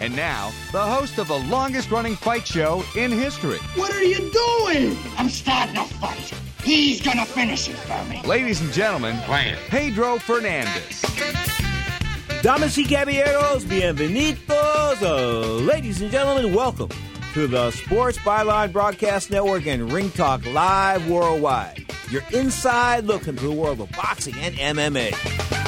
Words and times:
And 0.00 0.16
now, 0.16 0.50
the 0.72 0.80
host 0.80 1.18
of 1.18 1.28
the 1.28 1.38
longest 1.38 1.90
running 1.90 2.16
fight 2.16 2.46
show 2.46 2.82
in 2.96 3.10
history. 3.10 3.58
What 3.74 3.92
are 3.92 4.02
you 4.02 4.16
doing? 4.32 4.96
I'm 5.18 5.28
starting 5.28 5.76
a 5.76 5.84
fight. 5.84 6.32
He's 6.64 7.02
gonna 7.02 7.26
finish 7.26 7.68
it 7.68 7.76
for 7.76 8.02
me. 8.08 8.22
Ladies 8.22 8.62
and 8.62 8.72
gentlemen, 8.72 9.18
Pedro 9.68 10.18
Fernandez. 10.18 11.02
Damas 12.42 12.78
y 12.78 12.84
caballeros, 12.84 13.66
bienvenidos. 13.66 15.02
Uh, 15.02 15.56
ladies 15.66 16.00
and 16.00 16.10
gentlemen, 16.10 16.54
welcome 16.54 16.88
to 17.34 17.46
the 17.46 17.70
Sports 17.70 18.16
Byline 18.18 18.72
Broadcast 18.72 19.30
Network 19.30 19.66
and 19.66 19.92
Ring 19.92 20.10
Talk 20.12 20.46
Live 20.46 21.10
Worldwide. 21.10 21.84
Your 22.10 22.22
inside 22.32 23.04
look 23.04 23.28
into 23.28 23.42
the 23.42 23.52
world 23.52 23.82
of 23.82 23.92
boxing 23.92 24.34
and 24.36 24.54
MMA. 24.54 25.59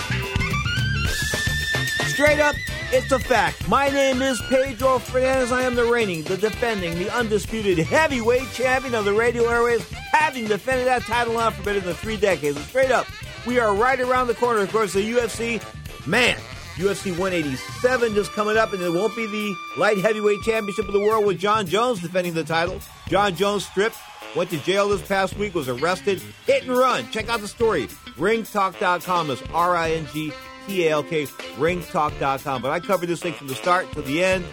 Straight 2.13 2.41
up, 2.41 2.55
it's 2.93 3.11
a 3.11 3.19
fact. 3.19 3.67
My 3.71 3.89
name 3.89 4.21
is 4.21 4.39
Pedro 4.51 4.99
Fernandez. 4.99 5.51
I 5.51 5.63
am 5.63 5.75
the 5.75 5.87
reigning, 5.87 6.23
the 6.25 6.37
defending, 6.37 6.99
the 6.99 7.11
undisputed 7.11 7.79
heavyweight 7.79 8.53
champion 8.53 8.95
of 8.95 9.07
the 9.07 9.15
radio 9.15 9.49
airways, 9.49 9.91
having 9.91 10.47
defended 10.47 10.87
that 10.89 11.01
title 11.05 11.33
now 11.33 11.49
for 11.49 11.63
better 11.63 11.81
than 11.81 11.95
three 11.95 12.19
decades. 12.19 12.61
Straight 12.67 12.91
up, 12.91 13.07
we 13.47 13.59
are 13.59 13.75
right 13.75 13.99
around 13.99 14.27
the 14.27 14.35
corner, 14.35 14.61
of 14.61 14.71
course, 14.71 14.93
the 14.93 15.01
UFC. 15.01 15.63
Man, 16.07 16.37
UFC 16.75 17.13
187 17.13 18.15
just 18.15 18.33
coming 18.33 18.59
up, 18.59 18.75
and 18.75 18.83
it 18.83 18.91
won't 18.91 19.17
be 19.17 19.27
the 19.27 19.55
light 19.79 19.97
heavyweight 19.97 20.43
championship 20.43 20.87
of 20.87 20.93
the 20.93 21.01
world 21.01 21.25
with 21.25 21.39
Jon 21.39 21.67
Jones 21.67 22.03
defending 22.03 22.35
the 22.35 22.45
title. 22.45 22.79
Jon 23.09 23.35
Jones 23.35 23.65
stripped, 23.65 23.97
went 24.37 24.51
to 24.51 24.59
jail 24.59 24.91
this 24.91 25.01
past 25.01 25.35
week, 25.39 25.55
was 25.55 25.71
arrested, 25.71 26.21
hit 26.45 26.65
and 26.65 26.77
run. 26.77 27.11
Check 27.11 27.31
out 27.31 27.41
the 27.41 27.49
story. 27.49 27.87
Ringtalk.com 28.19 29.31
is 29.31 29.43
R 29.55 29.75
I 29.75 29.93
N 29.93 30.07
G 30.13 30.31
T 30.67 30.87
A 30.87 30.91
L 30.91 31.03
K, 31.03 31.27
ringtalk.com. 31.57 32.63
But 32.63 32.71
I 32.71 32.81
covered 32.81 33.09
this 33.09 33.21
thing 33.21 33.35
from 33.35 33.49
the 33.49 33.55
start 33.55 33.91
to 33.93 34.03
the 34.03 34.23
end. 34.23 34.45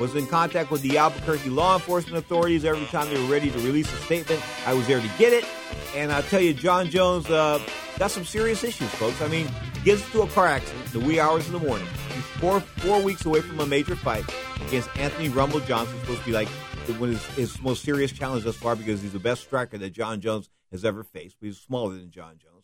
Was 0.00 0.14
in 0.14 0.26
contact 0.26 0.70
with 0.70 0.82
the 0.82 0.98
Albuquerque 0.98 1.48
law 1.48 1.74
enforcement 1.74 2.18
authorities 2.18 2.66
every 2.66 2.84
time 2.86 3.08
they 3.08 3.18
were 3.18 3.32
ready 3.32 3.50
to 3.50 3.58
release 3.60 3.90
a 3.90 3.96
statement. 3.96 4.42
I 4.66 4.74
was 4.74 4.86
there 4.86 5.00
to 5.00 5.10
get 5.16 5.32
it. 5.32 5.44
And 5.94 6.12
I'll 6.12 6.22
tell 6.24 6.40
you, 6.40 6.52
Jon 6.52 6.90
Jones 6.90 7.30
uh, 7.30 7.58
got 7.98 8.10
some 8.10 8.24
serious 8.26 8.62
issues, 8.62 8.90
folks. 8.90 9.22
I 9.22 9.28
mean, 9.28 9.48
gets 9.84 10.04
into 10.04 10.22
a 10.22 10.26
car 10.28 10.48
accident 10.48 10.84
the 10.92 11.00
wee 11.00 11.18
hours 11.18 11.46
in 11.46 11.54
the 11.54 11.60
morning. 11.60 11.86
He's 12.14 12.24
four 12.24 12.60
four 12.60 13.00
weeks 13.00 13.24
away 13.24 13.40
from 13.40 13.60
a 13.60 13.66
major 13.66 13.96
fight 13.96 14.24
against 14.66 14.94
Anthony 14.98 15.30
Rumble 15.30 15.60
Johnson. 15.60 15.98
Supposed 16.00 16.20
to 16.20 16.26
be 16.26 16.32
like 16.32 16.48
one 16.98 17.10
of 17.10 17.26
his, 17.34 17.52
his 17.52 17.62
most 17.62 17.82
serious 17.82 18.12
challenge 18.12 18.44
thus 18.44 18.56
far 18.56 18.76
because 18.76 19.00
he's 19.02 19.12
the 19.12 19.18
best 19.18 19.42
striker 19.42 19.78
that 19.78 19.90
Jon 19.90 20.20
Jones 20.20 20.50
has 20.72 20.84
ever 20.84 21.04
faced. 21.04 21.36
But 21.40 21.46
he's 21.46 21.58
smaller 21.58 21.94
than 21.94 22.10
Jon 22.10 22.38
Jones. 22.38 22.55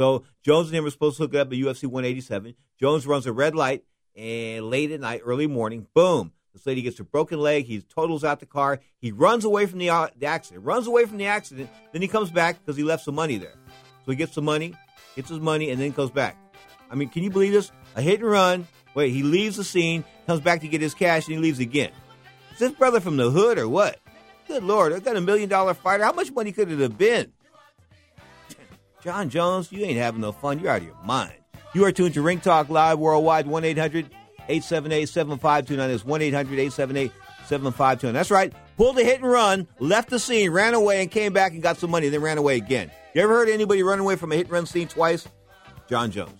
So 0.00 0.24
Jones 0.42 0.68
and 0.68 0.76
him 0.78 0.84
were 0.84 0.90
supposed 0.90 1.18
to 1.18 1.24
hook 1.24 1.34
up 1.34 1.48
at 1.48 1.52
UFC 1.52 1.84
187. 1.84 2.54
Jones 2.80 3.06
runs 3.06 3.26
a 3.26 3.34
red 3.34 3.54
light, 3.54 3.84
and 4.16 4.70
late 4.70 4.90
at 4.92 5.00
night, 5.00 5.20
early 5.22 5.46
morning, 5.46 5.88
boom. 5.92 6.32
This 6.54 6.64
lady 6.64 6.80
gets 6.80 6.98
a 7.00 7.04
broken 7.04 7.38
leg. 7.38 7.66
He 7.66 7.82
totals 7.82 8.24
out 8.24 8.40
the 8.40 8.46
car. 8.46 8.80
He 8.98 9.12
runs 9.12 9.44
away 9.44 9.66
from 9.66 9.78
the, 9.78 10.10
the 10.16 10.24
accident. 10.24 10.64
Runs 10.64 10.86
away 10.86 11.04
from 11.04 11.18
the 11.18 11.26
accident. 11.26 11.68
Then 11.92 12.00
he 12.00 12.08
comes 12.08 12.30
back 12.30 12.60
because 12.60 12.78
he 12.78 12.82
left 12.82 13.04
some 13.04 13.14
money 13.14 13.36
there. 13.36 13.52
So 14.06 14.12
he 14.12 14.16
gets 14.16 14.32
some 14.32 14.46
money, 14.46 14.72
gets 15.16 15.28
his 15.28 15.38
money, 15.38 15.68
and 15.68 15.78
then 15.78 15.92
comes 15.92 16.10
back. 16.10 16.34
I 16.90 16.94
mean, 16.94 17.10
can 17.10 17.22
you 17.22 17.28
believe 17.28 17.52
this? 17.52 17.70
A 17.94 18.00
hit 18.00 18.20
and 18.20 18.30
run. 18.30 18.68
Wait, 18.94 19.10
he 19.10 19.22
leaves 19.22 19.58
the 19.58 19.64
scene, 19.64 20.02
comes 20.26 20.40
back 20.40 20.62
to 20.62 20.68
get 20.68 20.80
his 20.80 20.94
cash, 20.94 21.26
and 21.26 21.36
he 21.36 21.42
leaves 21.42 21.58
again. 21.58 21.90
Is 22.54 22.58
this 22.58 22.72
brother 22.72 23.00
from 23.00 23.18
the 23.18 23.30
hood 23.30 23.58
or 23.58 23.68
what? 23.68 23.98
Good 24.48 24.64
Lord, 24.64 24.94
I 24.94 25.00
got 25.00 25.16
a 25.16 25.20
million 25.20 25.50
dollar 25.50 25.74
fighter. 25.74 26.04
How 26.04 26.12
much 26.12 26.32
money 26.32 26.52
could 26.52 26.72
it 26.72 26.78
have 26.78 26.96
been? 26.96 27.34
Jon 29.02 29.30
Jones, 29.30 29.72
you 29.72 29.84
ain't 29.84 29.98
having 29.98 30.20
no 30.20 30.32
fun. 30.32 30.58
You're 30.58 30.70
out 30.70 30.82
of 30.82 30.86
your 30.86 30.96
mind. 31.04 31.32
You 31.74 31.84
are 31.84 31.92
tuned 31.92 32.14
to 32.14 32.22
Ring 32.22 32.40
Talk 32.40 32.68
Live 32.68 32.98
Worldwide, 32.98 33.46
1 33.46 33.64
800 33.64 34.06
878 34.48 35.08
7529. 35.08 35.90
That's 35.90 36.04
1 36.04 36.22
800 36.22 36.52
878 36.52 37.12
7529. 37.46 38.14
That's 38.14 38.30
right. 38.30 38.52
Pulled 38.76 38.98
a 38.98 39.04
hit 39.04 39.20
and 39.20 39.30
run, 39.30 39.68
left 39.78 40.10
the 40.10 40.18
scene, 40.18 40.50
ran 40.50 40.74
away, 40.74 41.02
and 41.02 41.10
came 41.10 41.32
back 41.32 41.52
and 41.52 41.62
got 41.62 41.78
some 41.78 41.90
money, 41.90 42.08
then 42.08 42.20
ran 42.20 42.38
away 42.38 42.56
again. 42.56 42.90
You 43.14 43.22
ever 43.22 43.34
heard 43.34 43.48
anybody 43.48 43.82
run 43.82 44.00
away 44.00 44.16
from 44.16 44.32
a 44.32 44.36
hit 44.36 44.46
and 44.46 44.52
run 44.52 44.66
scene 44.66 44.88
twice? 44.88 45.26
Jon 45.88 46.10
Jones. 46.10 46.39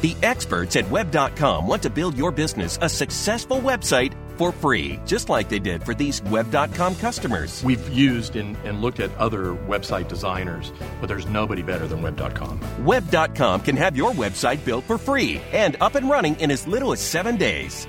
The 0.00 0.14
experts 0.22 0.76
at 0.76 0.88
Web.com 0.90 1.66
want 1.66 1.82
to 1.82 1.90
build 1.90 2.16
your 2.16 2.30
business 2.30 2.78
a 2.80 2.88
successful 2.88 3.58
website 3.60 4.14
for 4.36 4.52
free, 4.52 5.00
just 5.04 5.28
like 5.28 5.48
they 5.48 5.58
did 5.58 5.82
for 5.82 5.94
these 5.94 6.22
Web.com 6.22 6.94
customers. 6.96 7.64
We've 7.64 7.88
used 7.88 8.36
and, 8.36 8.56
and 8.64 8.80
looked 8.80 9.00
at 9.00 9.16
other 9.16 9.56
website 9.66 10.06
designers, 10.06 10.72
but 11.00 11.08
there's 11.08 11.26
nobody 11.26 11.62
better 11.62 11.88
than 11.88 12.02
Web.com. 12.02 12.60
Web.com 12.84 13.60
can 13.62 13.76
have 13.76 13.96
your 13.96 14.12
website 14.12 14.64
built 14.64 14.84
for 14.84 14.98
free 14.98 15.40
and 15.52 15.76
up 15.80 15.96
and 15.96 16.08
running 16.08 16.38
in 16.38 16.52
as 16.52 16.68
little 16.68 16.92
as 16.92 17.00
seven 17.00 17.36
days. 17.36 17.88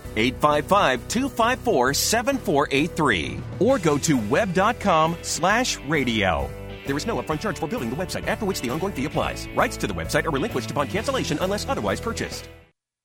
855 0.15 1.07
254 1.07 1.93
7483 1.93 3.39
or 3.59 3.79
go 3.79 3.97
to 3.97 4.17
web.com 4.29 5.17
slash 5.21 5.79
radio. 5.87 6.49
There 6.85 6.97
is 6.97 7.05
no 7.05 7.21
upfront 7.21 7.39
charge 7.39 7.59
for 7.59 7.67
building 7.67 7.89
the 7.89 7.95
website, 7.95 8.27
after 8.27 8.45
which 8.45 8.61
the 8.61 8.69
ongoing 8.69 8.93
fee 8.93 9.05
applies. 9.05 9.47
Rights 9.55 9.77
to 9.77 9.87
the 9.87 9.93
website 9.93 10.25
are 10.25 10.31
relinquished 10.31 10.71
upon 10.71 10.87
cancellation 10.87 11.37
unless 11.41 11.67
otherwise 11.67 12.01
purchased. 12.01 12.49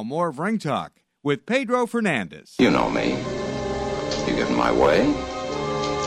Now, 0.00 0.04
more 0.04 0.28
of 0.28 0.38
Ring 0.38 0.58
Talk 0.58 0.92
with 1.22 1.44
Pedro 1.44 1.86
Fernandez. 1.86 2.54
You 2.58 2.70
know 2.70 2.88
me. 2.88 3.10
You 3.10 4.34
get 4.34 4.48
in 4.48 4.56
my 4.56 4.72
way, 4.72 5.12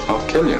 I'll 0.07 0.27
kill 0.29 0.49
you. 0.49 0.57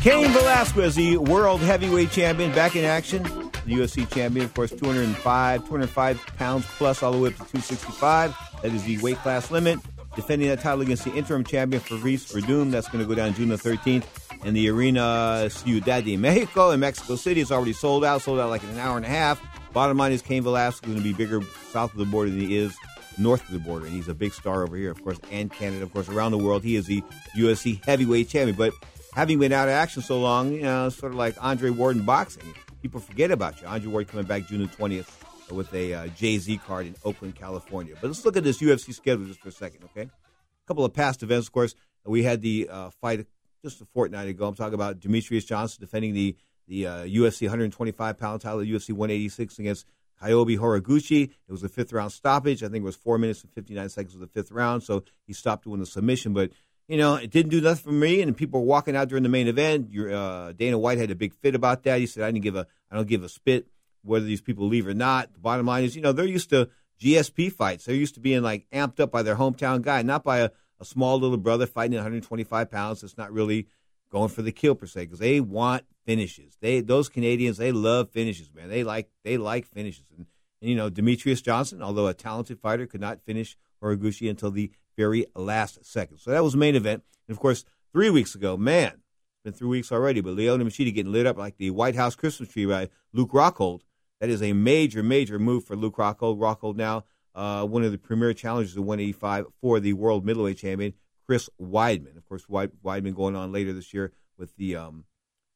Cain 0.00 0.32
Velasquez, 0.32 0.96
the 0.96 1.18
world 1.18 1.60
heavyweight 1.60 2.10
champion, 2.10 2.50
back 2.50 2.74
in 2.74 2.84
action. 2.84 3.22
The 3.22 3.74
UFC 3.74 4.12
champion, 4.12 4.46
of 4.46 4.54
course, 4.54 4.72
205, 4.72 5.60
205 5.68 6.26
pounds 6.36 6.66
plus, 6.66 7.00
all 7.04 7.12
the 7.12 7.18
way 7.18 7.28
up 7.28 7.34
to 7.34 7.38
265. 7.38 8.34
That 8.62 8.72
is 8.72 8.82
the 8.82 8.98
weight 8.98 9.18
class 9.18 9.52
limit. 9.52 9.78
Defending 10.16 10.48
that 10.48 10.58
title 10.58 10.80
against 10.80 11.04
the 11.04 11.14
interim 11.14 11.44
champion, 11.44 11.80
Fabrice 11.80 12.32
Werdum. 12.32 12.72
That's 12.72 12.88
going 12.88 13.04
to 13.04 13.08
go 13.08 13.14
down 13.14 13.34
June 13.34 13.50
the 13.50 13.56
13th. 13.56 14.06
And 14.44 14.56
the 14.56 14.68
arena 14.68 15.48
Ciudad 15.48 16.04
de 16.04 16.16
Mexico 16.16 16.72
in 16.72 16.80
Mexico 16.80 17.14
City 17.14 17.40
is 17.40 17.52
already 17.52 17.72
sold 17.72 18.04
out, 18.04 18.22
sold 18.22 18.40
out 18.40 18.50
like 18.50 18.64
in 18.64 18.70
an 18.70 18.78
hour 18.78 18.96
and 18.96 19.06
a 19.06 19.08
half. 19.08 19.40
Bottom 19.78 19.96
line 19.96 20.10
is 20.10 20.22
Cain 20.22 20.42
Velasquez 20.42 20.88
is 20.88 20.92
going 20.92 20.96
to 20.96 21.04
be 21.04 21.12
bigger 21.12 21.40
south 21.70 21.92
of 21.92 21.98
the 21.98 22.04
border 22.04 22.30
than 22.30 22.40
he 22.40 22.56
is 22.56 22.76
north 23.16 23.46
of 23.46 23.52
the 23.52 23.60
border. 23.60 23.86
And 23.86 23.94
he's 23.94 24.08
a 24.08 24.12
big 24.12 24.32
star 24.32 24.64
over 24.64 24.76
here, 24.76 24.90
of 24.90 25.00
course, 25.04 25.20
and 25.30 25.52
Canada, 25.52 25.84
of 25.84 25.92
course, 25.92 26.08
around 26.08 26.32
the 26.32 26.38
world. 26.38 26.64
He 26.64 26.74
is 26.74 26.86
the 26.86 27.00
UFC 27.36 27.80
heavyweight 27.84 28.28
champion. 28.28 28.56
But 28.56 28.72
having 29.14 29.38
been 29.38 29.52
out 29.52 29.68
of 29.68 29.74
action 29.74 30.02
so 30.02 30.18
long, 30.18 30.52
you 30.52 30.62
know, 30.62 30.88
sort 30.88 31.12
of 31.12 31.16
like 31.16 31.36
Andre 31.40 31.70
Ward 31.70 31.94
in 31.94 32.02
boxing, 32.02 32.42
people 32.82 32.98
forget 32.98 33.30
about 33.30 33.60
you. 33.60 33.68
Andre 33.68 33.88
Ward 33.88 34.08
coming 34.08 34.26
back 34.26 34.48
June 34.48 34.62
the 34.62 34.66
20th 34.66 35.52
with 35.52 35.72
a 35.72 35.94
uh, 35.94 36.06
Jay 36.08 36.38
Z 36.38 36.58
card 36.66 36.88
in 36.88 36.96
Oakland, 37.04 37.36
California. 37.36 37.94
But 38.00 38.08
let's 38.08 38.24
look 38.24 38.36
at 38.36 38.42
this 38.42 38.60
UFC 38.60 38.92
schedule 38.92 39.26
just 39.26 39.38
for 39.38 39.50
a 39.50 39.52
second, 39.52 39.84
okay? 39.84 40.10
A 40.10 40.66
couple 40.66 40.84
of 40.84 40.92
past 40.92 41.22
events, 41.22 41.46
of 41.46 41.52
course. 41.52 41.76
We 42.04 42.24
had 42.24 42.42
the 42.42 42.68
uh, 42.68 42.90
fight 43.00 43.28
just 43.62 43.80
a 43.80 43.84
fortnight 43.84 44.26
ago. 44.26 44.48
I'm 44.48 44.56
talking 44.56 44.74
about 44.74 44.98
Demetrious 44.98 45.46
Johnson 45.46 45.78
defending 45.80 46.14
the 46.14 46.36
the 46.68 46.86
uh, 46.86 47.04
UFC 47.04 47.42
125 47.42 48.18
pound 48.18 48.40
title, 48.40 48.60
UFC 48.60 48.92
186 48.92 49.58
against 49.58 49.86
Kyoji 50.22 50.58
Horiguchi. 50.58 51.24
It 51.24 51.52
was 51.52 51.62
a 51.62 51.68
fifth 51.68 51.92
round 51.92 52.12
stoppage. 52.12 52.62
I 52.62 52.68
think 52.68 52.82
it 52.82 52.86
was 52.86 52.96
four 52.96 53.18
minutes 53.18 53.42
and 53.42 53.52
59 53.52 53.88
seconds 53.88 54.14
of 54.14 54.20
the 54.20 54.26
fifth 54.26 54.52
round. 54.52 54.82
So 54.82 55.04
he 55.26 55.32
stopped 55.32 55.64
doing 55.64 55.80
the 55.80 55.86
submission. 55.86 56.32
But, 56.32 56.50
you 56.86 56.96
know, 56.96 57.14
it 57.16 57.30
didn't 57.30 57.50
do 57.50 57.60
nothing 57.60 57.84
for 57.84 57.92
me. 57.92 58.20
And 58.20 58.36
people 58.36 58.60
were 58.60 58.66
walking 58.66 58.96
out 58.96 59.08
during 59.08 59.22
the 59.22 59.28
main 59.28 59.48
event. 59.48 59.92
Your, 59.92 60.12
uh, 60.12 60.52
Dana 60.52 60.78
White 60.78 60.98
had 60.98 61.10
a 61.10 61.14
big 61.14 61.34
fit 61.34 61.54
about 61.54 61.84
that. 61.84 62.00
He 62.00 62.06
said, 62.06 62.24
I 62.24 62.30
didn't 62.30 62.44
give 62.44 62.56
a, 62.56 62.66
I 62.90 62.96
don't 62.96 63.08
give 63.08 63.24
a 63.24 63.28
spit 63.28 63.66
whether 64.02 64.24
these 64.24 64.40
people 64.40 64.66
leave 64.66 64.86
or 64.86 64.94
not. 64.94 65.32
The 65.34 65.40
bottom 65.40 65.66
line 65.66 65.84
is, 65.84 65.96
you 65.96 66.02
know, 66.02 66.12
they're 66.12 66.24
used 66.24 66.50
to 66.50 66.68
GSP 67.00 67.52
fights. 67.52 67.84
They're 67.84 67.94
used 67.94 68.14
to 68.14 68.20
being 68.20 68.42
like 68.42 68.66
amped 68.72 69.00
up 69.00 69.10
by 69.10 69.22
their 69.22 69.36
hometown 69.36 69.82
guy, 69.82 70.02
not 70.02 70.24
by 70.24 70.38
a, 70.38 70.50
a 70.80 70.84
small 70.84 71.18
little 71.18 71.36
brother 71.36 71.66
fighting 71.66 71.94
at 71.94 71.98
125 71.98 72.70
pounds. 72.70 73.00
That's 73.00 73.18
not 73.18 73.32
really 73.32 73.68
going 74.10 74.28
for 74.30 74.42
the 74.42 74.52
kill 74.52 74.74
per 74.74 74.86
se 74.86 75.04
because 75.04 75.18
they 75.18 75.40
want 75.40 75.84
finishes. 76.08 76.56
They 76.62 76.80
those 76.80 77.10
Canadians 77.10 77.58
they 77.58 77.70
love 77.70 78.08
finishes, 78.08 78.50
man. 78.54 78.70
They 78.70 78.82
like 78.82 79.10
they 79.24 79.36
like 79.36 79.66
finishes. 79.66 80.06
And, 80.16 80.26
and 80.62 80.70
you 80.70 80.74
know 80.74 80.88
Demetrious 80.88 81.42
Johnson, 81.42 81.82
although 81.82 82.06
a 82.06 82.14
talented 82.14 82.58
fighter, 82.58 82.86
could 82.86 83.02
not 83.02 83.20
finish 83.26 83.58
Horiguchi 83.82 84.30
until 84.30 84.50
the 84.50 84.70
very 84.96 85.26
last 85.36 85.84
second. 85.84 86.16
So 86.16 86.30
that 86.30 86.42
was 86.42 86.52
the 86.54 86.58
main 86.58 86.76
event. 86.76 87.02
And 87.28 87.36
of 87.36 87.40
course, 87.40 87.62
three 87.92 88.08
weeks 88.08 88.34
ago, 88.34 88.56
man, 88.56 88.92
it's 88.92 89.42
been 89.44 89.52
three 89.52 89.68
weeks 89.68 89.92
already, 89.92 90.22
but 90.22 90.34
Lyoto 90.34 90.62
Machida 90.62 90.94
getting 90.94 91.12
lit 91.12 91.26
up 91.26 91.36
like 91.36 91.58
the 91.58 91.70
White 91.72 91.94
House 91.94 92.16
Christmas 92.16 92.48
tree 92.48 92.64
by 92.64 92.88
Luke 93.12 93.32
Rockhold. 93.32 93.82
That 94.20 94.30
is 94.30 94.42
a 94.42 94.54
major, 94.54 95.02
major 95.02 95.38
move 95.38 95.64
for 95.64 95.76
Luke 95.76 95.96
Rockhold. 95.96 96.38
Rockhold 96.38 96.76
now 96.76 97.04
uh, 97.34 97.66
one 97.66 97.84
of 97.84 97.92
the 97.92 97.98
premier 97.98 98.32
challengers 98.32 98.78
at 98.78 98.82
185 98.82 99.44
for 99.60 99.78
the 99.78 99.92
world 99.92 100.24
middleweight 100.24 100.56
champion 100.56 100.94
Chris 101.26 101.50
Weidman. 101.60 102.16
Of 102.16 102.26
course, 102.26 102.46
Weidman 102.46 103.14
going 103.14 103.36
on 103.36 103.52
later 103.52 103.74
this 103.74 103.92
year 103.92 104.12
with 104.38 104.56
the 104.56 104.74
um, 104.74 105.04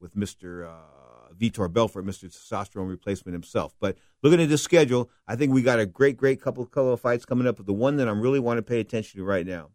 with 0.02 0.14
Mr. 0.14 0.69
Uh, 0.69 1.32
Vitor 1.38 1.72
Belfort, 1.72 2.04
Mr. 2.04 2.25
Testosterone 2.25 2.88
replacement 2.88 3.32
himself. 3.32 3.75
But 3.81 3.96
looking 4.22 4.43
at 4.43 4.49
this 4.49 4.62
schedule, 4.62 5.08
I 5.26 5.37
think 5.37 5.52
we 5.52 5.62
got 5.62 5.78
a 5.78 5.87
great, 5.87 6.16
great 6.16 6.43
couple, 6.43 6.66
couple 6.66 6.93
of 6.93 7.00
fights 7.00 7.25
coming 7.25 7.46
up. 7.46 7.56
But 7.56 7.66
the 7.66 7.72
one 7.72 7.96
that 7.96 8.08
I'm 8.08 8.20
really 8.20 8.40
want 8.40 8.58
to 8.58 8.62
pay 8.62 8.81
attention 8.81 9.19
to 9.19 9.25
right 9.25 9.46
now, 9.46 9.70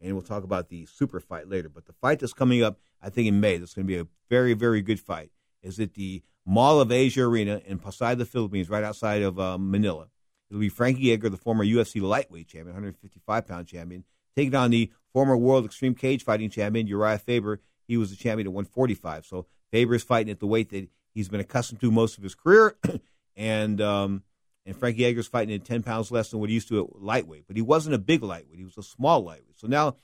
and 0.00 0.12
we'll 0.12 0.22
talk 0.22 0.44
about 0.44 0.68
the 0.68 0.86
super 0.86 1.20
fight 1.20 1.48
later. 1.48 1.68
But 1.68 1.86
the 1.86 1.92
fight 1.92 2.18
that's 2.18 2.32
coming 2.32 2.62
up, 2.62 2.78
I 3.00 3.08
think 3.08 3.28
in 3.28 3.40
May, 3.40 3.56
that's 3.56 3.74
going 3.74 3.86
to 3.86 3.92
be 3.92 3.98
a 3.98 4.06
very, 4.28 4.54
very 4.54 4.82
good 4.82 5.00
fight. 5.00 5.30
Is 5.62 5.78
at 5.78 5.94
the 5.94 6.22
Mall 6.46 6.80
of 6.80 6.90
Asia 6.90 7.22
Arena 7.22 7.60
in 7.66 7.78
Pasay, 7.78 8.16
the 8.16 8.24
Philippines, 8.24 8.70
right 8.70 8.82
outside 8.82 9.22
of 9.22 9.38
uh, 9.38 9.58
Manila. 9.58 10.08
It'll 10.50 10.60
be 10.60 10.68
Frankie 10.68 11.12
Edgar, 11.12 11.28
the 11.28 11.36
former 11.36 11.64
UFC 11.64 12.00
lightweight 12.00 12.48
champion, 12.48 12.74
155 12.74 13.46
pound 13.46 13.66
champion, 13.66 14.04
taking 14.34 14.54
on 14.54 14.70
the 14.70 14.90
former 15.12 15.36
world 15.36 15.64
extreme 15.64 15.94
cage 15.94 16.24
fighting 16.24 16.50
champion 16.50 16.88
Urijah 16.88 17.20
Faber. 17.20 17.60
He 17.90 17.96
was 17.96 18.10
the 18.10 18.16
champion 18.16 18.46
at 18.46 18.52
145. 18.52 19.26
So 19.26 19.46
Faber 19.72 19.96
is 19.96 20.04
fighting 20.04 20.30
at 20.30 20.38
the 20.38 20.46
weight 20.46 20.70
that 20.70 20.88
he's 21.12 21.28
been 21.28 21.40
accustomed 21.40 21.80
to 21.80 21.90
most 21.90 22.16
of 22.18 22.22
his 22.22 22.36
career, 22.36 22.76
and 23.36 23.80
um, 23.80 24.22
and 24.64 24.76
Frankie 24.76 25.04
Edgar's 25.04 25.26
fighting 25.26 25.52
at 25.52 25.64
10 25.64 25.82
pounds 25.82 26.12
less 26.12 26.30
than 26.30 26.38
what 26.38 26.50
he 26.50 26.54
used 26.54 26.68
to 26.68 26.84
at 26.84 27.02
lightweight. 27.02 27.48
But 27.48 27.56
he 27.56 27.62
wasn't 27.62 27.96
a 27.96 27.98
big 27.98 28.22
lightweight; 28.22 28.58
he 28.58 28.64
was 28.64 28.78
a 28.78 28.82
small 28.84 29.24
lightweight. 29.24 29.58
So 29.58 29.66
now, 29.66 29.96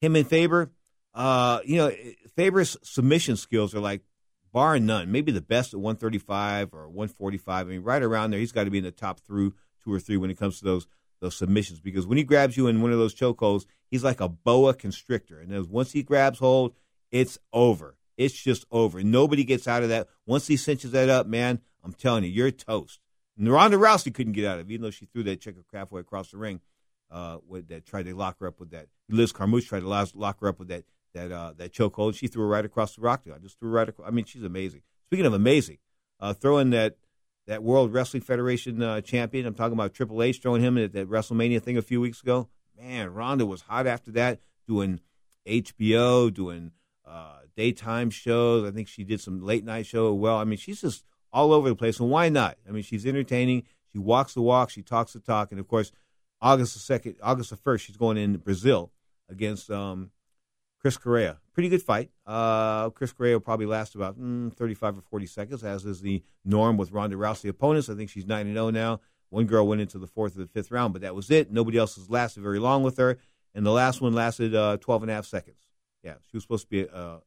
him 0.00 0.16
and 0.16 0.26
Faber, 0.26 0.72
uh, 1.14 1.60
you 1.64 1.76
know, 1.76 1.92
Faber's 2.34 2.76
submission 2.82 3.36
skills 3.36 3.72
are 3.72 3.80
like 3.80 4.02
bar 4.52 4.80
none, 4.80 5.12
maybe 5.12 5.30
the 5.30 5.40
best 5.40 5.74
at 5.74 5.78
135 5.78 6.74
or 6.74 6.88
145. 6.88 7.66
I 7.66 7.70
mean, 7.70 7.82
right 7.82 8.02
around 8.02 8.32
there, 8.32 8.40
he's 8.40 8.50
got 8.50 8.64
to 8.64 8.70
be 8.70 8.78
in 8.78 8.84
the 8.84 8.90
top 8.90 9.20
through 9.20 9.54
two 9.84 9.92
or 9.92 10.00
three 10.00 10.16
when 10.16 10.30
it 10.30 10.38
comes 10.38 10.58
to 10.58 10.64
those 10.64 10.88
those 11.20 11.36
submissions 11.36 11.78
because 11.78 12.04
when 12.04 12.18
he 12.18 12.24
grabs 12.24 12.56
you 12.56 12.66
in 12.66 12.82
one 12.82 12.90
of 12.90 12.98
those 12.98 13.14
chokeholds, 13.14 13.64
he's 13.92 14.02
like 14.02 14.20
a 14.20 14.28
boa 14.28 14.74
constrictor, 14.74 15.38
and 15.38 15.68
once 15.68 15.92
he 15.92 16.02
grabs 16.02 16.40
hold, 16.40 16.74
it's 17.12 17.38
over. 17.52 17.96
It's 18.16 18.34
just 18.34 18.64
over. 18.70 19.02
Nobody 19.02 19.44
gets 19.44 19.68
out 19.68 19.82
of 19.82 19.90
that. 19.90 20.08
Once 20.26 20.46
he 20.46 20.56
cinches 20.56 20.90
that 20.92 21.08
up, 21.08 21.26
man, 21.26 21.60
I'm 21.84 21.92
telling 21.92 22.24
you, 22.24 22.30
you're 22.30 22.50
toast. 22.50 23.00
And 23.38 23.50
Ronda 23.50 23.76
Rousey 23.76 24.12
couldn't 24.12 24.32
get 24.32 24.44
out 24.44 24.58
of 24.58 24.68
it, 24.68 24.72
even 24.72 24.82
though 24.82 24.90
she 24.90 25.06
threw 25.06 25.22
that 25.24 25.40
checker 25.40 25.62
halfway 25.72 26.00
across 26.00 26.30
the 26.30 26.38
ring. 26.38 26.60
Uh, 27.10 27.38
with 27.46 27.68
that, 27.68 27.84
tried 27.84 28.06
to 28.06 28.14
lock 28.14 28.38
her 28.40 28.46
up 28.46 28.58
with 28.58 28.70
that. 28.70 28.86
Liz 29.10 29.34
Carmouche 29.34 29.68
tried 29.68 29.80
to 29.80 29.88
lock 29.88 30.40
her 30.40 30.48
up 30.48 30.58
with 30.58 30.68
that 30.68 30.84
that 31.12 31.30
uh, 31.30 31.52
that 31.58 31.72
chokehold. 31.72 32.14
She 32.14 32.26
threw 32.26 32.42
her 32.42 32.48
right 32.48 32.64
across 32.64 32.96
the 32.96 33.02
rock. 33.02 33.22
I 33.26 33.38
just 33.38 33.58
threw 33.58 33.68
her 33.68 33.76
right. 33.76 33.88
Across. 33.88 34.08
I 34.08 34.10
mean, 34.10 34.24
she's 34.24 34.42
amazing. 34.42 34.80
Speaking 35.08 35.26
of 35.26 35.34
amazing, 35.34 35.76
uh, 36.20 36.32
throwing 36.32 36.70
that 36.70 36.96
that 37.46 37.62
World 37.62 37.92
Wrestling 37.92 38.22
Federation 38.22 38.82
uh, 38.82 39.00
champion. 39.00 39.46
I'm 39.46 39.54
talking 39.54 39.74
about 39.74 39.92
Triple 39.92 40.22
H 40.22 40.40
throwing 40.40 40.62
him 40.62 40.78
at 40.78 40.92
that 40.92 41.08
WrestleMania 41.08 41.62
thing 41.62 41.76
a 41.76 41.82
few 41.82 42.00
weeks 42.00 42.22
ago. 42.22 42.48
Man, 42.80 43.12
Ronda 43.12 43.44
was 43.44 43.62
hot 43.62 43.86
after 43.86 44.10
that, 44.12 44.40
doing 44.66 45.00
HBO, 45.46 46.32
doing 46.32 46.72
uh, 47.06 47.38
daytime 47.56 48.10
shows. 48.10 48.68
I 48.68 48.72
think 48.72 48.88
she 48.88 49.04
did 49.04 49.20
some 49.20 49.42
late 49.42 49.64
night 49.64 49.86
show. 49.86 50.12
Well, 50.12 50.36
I 50.36 50.44
mean, 50.44 50.58
she's 50.58 50.80
just 50.80 51.04
all 51.32 51.52
over 51.52 51.68
the 51.68 51.76
place. 51.76 52.00
And 52.00 52.10
why 52.10 52.28
not? 52.28 52.56
I 52.68 52.72
mean, 52.72 52.82
she's 52.82 53.06
entertaining. 53.06 53.64
She 53.90 53.98
walks 53.98 54.34
the 54.34 54.42
walk. 54.42 54.70
She 54.70 54.82
talks 54.82 55.12
the 55.12 55.20
talk. 55.20 55.50
And 55.50 55.60
of 55.60 55.68
course, 55.68 55.92
August 56.40 56.74
the 56.74 56.80
second, 56.80 57.16
August 57.22 57.50
the 57.50 57.56
first, 57.56 57.84
she's 57.84 57.96
going 57.96 58.16
in 58.16 58.36
Brazil 58.38 58.92
against 59.28 59.70
um, 59.70 60.10
Chris 60.80 60.96
Correa. 60.96 61.38
Pretty 61.54 61.68
good 61.68 61.82
fight. 61.82 62.10
Uh, 62.26 62.90
Chris 62.90 63.12
Correa 63.12 63.34
will 63.34 63.40
probably 63.40 63.66
last 63.66 63.94
about 63.94 64.18
mm, 64.18 64.52
35 64.54 64.98
or 64.98 65.00
40 65.02 65.26
seconds, 65.26 65.64
as 65.64 65.84
is 65.84 66.00
the 66.00 66.22
norm 66.44 66.76
with 66.76 66.90
Ronda 66.92 67.16
Rousey 67.16 67.48
opponents. 67.48 67.88
I 67.88 67.94
think 67.94 68.10
she's 68.10 68.26
9 68.26 68.52
0 68.52 68.70
now. 68.70 69.00
One 69.30 69.46
girl 69.46 69.66
went 69.66 69.80
into 69.80 69.98
the 69.98 70.06
fourth 70.06 70.36
or 70.36 70.40
the 70.40 70.46
fifth 70.46 70.70
round, 70.70 70.92
but 70.92 71.02
that 71.02 71.14
was 71.14 71.30
it. 71.30 71.50
Nobody 71.50 71.78
else 71.78 71.94
has 71.96 72.10
lasted 72.10 72.42
very 72.42 72.58
long 72.58 72.82
with 72.82 72.98
her. 72.98 73.18
and 73.54 73.64
the 73.64 73.70
last 73.70 74.00
one 74.00 74.14
lasted 74.14 74.54
uh, 74.54 74.76
12 74.78 75.02
and 75.02 75.10
a 75.10 75.14
half 75.14 75.26
seconds. 75.26 75.61
Yeah, 76.02 76.14
she 76.30 76.36
was 76.36 76.44
supposed 76.44 76.64
to 76.64 76.70
be 76.70 76.88
uh, 76.88 77.18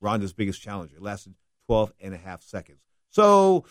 Ronda's 0.00 0.32
biggest 0.32 0.62
challenger. 0.62 0.96
It 0.96 1.02
lasted 1.02 1.34
12 1.66 1.92
and 2.00 2.14
a 2.14 2.18
half 2.18 2.42
seconds. 2.42 2.78
So, 3.10 3.64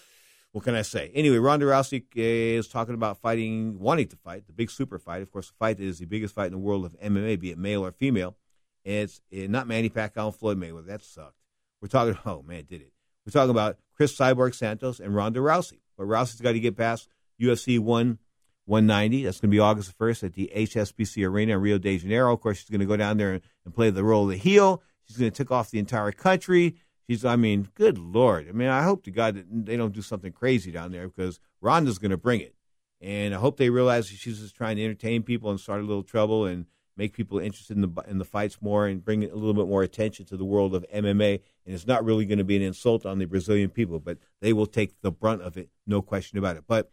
what 0.51 0.63
can 0.63 0.75
I 0.75 0.83
say? 0.83 1.11
Anyway, 1.13 1.37
Ronda 1.37 1.65
Rousey 1.65 2.03
is 2.15 2.67
talking 2.67 2.95
about 2.95 3.17
fighting, 3.17 3.79
wanting 3.79 4.07
to 4.07 4.15
fight, 4.15 4.47
the 4.47 4.53
big 4.53 4.71
super 4.71 4.97
fight. 4.97 5.21
Of 5.21 5.31
course, 5.31 5.49
the 5.49 5.55
fight 5.59 5.79
is 5.79 5.99
the 5.99 6.05
biggest 6.05 6.33
fight 6.33 6.47
in 6.47 6.53
the 6.53 6.57
world 6.57 6.85
of 6.85 6.99
MMA, 6.99 7.39
be 7.39 7.51
it 7.51 7.57
male 7.57 7.85
or 7.85 7.91
female. 7.91 8.35
It's 8.83 9.19
uh, 9.33 9.47
not 9.49 9.67
Manny 9.67 9.89
Pacquiao 9.89 10.27
and 10.27 10.35
Floyd 10.35 10.59
Mayweather. 10.59 10.87
That 10.87 11.03
sucked. 11.03 11.35
We're 11.81 11.87
talking, 11.87 12.17
oh 12.25 12.43
man, 12.43 12.65
did 12.69 12.81
it. 12.81 12.93
We're 13.25 13.31
talking 13.31 13.49
about 13.49 13.77
Cris 13.95 14.15
Cyborg 14.15 14.53
Santos 14.53 14.99
and 14.99 15.15
Ronda 15.15 15.39
Rousey. 15.39 15.79
But 15.97 16.07
Rousey's 16.07 16.41
got 16.41 16.51
to 16.51 16.59
get 16.59 16.77
past 16.77 17.09
UFC 17.41 17.79
1 17.79 18.19
190. 18.65 19.23
That's 19.23 19.39
going 19.39 19.49
to 19.49 19.55
be 19.55 19.59
August 19.59 19.97
1st 19.97 20.23
at 20.23 20.33
the 20.33 20.51
HSBC 20.55 21.25
Arena 21.27 21.53
in 21.53 21.61
Rio 21.61 21.77
de 21.77 21.97
Janeiro. 21.97 22.33
Of 22.33 22.41
course, 22.41 22.57
she's 22.57 22.69
going 22.69 22.79
to 22.79 22.85
go 22.85 22.97
down 22.97 23.17
there 23.17 23.33
and, 23.33 23.41
and 23.63 23.73
play 23.73 23.89
the 23.89 24.03
role 24.03 24.23
of 24.23 24.31
the 24.31 24.37
heel. 24.37 24.81
She's 25.05 25.17
going 25.17 25.31
to 25.31 25.43
take 25.43 25.51
off 25.51 25.71
the 25.71 25.79
entire 25.79 26.11
country. 26.11 26.75
She's, 27.07 27.23
I 27.23 27.35
mean, 27.35 27.69
good 27.75 27.97
Lord. 27.97 28.49
I 28.49 28.51
mean, 28.51 28.67
I 28.67 28.83
hope 28.83 29.03
to 29.03 29.11
God 29.11 29.35
that 29.35 29.45
they 29.49 29.77
don't 29.77 29.93
do 29.93 30.01
something 30.01 30.31
crazy 30.31 30.71
down 30.71 30.91
there 30.91 31.07
because 31.07 31.39
Ronda's 31.61 31.99
going 31.99 32.11
to 32.11 32.17
bring 32.17 32.41
it. 32.41 32.55
And 33.01 33.35
I 33.35 33.37
hope 33.37 33.57
they 33.57 33.69
realize 33.69 34.07
she's 34.07 34.39
just 34.39 34.55
trying 34.55 34.77
to 34.77 34.83
entertain 34.83 35.21
people 35.21 35.51
and 35.51 35.59
start 35.59 35.81
a 35.81 35.85
little 35.85 36.03
trouble 36.03 36.45
and 36.45 36.65
make 36.97 37.13
people 37.13 37.39
interested 37.39 37.75
in 37.75 37.81
the 37.81 38.03
in 38.07 38.17
the 38.17 38.25
fights 38.25 38.57
more 38.61 38.87
and 38.87 39.03
bring 39.03 39.23
a 39.23 39.35
little 39.35 39.53
bit 39.53 39.67
more 39.67 39.83
attention 39.83 40.25
to 40.25 40.37
the 40.37 40.45
world 40.45 40.73
of 40.73 40.85
MMA. 40.93 41.41
And 41.65 41.75
it's 41.75 41.85
not 41.85 42.05
really 42.05 42.25
going 42.25 42.37
to 42.37 42.43
be 42.43 42.55
an 42.55 42.61
insult 42.61 43.05
on 43.05 43.19
the 43.19 43.25
Brazilian 43.25 43.69
people, 43.69 43.99
but 43.99 44.17
they 44.41 44.53
will 44.53 44.65
take 44.65 45.01
the 45.01 45.11
brunt 45.11 45.41
of 45.41 45.57
it, 45.57 45.69
no 45.85 46.01
question 46.01 46.39
about 46.39 46.57
it. 46.57 46.63
But 46.67 46.89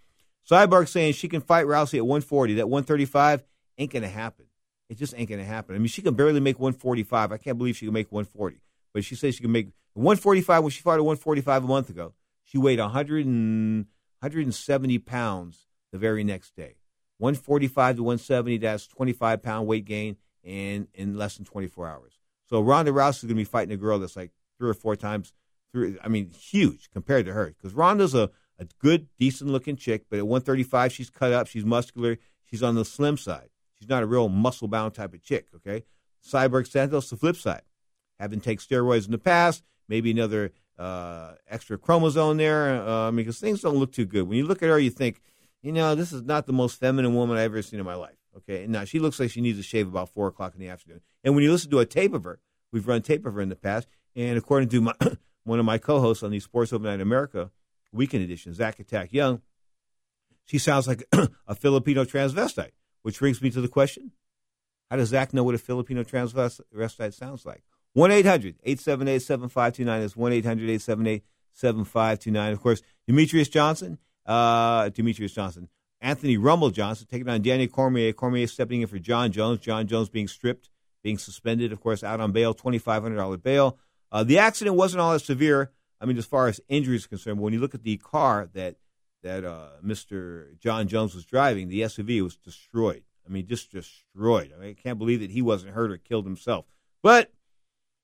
Cyborg 0.48 0.88
saying 0.88 1.14
she 1.14 1.28
can 1.28 1.40
fight 1.40 1.66
Rousey 1.66 1.98
at 1.98 2.06
140. 2.06 2.54
That 2.54 2.68
135 2.68 3.44
ain't 3.78 3.92
going 3.92 4.02
to 4.02 4.08
happen. 4.08 4.46
It 4.88 4.98
just 4.98 5.14
ain't 5.16 5.28
going 5.28 5.40
to 5.40 5.46
happen. 5.46 5.74
I 5.74 5.78
mean, 5.78 5.88
she 5.88 6.02
can 6.02 6.14
barely 6.14 6.40
make 6.40 6.58
145. 6.58 7.32
I 7.32 7.36
can't 7.38 7.56
believe 7.56 7.76
she 7.76 7.86
can 7.86 7.94
make 7.94 8.10
140. 8.10 8.60
But 8.92 9.04
she 9.04 9.14
says 9.14 9.34
she 9.34 9.42
can 9.42 9.52
make 9.52 9.68
145 9.94 10.62
when 10.62 10.70
she 10.70 10.82
fought 10.82 10.98
at 10.98 11.04
145 11.04 11.64
a 11.64 11.66
month 11.66 11.90
ago. 11.90 12.12
She 12.44 12.58
weighed 12.58 12.78
100 12.78 13.24
and, 13.24 13.86
170 14.22 14.98
pounds 14.98 15.66
the 15.90 15.98
very 15.98 16.22
next 16.22 16.54
day. 16.54 16.76
145 17.18 17.96
to 17.96 18.02
170, 18.02 18.58
that's 18.58 18.86
25 18.86 19.42
pound 19.42 19.66
weight 19.66 19.84
gain 19.84 20.16
in, 20.44 20.88
in 20.94 21.16
less 21.16 21.36
than 21.36 21.44
24 21.44 21.88
hours. 21.88 22.18
So 22.48 22.60
Ronda 22.60 22.92
Rousey 22.92 23.16
is 23.16 23.22
going 23.22 23.28
to 23.30 23.34
be 23.36 23.44
fighting 23.44 23.72
a 23.72 23.76
girl 23.76 23.98
that's 23.98 24.16
like 24.16 24.30
three 24.58 24.70
or 24.70 24.74
four 24.74 24.94
times, 24.94 25.32
three, 25.72 25.96
I 26.02 26.08
mean, 26.08 26.30
huge 26.30 26.90
compared 26.92 27.26
to 27.26 27.32
her. 27.32 27.46
Because 27.46 27.74
Ronda's 27.74 28.14
a, 28.14 28.30
a 28.62 28.68
good, 28.80 29.08
decent 29.18 29.50
looking 29.50 29.76
chick, 29.76 30.06
but 30.10 30.18
at 30.18 30.26
135, 30.26 30.92
she's 30.92 31.10
cut 31.10 31.32
up, 31.32 31.46
she's 31.46 31.64
muscular, 31.64 32.18
she's 32.44 32.62
on 32.62 32.74
the 32.74 32.84
slim 32.84 33.16
side. 33.16 33.48
She's 33.78 33.88
not 33.88 34.02
a 34.02 34.06
real 34.06 34.28
muscle 34.28 34.68
bound 34.68 34.94
type 34.94 35.12
of 35.12 35.22
chick, 35.22 35.48
okay? 35.56 35.84
Cyborg 36.24 36.68
Santos, 36.68 37.10
the 37.10 37.16
flip 37.16 37.36
side. 37.36 37.62
Having 38.20 38.40
taken 38.40 38.64
steroids 38.64 39.06
in 39.06 39.12
the 39.12 39.18
past, 39.18 39.64
maybe 39.88 40.10
another 40.10 40.52
uh, 40.78 41.32
extra 41.48 41.76
chromosome 41.76 42.36
there, 42.36 42.80
uh, 42.80 43.10
because 43.10 43.40
things 43.40 43.60
don't 43.60 43.76
look 43.76 43.92
too 43.92 44.04
good. 44.04 44.28
When 44.28 44.38
you 44.38 44.46
look 44.46 44.62
at 44.62 44.68
her, 44.68 44.78
you 44.78 44.90
think, 44.90 45.20
you 45.62 45.72
know, 45.72 45.94
this 45.94 46.12
is 46.12 46.22
not 46.22 46.46
the 46.46 46.52
most 46.52 46.78
feminine 46.78 47.14
woman 47.14 47.36
I've 47.36 47.44
ever 47.44 47.62
seen 47.62 47.80
in 47.80 47.86
my 47.86 47.94
life. 47.94 48.16
Okay, 48.36 48.62
and 48.62 48.72
now 48.72 48.84
she 48.84 48.98
looks 48.98 49.20
like 49.20 49.30
she 49.30 49.40
needs 49.40 49.58
to 49.58 49.62
shave 49.62 49.86
about 49.86 50.08
four 50.08 50.28
o'clock 50.28 50.54
in 50.54 50.60
the 50.60 50.68
afternoon. 50.68 51.00
And 51.22 51.34
when 51.34 51.44
you 51.44 51.52
listen 51.52 51.70
to 51.70 51.80
a 51.80 51.86
tape 51.86 52.14
of 52.14 52.24
her, 52.24 52.40
we've 52.72 52.88
run 52.88 53.02
tape 53.02 53.26
of 53.26 53.34
her 53.34 53.40
in 53.40 53.50
the 53.50 53.56
past, 53.56 53.88
and 54.16 54.38
according 54.38 54.70
to 54.70 54.80
my, 54.80 54.94
one 55.44 55.58
of 55.58 55.64
my 55.64 55.78
co-hosts 55.78 56.22
on 56.22 56.30
the 56.30 56.40
Sports 56.40 56.72
Overnight 56.72 57.00
America 57.00 57.50
Weekend 57.92 58.24
Edition, 58.24 58.54
Zach 58.54 58.78
Attack 58.78 59.12
Young, 59.12 59.42
she 60.46 60.58
sounds 60.58 60.88
like 60.88 61.04
a 61.46 61.54
Filipino 61.54 62.04
transvestite. 62.04 62.72
Which 63.02 63.18
brings 63.18 63.42
me 63.42 63.50
to 63.50 63.60
the 63.60 63.68
question: 63.68 64.12
How 64.90 64.96
does 64.96 65.08
Zach 65.08 65.34
know 65.34 65.44
what 65.44 65.54
a 65.54 65.58
Filipino 65.58 66.04
transvestite 66.04 67.14
sounds 67.14 67.44
like? 67.44 67.62
One 67.94 68.10
878 68.10 68.80
7529 68.80 70.02
is 70.02 70.16
1 70.16 70.32
800 70.32 70.62
878 70.64 71.24
7529. 71.52 72.52
Of 72.52 72.60
course, 72.60 72.82
Demetrious 73.08 73.50
Johnson 73.50 73.98
uh, 74.26 74.90
Demetrious 74.90 75.32
Johnson. 75.32 75.68
Anthony 76.00 76.36
Rumble 76.36 76.70
Johnson 76.70 77.06
taking 77.10 77.28
on 77.28 77.42
Daniel 77.42 77.68
Cormier. 77.68 78.12
Cormier 78.12 78.46
stepping 78.46 78.82
in 78.82 78.88
for 78.88 78.98
Jon 78.98 79.30
Jones. 79.30 79.60
Jon 79.60 79.86
Jones 79.86 80.08
being 80.08 80.28
stripped, 80.28 80.68
being 81.02 81.18
suspended, 81.18 81.72
of 81.72 81.80
course, 81.80 82.02
out 82.02 82.20
on 82.20 82.32
bail, 82.32 82.54
$2,500 82.54 83.42
bail. 83.42 83.78
Uh, 84.10 84.24
the 84.24 84.38
accident 84.38 84.76
wasn't 84.76 85.00
all 85.00 85.12
that 85.12 85.20
severe. 85.20 85.70
I 86.02 86.06
mean, 86.06 86.18
as 86.18 86.26
far 86.26 86.48
as 86.48 86.60
injuries 86.68 87.06
concerned, 87.06 87.38
when 87.40 87.52
you 87.52 87.60
look 87.60 87.74
at 87.74 87.84
the 87.84 87.96
car 87.96 88.48
that 88.54 88.76
that 89.22 89.44
uh, 89.44 89.68
Mr. 89.84 90.58
Jon 90.58 90.88
Jones 90.88 91.14
was 91.14 91.24
driving, 91.24 91.68
the 91.68 91.82
SUV 91.82 92.22
was 92.22 92.36
destroyed. 92.36 93.04
I 93.24 93.30
mean, 93.30 93.46
just 93.46 93.70
destroyed. 93.70 94.52
I, 94.52 94.60
mean, 94.60 94.70
I 94.70 94.82
can't 94.82 94.98
believe 94.98 95.20
that 95.20 95.30
he 95.30 95.40
wasn't 95.40 95.74
hurt 95.74 95.92
or 95.92 95.96
killed 95.96 96.24
himself. 96.24 96.66
But 97.04 97.30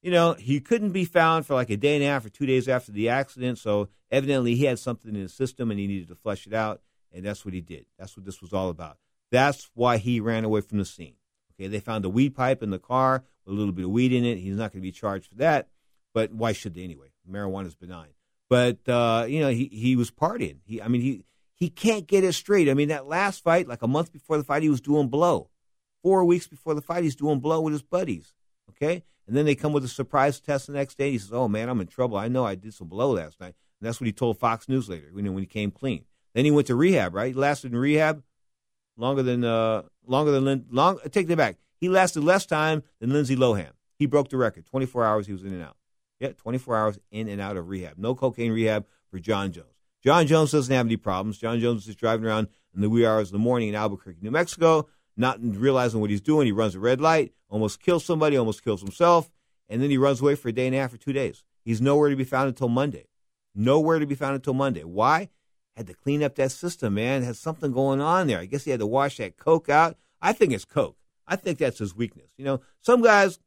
you 0.02 0.12
know, 0.12 0.34
he 0.34 0.60
couldn't 0.60 0.92
be 0.92 1.04
found 1.04 1.46
for 1.46 1.54
like 1.54 1.70
a 1.70 1.76
day 1.76 1.96
and 1.96 2.04
a 2.04 2.06
half 2.06 2.24
or 2.24 2.28
two 2.28 2.46
days 2.46 2.68
after 2.68 2.92
the 2.92 3.08
accident. 3.08 3.58
So 3.58 3.88
evidently 4.10 4.54
he 4.54 4.64
had 4.64 4.78
something 4.78 5.14
in 5.14 5.20
his 5.20 5.34
system 5.34 5.70
and 5.70 5.80
he 5.80 5.86
needed 5.86 6.08
to 6.08 6.14
flush 6.14 6.46
it 6.46 6.54
out. 6.54 6.82
And 7.12 7.24
that's 7.24 7.44
what 7.44 7.54
he 7.54 7.60
did. 7.60 7.86
That's 7.98 8.16
what 8.16 8.24
this 8.24 8.40
was 8.40 8.52
all 8.52 8.68
about. 8.68 8.98
That's 9.32 9.70
why 9.74 9.96
he 9.96 10.20
ran 10.20 10.44
away 10.44 10.60
from 10.60 10.78
the 10.78 10.84
scene. 10.84 11.14
Okay, 11.54 11.66
they 11.66 11.80
found 11.80 12.04
a 12.04 12.08
weed 12.08 12.36
pipe 12.36 12.62
in 12.62 12.70
the 12.70 12.78
car 12.78 13.24
with 13.44 13.54
a 13.54 13.58
little 13.58 13.72
bit 13.72 13.86
of 13.86 13.90
weed 13.90 14.12
in 14.12 14.24
it. 14.24 14.38
He's 14.38 14.56
not 14.56 14.72
going 14.72 14.82
to 14.82 14.86
be 14.86 14.92
charged 14.92 15.26
for 15.26 15.34
that. 15.36 15.68
But 16.14 16.32
why 16.32 16.52
should 16.52 16.74
they 16.74 16.84
anyway? 16.84 17.08
Marijuana 17.28 17.66
is 17.66 17.74
benign. 17.74 18.08
But 18.48 18.88
uh, 18.88 19.26
you 19.28 19.40
know, 19.40 19.50
he 19.50 19.66
he 19.66 19.96
was 19.96 20.10
partying. 20.10 20.58
He, 20.64 20.80
I 20.80 20.88
mean, 20.88 21.00
he 21.00 21.24
he 21.54 21.68
can't 21.68 22.06
get 22.06 22.24
it 22.24 22.32
straight. 22.32 22.68
I 22.68 22.74
mean, 22.74 22.88
that 22.88 23.06
last 23.06 23.42
fight, 23.42 23.68
like 23.68 23.82
a 23.82 23.88
month 23.88 24.12
before 24.12 24.38
the 24.38 24.44
fight, 24.44 24.62
he 24.62 24.70
was 24.70 24.80
doing 24.80 25.08
blow. 25.08 25.50
Four 26.02 26.24
weeks 26.24 26.46
before 26.46 26.74
the 26.74 26.80
fight, 26.80 27.02
he's 27.02 27.16
doing 27.16 27.40
blow 27.40 27.60
with 27.60 27.72
his 27.72 27.82
buddies. 27.82 28.34
Okay, 28.70 29.02
and 29.26 29.36
then 29.36 29.44
they 29.44 29.54
come 29.54 29.72
with 29.72 29.84
a 29.84 29.88
surprise 29.88 30.40
test 30.40 30.68
the 30.68 30.72
next 30.72 30.96
day. 30.96 31.10
He 31.10 31.18
says, 31.18 31.32
"Oh 31.32 31.48
man, 31.48 31.68
I'm 31.68 31.80
in 31.80 31.86
trouble. 31.86 32.16
I 32.16 32.28
know 32.28 32.44
I 32.44 32.54
did 32.54 32.74
some 32.74 32.88
blow 32.88 33.12
last 33.12 33.40
night." 33.40 33.54
And 33.80 33.86
that's 33.86 34.00
what 34.00 34.06
he 34.06 34.12
told 34.12 34.38
Fox 34.38 34.68
News 34.68 34.88
later. 34.88 35.10
You 35.14 35.22
know, 35.22 35.32
when 35.32 35.42
he 35.42 35.46
came 35.46 35.70
clean. 35.70 36.04
Then 36.34 36.44
he 36.44 36.50
went 36.50 36.66
to 36.68 36.74
rehab. 36.74 37.14
Right, 37.14 37.28
he 37.28 37.34
lasted 37.34 37.72
in 37.72 37.78
rehab 37.78 38.22
longer 38.96 39.22
than 39.22 39.44
uh, 39.44 39.82
longer 40.06 40.30
than 40.30 40.66
long. 40.70 40.98
Take 41.10 41.26
that 41.28 41.36
back. 41.36 41.56
He 41.80 41.88
lasted 41.88 42.22
less 42.22 42.46
time 42.46 42.82
than 43.00 43.10
Lindsay 43.10 43.36
Lohan. 43.36 43.70
He 43.98 44.06
broke 44.06 44.28
the 44.28 44.36
record. 44.36 44.66
24 44.66 45.04
hours 45.04 45.26
he 45.26 45.32
was 45.32 45.42
in 45.42 45.52
and 45.52 45.62
out. 45.62 45.76
Yeah, 46.20 46.32
24 46.32 46.76
hours 46.76 46.98
in 47.10 47.28
and 47.28 47.40
out 47.40 47.56
of 47.56 47.68
rehab. 47.68 47.96
No 47.96 48.14
cocaine 48.14 48.52
rehab 48.52 48.86
for 49.10 49.18
Jon 49.18 49.52
Jones. 49.52 49.66
Jon 50.02 50.26
Jones 50.26 50.52
doesn't 50.52 50.74
have 50.74 50.86
any 50.86 50.96
problems. 50.96 51.38
Jon 51.38 51.60
Jones 51.60 51.86
is 51.88 51.96
driving 51.96 52.26
around 52.26 52.48
in 52.74 52.80
the 52.80 52.90
wee 52.90 53.06
hours 53.06 53.28
of 53.28 53.32
the 53.32 53.38
morning 53.38 53.68
in 53.68 53.74
Albuquerque, 53.74 54.20
New 54.22 54.30
Mexico, 54.30 54.88
not 55.16 55.38
realizing 55.40 56.00
what 56.00 56.10
he's 56.10 56.20
doing. 56.20 56.46
He 56.46 56.52
runs 56.52 56.74
a 56.74 56.80
red 56.80 57.00
light, 57.00 57.32
almost 57.48 57.80
kills 57.80 58.04
somebody, 58.04 58.36
almost 58.36 58.62
kills 58.62 58.80
himself, 58.80 59.30
and 59.68 59.82
then 59.82 59.90
he 59.90 59.98
runs 59.98 60.20
away 60.20 60.34
for 60.34 60.48
a 60.48 60.52
day 60.52 60.66
and 60.66 60.74
a 60.74 60.78
half 60.78 60.92
or 60.92 60.98
two 60.98 61.12
days. 61.12 61.44
He's 61.64 61.80
nowhere 61.80 62.10
to 62.10 62.16
be 62.16 62.24
found 62.24 62.48
until 62.48 62.68
Monday. 62.68 63.06
Nowhere 63.54 63.98
to 63.98 64.06
be 64.06 64.14
found 64.14 64.36
until 64.36 64.54
Monday. 64.54 64.84
Why? 64.84 65.28
Had 65.76 65.88
to 65.88 65.94
clean 65.94 66.22
up 66.22 66.36
that 66.36 66.52
system, 66.52 66.94
man. 66.94 67.22
Had 67.22 67.36
something 67.36 67.72
going 67.72 68.00
on 68.00 68.26
there. 68.26 68.38
I 68.38 68.46
guess 68.46 68.64
he 68.64 68.70
had 68.70 68.80
to 68.80 68.86
wash 68.86 69.18
that 69.18 69.36
coke 69.36 69.68
out. 69.68 69.96
I 70.22 70.32
think 70.32 70.52
it's 70.52 70.64
coke. 70.64 70.96
I 71.26 71.36
think 71.36 71.58
that's 71.58 71.78
his 71.78 71.94
weakness. 71.94 72.32
You 72.36 72.44
know, 72.44 72.60
some 72.80 73.02
guys, 73.02 73.38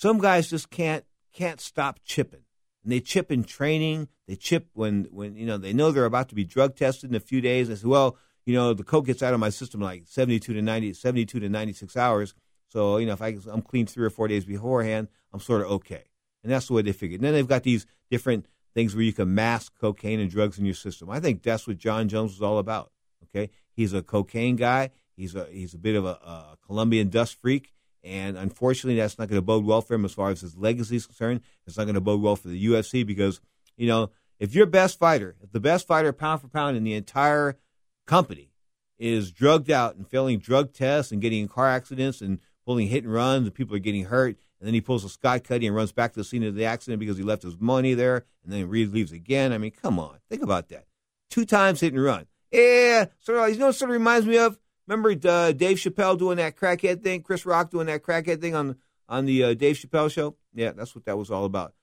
some 0.00 0.18
guys 0.18 0.48
just 0.48 0.70
can't 0.70 1.04
can't 1.34 1.60
stop 1.60 2.00
chipping. 2.04 2.44
And 2.82 2.90
they 2.90 3.00
chip 3.00 3.30
in 3.30 3.44
training. 3.44 4.08
They 4.26 4.36
chip 4.36 4.68
when 4.72 5.08
when 5.10 5.36
you 5.36 5.44
know 5.44 5.58
they 5.58 5.74
know 5.74 5.90
they're 5.90 6.06
about 6.06 6.30
to 6.30 6.34
be 6.34 6.44
drug 6.44 6.74
tested 6.74 7.10
in 7.10 7.16
a 7.16 7.20
few 7.20 7.42
days. 7.42 7.68
They 7.68 7.74
say, 7.74 7.86
well, 7.86 8.16
you 8.46 8.54
know, 8.54 8.72
the 8.72 8.82
coke 8.82 9.06
gets 9.06 9.22
out 9.22 9.34
of 9.34 9.40
my 9.40 9.50
system 9.50 9.80
like 9.80 10.04
72 10.06 10.54
to 10.54 10.62
90, 10.62 10.94
72 10.94 11.40
to 11.40 11.48
96 11.50 11.96
hours. 11.98 12.34
So, 12.68 12.96
you 12.96 13.06
know, 13.06 13.12
if 13.12 13.20
I, 13.20 13.36
I'm 13.50 13.60
clean 13.60 13.86
three 13.86 14.06
or 14.06 14.10
four 14.10 14.26
days 14.26 14.46
beforehand, 14.46 15.08
I'm 15.34 15.40
sort 15.40 15.60
of 15.60 15.70
okay. 15.72 16.04
And 16.42 16.50
that's 16.50 16.68
the 16.68 16.72
way 16.72 16.82
they 16.82 16.92
figured. 16.92 17.20
And 17.20 17.26
then 17.26 17.34
they've 17.34 17.46
got 17.46 17.64
these 17.64 17.84
different 18.10 18.46
things 18.72 18.94
where 18.94 19.04
you 19.04 19.12
can 19.12 19.34
mask 19.34 19.74
cocaine 19.78 20.20
and 20.20 20.30
drugs 20.30 20.58
in 20.58 20.64
your 20.64 20.74
system. 20.74 21.10
I 21.10 21.20
think 21.20 21.42
that's 21.42 21.66
what 21.66 21.76
Jon 21.76 22.08
Jones 22.08 22.32
was 22.32 22.42
all 22.42 22.58
about. 22.58 22.90
Okay, 23.24 23.50
he's 23.72 23.92
a 23.92 24.02
cocaine 24.02 24.56
guy. 24.56 24.90
He's 25.14 25.34
a 25.34 25.46
he's 25.50 25.74
a 25.74 25.78
bit 25.78 25.94
of 25.94 26.06
a, 26.06 26.18
a 26.24 26.56
Colombian 26.64 27.10
dust 27.10 27.38
freak, 27.38 27.72
and 28.02 28.36
unfortunately, 28.36 28.96
that's 28.96 29.18
not 29.18 29.28
going 29.28 29.38
to 29.38 29.44
bode 29.44 29.64
well 29.64 29.82
for 29.82 29.94
him 29.94 30.04
as 30.04 30.12
far 30.12 30.30
as 30.30 30.40
his 30.40 30.56
legacy 30.56 30.96
is 30.96 31.06
concerned. 31.06 31.40
It's 31.66 31.76
not 31.76 31.84
going 31.84 31.94
to 31.94 32.00
bode 32.00 32.22
well 32.22 32.36
for 32.36 32.48
the 32.48 32.66
UFC 32.66 33.06
because 33.06 33.40
you 33.76 33.86
know 33.86 34.10
if 34.38 34.54
your 34.54 34.66
best 34.66 34.98
fighter, 34.98 35.36
if 35.42 35.52
the 35.52 35.60
best 35.60 35.86
fighter 35.86 36.12
pound 36.12 36.40
for 36.40 36.48
pound 36.48 36.76
in 36.76 36.84
the 36.84 36.94
entire 36.94 37.58
company 38.06 38.50
is 38.98 39.30
drugged 39.30 39.70
out 39.70 39.96
and 39.96 40.08
failing 40.08 40.38
drug 40.38 40.72
tests 40.72 41.12
and 41.12 41.22
getting 41.22 41.42
in 41.42 41.48
car 41.48 41.68
accidents 41.68 42.20
and 42.20 42.38
pulling 42.66 42.88
hit 42.88 43.04
and 43.04 43.12
runs 43.12 43.46
and 43.46 43.54
people 43.54 43.74
are 43.74 43.80
getting 43.80 44.04
hurt, 44.04 44.36
and 44.60 44.66
then 44.66 44.74
he 44.74 44.80
pulls 44.80 45.04
a 45.04 45.08
Scott 45.08 45.44
Cuddy 45.44 45.66
and 45.66 45.74
runs 45.74 45.92
back 45.92 46.12
to 46.12 46.20
the 46.20 46.24
scene 46.24 46.44
of 46.44 46.54
the 46.54 46.64
accident 46.64 47.00
because 47.00 47.16
he 47.16 47.22
left 47.22 47.42
his 47.42 47.58
money 47.58 47.94
there, 47.94 48.24
and 48.44 48.52
then 48.52 48.60
he 48.60 48.86
leaves 48.86 49.12
again. 49.12 49.52
I 49.52 49.58
mean, 49.58 49.72
come 49.72 49.98
on, 49.98 50.18
think 50.28 50.42
about 50.42 50.68
that. 50.68 50.84
Two 51.30 51.44
times 51.44 51.80
hit 51.80 51.94
and 51.94 52.02
run. 52.02 52.26
Yeah, 52.52 53.06
sort 53.20 53.38
of, 53.38 53.54
you 53.54 53.58
know, 53.60 53.70
sort 53.70 53.90
of 53.90 53.94
reminds 53.94 54.26
me 54.26 54.38
of. 54.38 54.58
Remember 54.90 55.10
uh, 55.28 55.52
Dave 55.52 55.76
Chappelle 55.76 56.18
doing 56.18 56.38
that 56.38 56.56
crackhead 56.56 57.04
thing, 57.04 57.22
Chris 57.22 57.46
Rock 57.46 57.70
doing 57.70 57.86
that 57.86 58.02
crackhead 58.02 58.40
thing 58.40 58.56
on 58.56 58.74
on 59.08 59.24
the 59.24 59.44
uh, 59.44 59.54
Dave 59.54 59.76
Chappelle 59.76 60.10
show? 60.10 60.34
Yeah, 60.52 60.72
that's 60.72 60.96
what 60.96 61.04
that 61.04 61.16
was 61.16 61.30
all 61.30 61.44
about. 61.44 61.74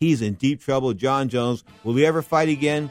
He's 0.00 0.22
in 0.22 0.34
deep 0.34 0.62
trouble. 0.62 0.94
Jon 0.94 1.28
Jones. 1.28 1.64
Will 1.84 1.94
he 1.96 2.06
ever 2.06 2.22
fight 2.22 2.48
again? 2.48 2.90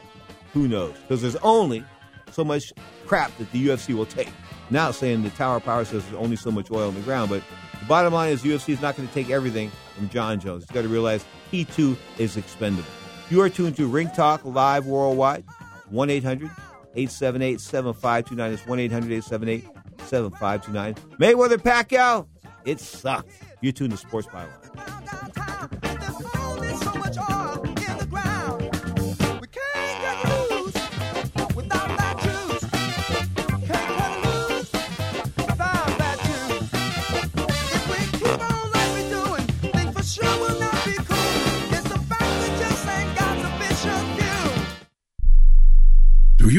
Who 0.52 0.68
knows? 0.68 0.94
Because 0.98 1.20
there's 1.20 1.34
only 1.36 1.84
so 2.30 2.44
much 2.44 2.72
crap 3.06 3.36
that 3.38 3.50
the 3.50 3.66
UFC 3.66 3.92
will 3.92 4.06
take. 4.06 4.30
now 4.70 4.92
saying 4.92 5.24
the 5.24 5.30
Tower 5.30 5.58
Power 5.58 5.84
says 5.84 6.04
there's 6.04 6.22
only 6.22 6.36
so 6.36 6.52
much 6.52 6.70
oil 6.70 6.88
in 6.88 6.94
the 6.94 7.00
ground. 7.00 7.28
But 7.28 7.42
the 7.80 7.86
bottom 7.86 8.14
line 8.14 8.30
is 8.30 8.44
UFC 8.44 8.68
is 8.68 8.80
not 8.80 8.96
going 8.96 9.08
to 9.08 9.14
take 9.14 9.30
everything 9.30 9.72
from 9.96 10.08
Jon 10.10 10.38
Jones. 10.38 10.62
He's 10.62 10.70
got 10.70 10.82
to 10.82 10.88
realize 10.88 11.24
he 11.50 11.64
too 11.64 11.96
is 12.18 12.36
expendable. 12.36 12.88
You 13.30 13.40
are 13.40 13.48
tuned 13.48 13.74
to 13.78 13.88
Ring 13.88 14.10
Talk 14.14 14.44
Live 14.44 14.86
Worldwide, 14.86 15.44
1 15.88 16.08
800 16.08 16.52
878 16.94 17.60
7529. 17.60 18.52
It's 18.52 18.66
1 18.66 18.78
800 18.80 19.12
878 19.12 19.64
7529. 20.06 20.94
Mayweather 21.18 21.58
Pacquiao, 21.58 22.26
it 22.64 22.80
sucked. 22.80 23.30
You're 23.60 23.72
tuned 23.72 23.92
to 23.92 23.96
Sports 23.96 24.28
Byline. 24.28 24.50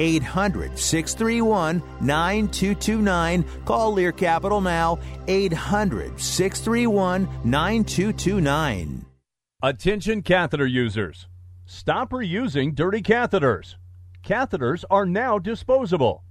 800 0.00 0.78
631 0.78 1.82
9229. 2.00 3.44
Call 3.66 3.92
Lear 3.92 4.12
Capital 4.12 4.60
now. 4.60 4.98
800 5.28 6.18
631 6.18 7.28
9229. 7.44 9.04
Attention 9.62 10.22
catheter 10.22 10.66
users. 10.66 11.28
Stop 11.66 12.10
reusing 12.10 12.74
dirty 12.74 13.02
catheters. 13.02 13.76
Catheters 14.24 14.84
are 14.90 15.04
now 15.04 15.38
disposable. 15.38 16.24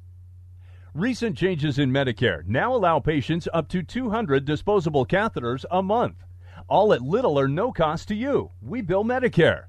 Recent 0.96 1.38
changes 1.38 1.78
in 1.78 1.92
Medicare 1.92 2.44
now 2.48 2.74
allow 2.74 3.00
patients 3.00 3.48
up 3.54 3.68
to 3.70 3.84
200 3.84 4.46
disposable 4.46 5.06
catheters 5.06 5.64
a 5.70 5.84
month, 5.84 6.16
all 6.68 6.92
at 6.92 7.04
little 7.04 7.40
or 7.40 7.48
no 7.48 7.72
cost 7.72 8.08
to 8.08 8.16
you. 8.16 8.50
We 8.62 8.82
bill 8.82 9.04
Medicare. 9.04 9.69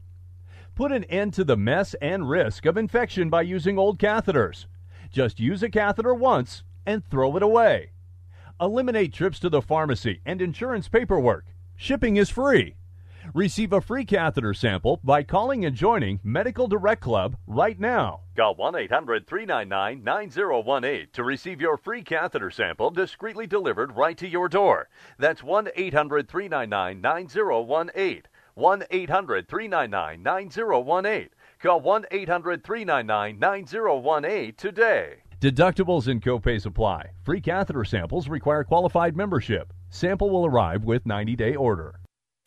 Put 0.81 0.93
an 0.93 1.05
end 1.11 1.35
to 1.35 1.45
the 1.45 1.59
mess 1.59 1.93
and 2.01 2.27
risk 2.27 2.65
of 2.65 2.79
infection 2.79 3.29
by 3.29 3.43
using 3.43 3.79
old 3.79 3.99
catheters. 3.99 4.65
Just 5.13 5.39
use 5.39 5.63
a 5.63 5.69
catheter 5.69 6.15
once 6.15 6.63
and 6.87 7.05
throw 7.05 7.37
it 7.37 7.43
away. 7.43 7.91
Eliminate 8.59 9.13
trips 9.13 9.39
to 9.41 9.51
the 9.51 9.61
pharmacy 9.61 10.23
and 10.25 10.41
insurance 10.41 10.89
paperwork. 10.89 11.45
Shipping 11.77 12.17
is 12.17 12.31
free. 12.31 12.77
Receive 13.35 13.75
a 13.75 13.83
free 13.83 14.07
catheter 14.07 14.55
sample 14.55 15.01
by 15.05 15.23
calling 15.23 15.67
and 15.67 15.77
joining 15.77 16.19
Medical 16.25 16.67
Direct 16.67 17.03
Club 17.03 17.37
right 17.47 17.79
now. 17.79 18.21
Call 18.35 18.55
1 18.55 18.75
800 18.75 19.27
399 19.27 20.03
9018 20.03 21.09
to 21.13 21.23
receive 21.23 21.61
your 21.61 21.77
free 21.77 22.03
catheter 22.03 22.51
sample 22.51 22.91
discreetly 22.91 23.47
delivered 23.47 23.99
right 23.99 24.17
to 24.17 24.27
your 24.27 24.49
door. 24.49 24.89
That's 25.19 25.43
1 25.43 25.69
800 25.77 26.27
399 26.27 27.03
9018. 27.03 28.23
1 28.55 28.85
800 28.91 29.49
399 29.49 30.23
9018. 30.23 31.29
Call 31.63 31.81
1 31.81 32.07
800 32.11 32.65
399 32.65 33.39
9018 33.39 34.55
today. 34.57 35.17
Deductibles 35.41 36.09
and 36.09 36.23
copays 36.23 36.67
apply. 36.67 37.11
Free 37.25 37.41
catheter 37.41 37.85
samples 37.85 38.29
require 38.29 38.65
qualified 38.65 39.17
membership. 39.17 39.73
Sample 39.89 40.31
will 40.31 40.47
arrive 40.47 40.85
with 40.85 41.07
90 41.07 41.37
day 41.37 41.55
order. 41.55 42.00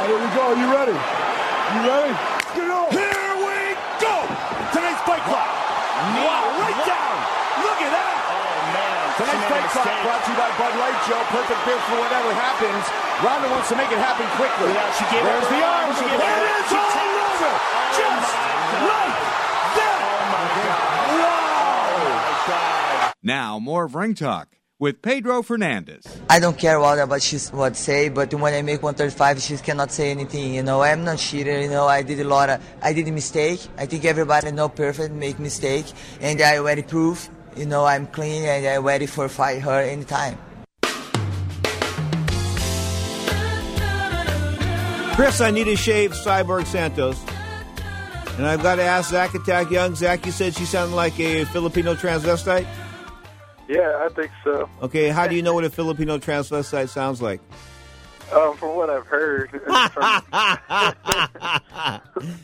All 0.00 0.08
right, 0.08 0.16
here 0.16 0.16
we 0.16 0.30
go. 0.32 0.44
You 0.56 0.66
ready? 0.72 0.96
You 0.96 1.80
ready? 1.84 2.12
Get 2.56 2.68
on. 2.72 2.88
Here 2.88 3.32
we 3.36 3.76
go. 4.00 4.16
Tonight's 4.72 5.02
fight 5.04 5.20
clock. 5.28 5.44
Wow, 6.24 6.56
right 6.56 6.80
down. 6.88 7.16
Look 7.60 7.78
at 7.84 7.92
that. 7.92 8.14
Oh, 8.32 8.40
man. 8.72 8.96
Tonight's 9.20 9.44
fight 9.44 9.68
clock 9.76 9.92
brought 10.00 10.22
to 10.24 10.30
you 10.32 10.38
by 10.40 10.48
Bud 10.56 10.72
Light, 10.80 10.96
Joe. 11.04 11.20
Perfect 11.28 11.60
beer 11.68 11.76
for 11.84 12.00
whatever 12.00 12.32
happens. 12.32 12.80
Ronda 13.20 13.52
wants 13.52 13.68
to 13.68 13.76
make 13.76 13.92
it 13.92 14.00
happen 14.00 14.24
quickly. 14.40 14.72
Yeah, 14.72 14.88
she 14.96 15.04
gave 15.12 15.20
There's 15.20 15.44
up 15.44 15.52
the 15.52 15.60
her 15.60 15.68
arm. 15.68 15.92
arm. 15.92 15.96
She 16.00 16.04
gave 16.08 16.16
it 16.16 16.24
up- 16.24 16.64
is 16.64 16.68
she 16.72 16.76
all 16.80 16.92
takes- 16.96 17.20
over. 17.20 17.52
Oh, 17.52 17.92
Just 17.92 18.32
like 18.88 19.20
that. 19.76 20.00
Oh, 20.00 20.24
my 20.32 20.44
God. 20.64 20.80
Wow. 21.20 22.48
Oh, 22.48 23.12
now, 23.22 23.58
more 23.58 23.84
of 23.84 23.94
Ring 23.94 24.14
Talk 24.14 24.48
with 24.80 25.02
Pedro 25.02 25.42
Fernandez. 25.42 26.02
I 26.30 26.40
don't 26.40 26.56
care 26.58 26.80
what 26.80 26.98
about 26.98 27.20
she's 27.20 27.52
what 27.52 27.76
say, 27.76 28.08
but 28.08 28.32
when 28.32 28.54
I 28.54 28.62
make 28.62 28.82
135, 28.82 29.40
she 29.42 29.56
cannot 29.58 29.92
say 29.92 30.10
anything. 30.10 30.54
You 30.54 30.62
know, 30.62 30.82
I'm 30.82 31.04
not 31.04 31.18
cheater. 31.18 31.60
You 31.60 31.68
know, 31.68 31.86
I 31.86 32.02
did 32.02 32.18
a 32.18 32.24
lot 32.24 32.48
of, 32.48 32.64
I 32.82 32.94
did 32.94 33.06
a 33.06 33.12
mistake. 33.12 33.60
I 33.76 33.84
think 33.84 34.06
everybody 34.06 34.50
know 34.50 34.70
perfect 34.70 35.14
make 35.14 35.38
mistake, 35.38 35.84
and 36.20 36.40
I 36.40 36.56
already 36.56 36.82
prove. 36.82 37.28
You 37.56 37.66
know, 37.66 37.84
I'm 37.84 38.06
clean 38.06 38.44
and 38.44 38.66
I'm 38.66 38.82
ready 38.82 39.06
for 39.06 39.28
fight 39.28 39.60
her 39.60 39.80
anytime. 39.82 40.38
Chris, 45.14 45.42
I 45.42 45.50
need 45.50 45.68
a 45.68 45.76
shave 45.76 46.12
Cyborg 46.12 46.64
Santos. 46.64 47.20
And 48.38 48.46
I've 48.46 48.62
got 48.62 48.76
to 48.76 48.82
ask 48.82 49.10
Zach 49.10 49.34
Attack 49.34 49.70
Young. 49.70 49.94
Zach, 49.94 50.24
you 50.24 50.32
said 50.32 50.54
she 50.54 50.64
sounded 50.64 50.94
like 50.96 51.20
a 51.20 51.44
Filipino 51.46 51.94
transvestite? 51.94 52.66
Yeah, 53.70 54.04
I 54.04 54.08
think 54.08 54.32
so. 54.42 54.68
Okay, 54.82 55.10
how 55.10 55.28
do 55.28 55.36
you 55.36 55.42
know 55.42 55.54
what 55.54 55.62
a 55.62 55.70
Filipino 55.70 56.18
transvestite 56.18 56.88
sounds 56.88 57.22
like? 57.22 57.40
Um, 58.32 58.56
from 58.56 58.74
what 58.74 58.90
I've 58.90 59.06
heard. 59.06 59.48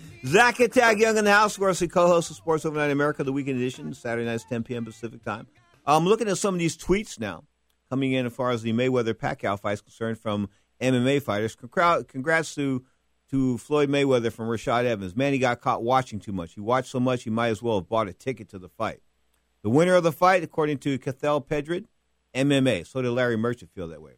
Zach 0.26 0.60
Attack 0.60 0.98
Young 0.98 1.16
in 1.16 1.24
the 1.24 1.32
house, 1.32 1.54
of 1.54 1.60
course, 1.60 1.80
the 1.80 1.88
co-host 1.88 2.30
of 2.30 2.36
Sports 2.36 2.64
Overnight 2.64 2.92
America, 2.92 3.24
the 3.24 3.32
weekend 3.32 3.58
edition, 3.58 3.92
Saturday 3.92 4.24
nights, 4.24 4.44
10 4.48 4.62
p.m. 4.62 4.84
Pacific 4.84 5.24
time. 5.24 5.48
I'm 5.84 6.04
looking 6.04 6.28
at 6.28 6.38
some 6.38 6.54
of 6.54 6.60
these 6.60 6.76
tweets 6.76 7.18
now 7.18 7.42
coming 7.90 8.12
in 8.12 8.26
as 8.26 8.32
far 8.32 8.52
as 8.52 8.62
the 8.62 8.72
Mayweather 8.72 9.14
Pacquiao 9.14 9.58
fight 9.58 9.72
is 9.72 9.80
concerned 9.80 10.18
from 10.18 10.48
MMA 10.80 11.22
fighters. 11.22 11.56
Congrats 11.56 12.54
to 12.54 12.84
to 13.32 13.58
Floyd 13.58 13.88
Mayweather 13.88 14.32
from 14.32 14.46
Rashad 14.46 14.84
Evans. 14.84 15.16
Manny 15.16 15.38
got 15.38 15.60
caught 15.60 15.82
watching 15.82 16.20
too 16.20 16.32
much. 16.32 16.54
He 16.54 16.60
watched 16.60 16.88
so 16.88 17.00
much 17.00 17.24
he 17.24 17.30
might 17.30 17.48
as 17.48 17.60
well 17.60 17.80
have 17.80 17.88
bought 17.88 18.06
a 18.06 18.12
ticket 18.12 18.48
to 18.50 18.60
the 18.60 18.68
fight. 18.68 19.00
The 19.66 19.70
winner 19.70 19.96
of 19.96 20.04
the 20.04 20.12
fight, 20.12 20.44
according 20.44 20.78
to 20.78 20.96
Cathal 20.96 21.40
Pendred, 21.40 21.88
MMA. 22.36 22.86
So 22.86 23.02
did 23.02 23.10
Larry 23.10 23.36
Merchant 23.36 23.68
feel 23.72 23.88
that 23.88 24.00
way. 24.00 24.12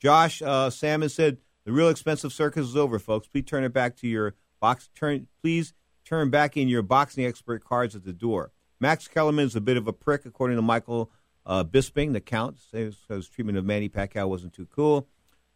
Josh 0.00 0.40
uh, 0.40 0.70
Samman 0.70 1.10
said 1.10 1.36
the 1.66 1.72
real 1.72 1.90
expensive 1.90 2.32
circus 2.32 2.68
is 2.68 2.74
over, 2.74 2.98
folks. 2.98 3.28
Please 3.28 3.44
turn 3.44 3.64
it 3.64 3.74
back 3.74 3.96
to 3.96 4.08
your 4.08 4.34
box. 4.60 4.88
Turn, 4.94 5.26
please 5.42 5.74
turn 6.06 6.30
back 6.30 6.56
in 6.56 6.68
your 6.68 6.80
boxing 6.80 7.26
expert 7.26 7.62
cards 7.62 7.94
at 7.94 8.04
the 8.04 8.14
door. 8.14 8.50
Max 8.80 9.06
Kellerman 9.08 9.44
is 9.44 9.54
a 9.54 9.60
bit 9.60 9.76
of 9.76 9.86
a 9.86 9.92
prick, 9.92 10.24
according 10.24 10.56
to 10.56 10.62
Michael 10.62 11.10
uh, 11.44 11.64
Bisping, 11.64 12.14
the 12.14 12.20
count. 12.22 12.56
Says 12.58 12.96
his 13.10 13.28
treatment 13.28 13.58
of 13.58 13.66
Manny 13.66 13.90
Pacquiao 13.90 14.26
wasn't 14.26 14.54
too 14.54 14.68
cool. 14.74 15.06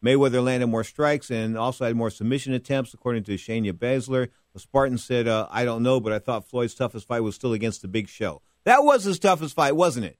Mayweather 0.04 0.44
landed 0.44 0.66
more 0.66 0.84
strikes 0.84 1.30
and 1.30 1.56
also 1.56 1.86
had 1.86 1.96
more 1.96 2.10
submission 2.10 2.52
attempts, 2.52 2.92
according 2.92 3.24
to 3.24 3.36
Shayna 3.36 3.72
Baszler. 3.72 4.28
The 4.52 4.60
Spartan 4.60 4.98
said, 4.98 5.26
uh, 5.26 5.48
I 5.50 5.64
don't 5.64 5.82
know, 5.82 6.00
but 6.00 6.12
I 6.12 6.18
thought 6.18 6.46
Floyd's 6.46 6.74
toughest 6.74 7.08
fight 7.08 7.20
was 7.20 7.34
still 7.34 7.54
against 7.54 7.80
the 7.80 7.88
big 7.88 8.10
show. 8.10 8.42
That 8.64 8.84
was 8.84 9.04
his 9.04 9.18
toughest 9.18 9.54
fight, 9.54 9.76
wasn't 9.76 10.06
it? 10.06 10.18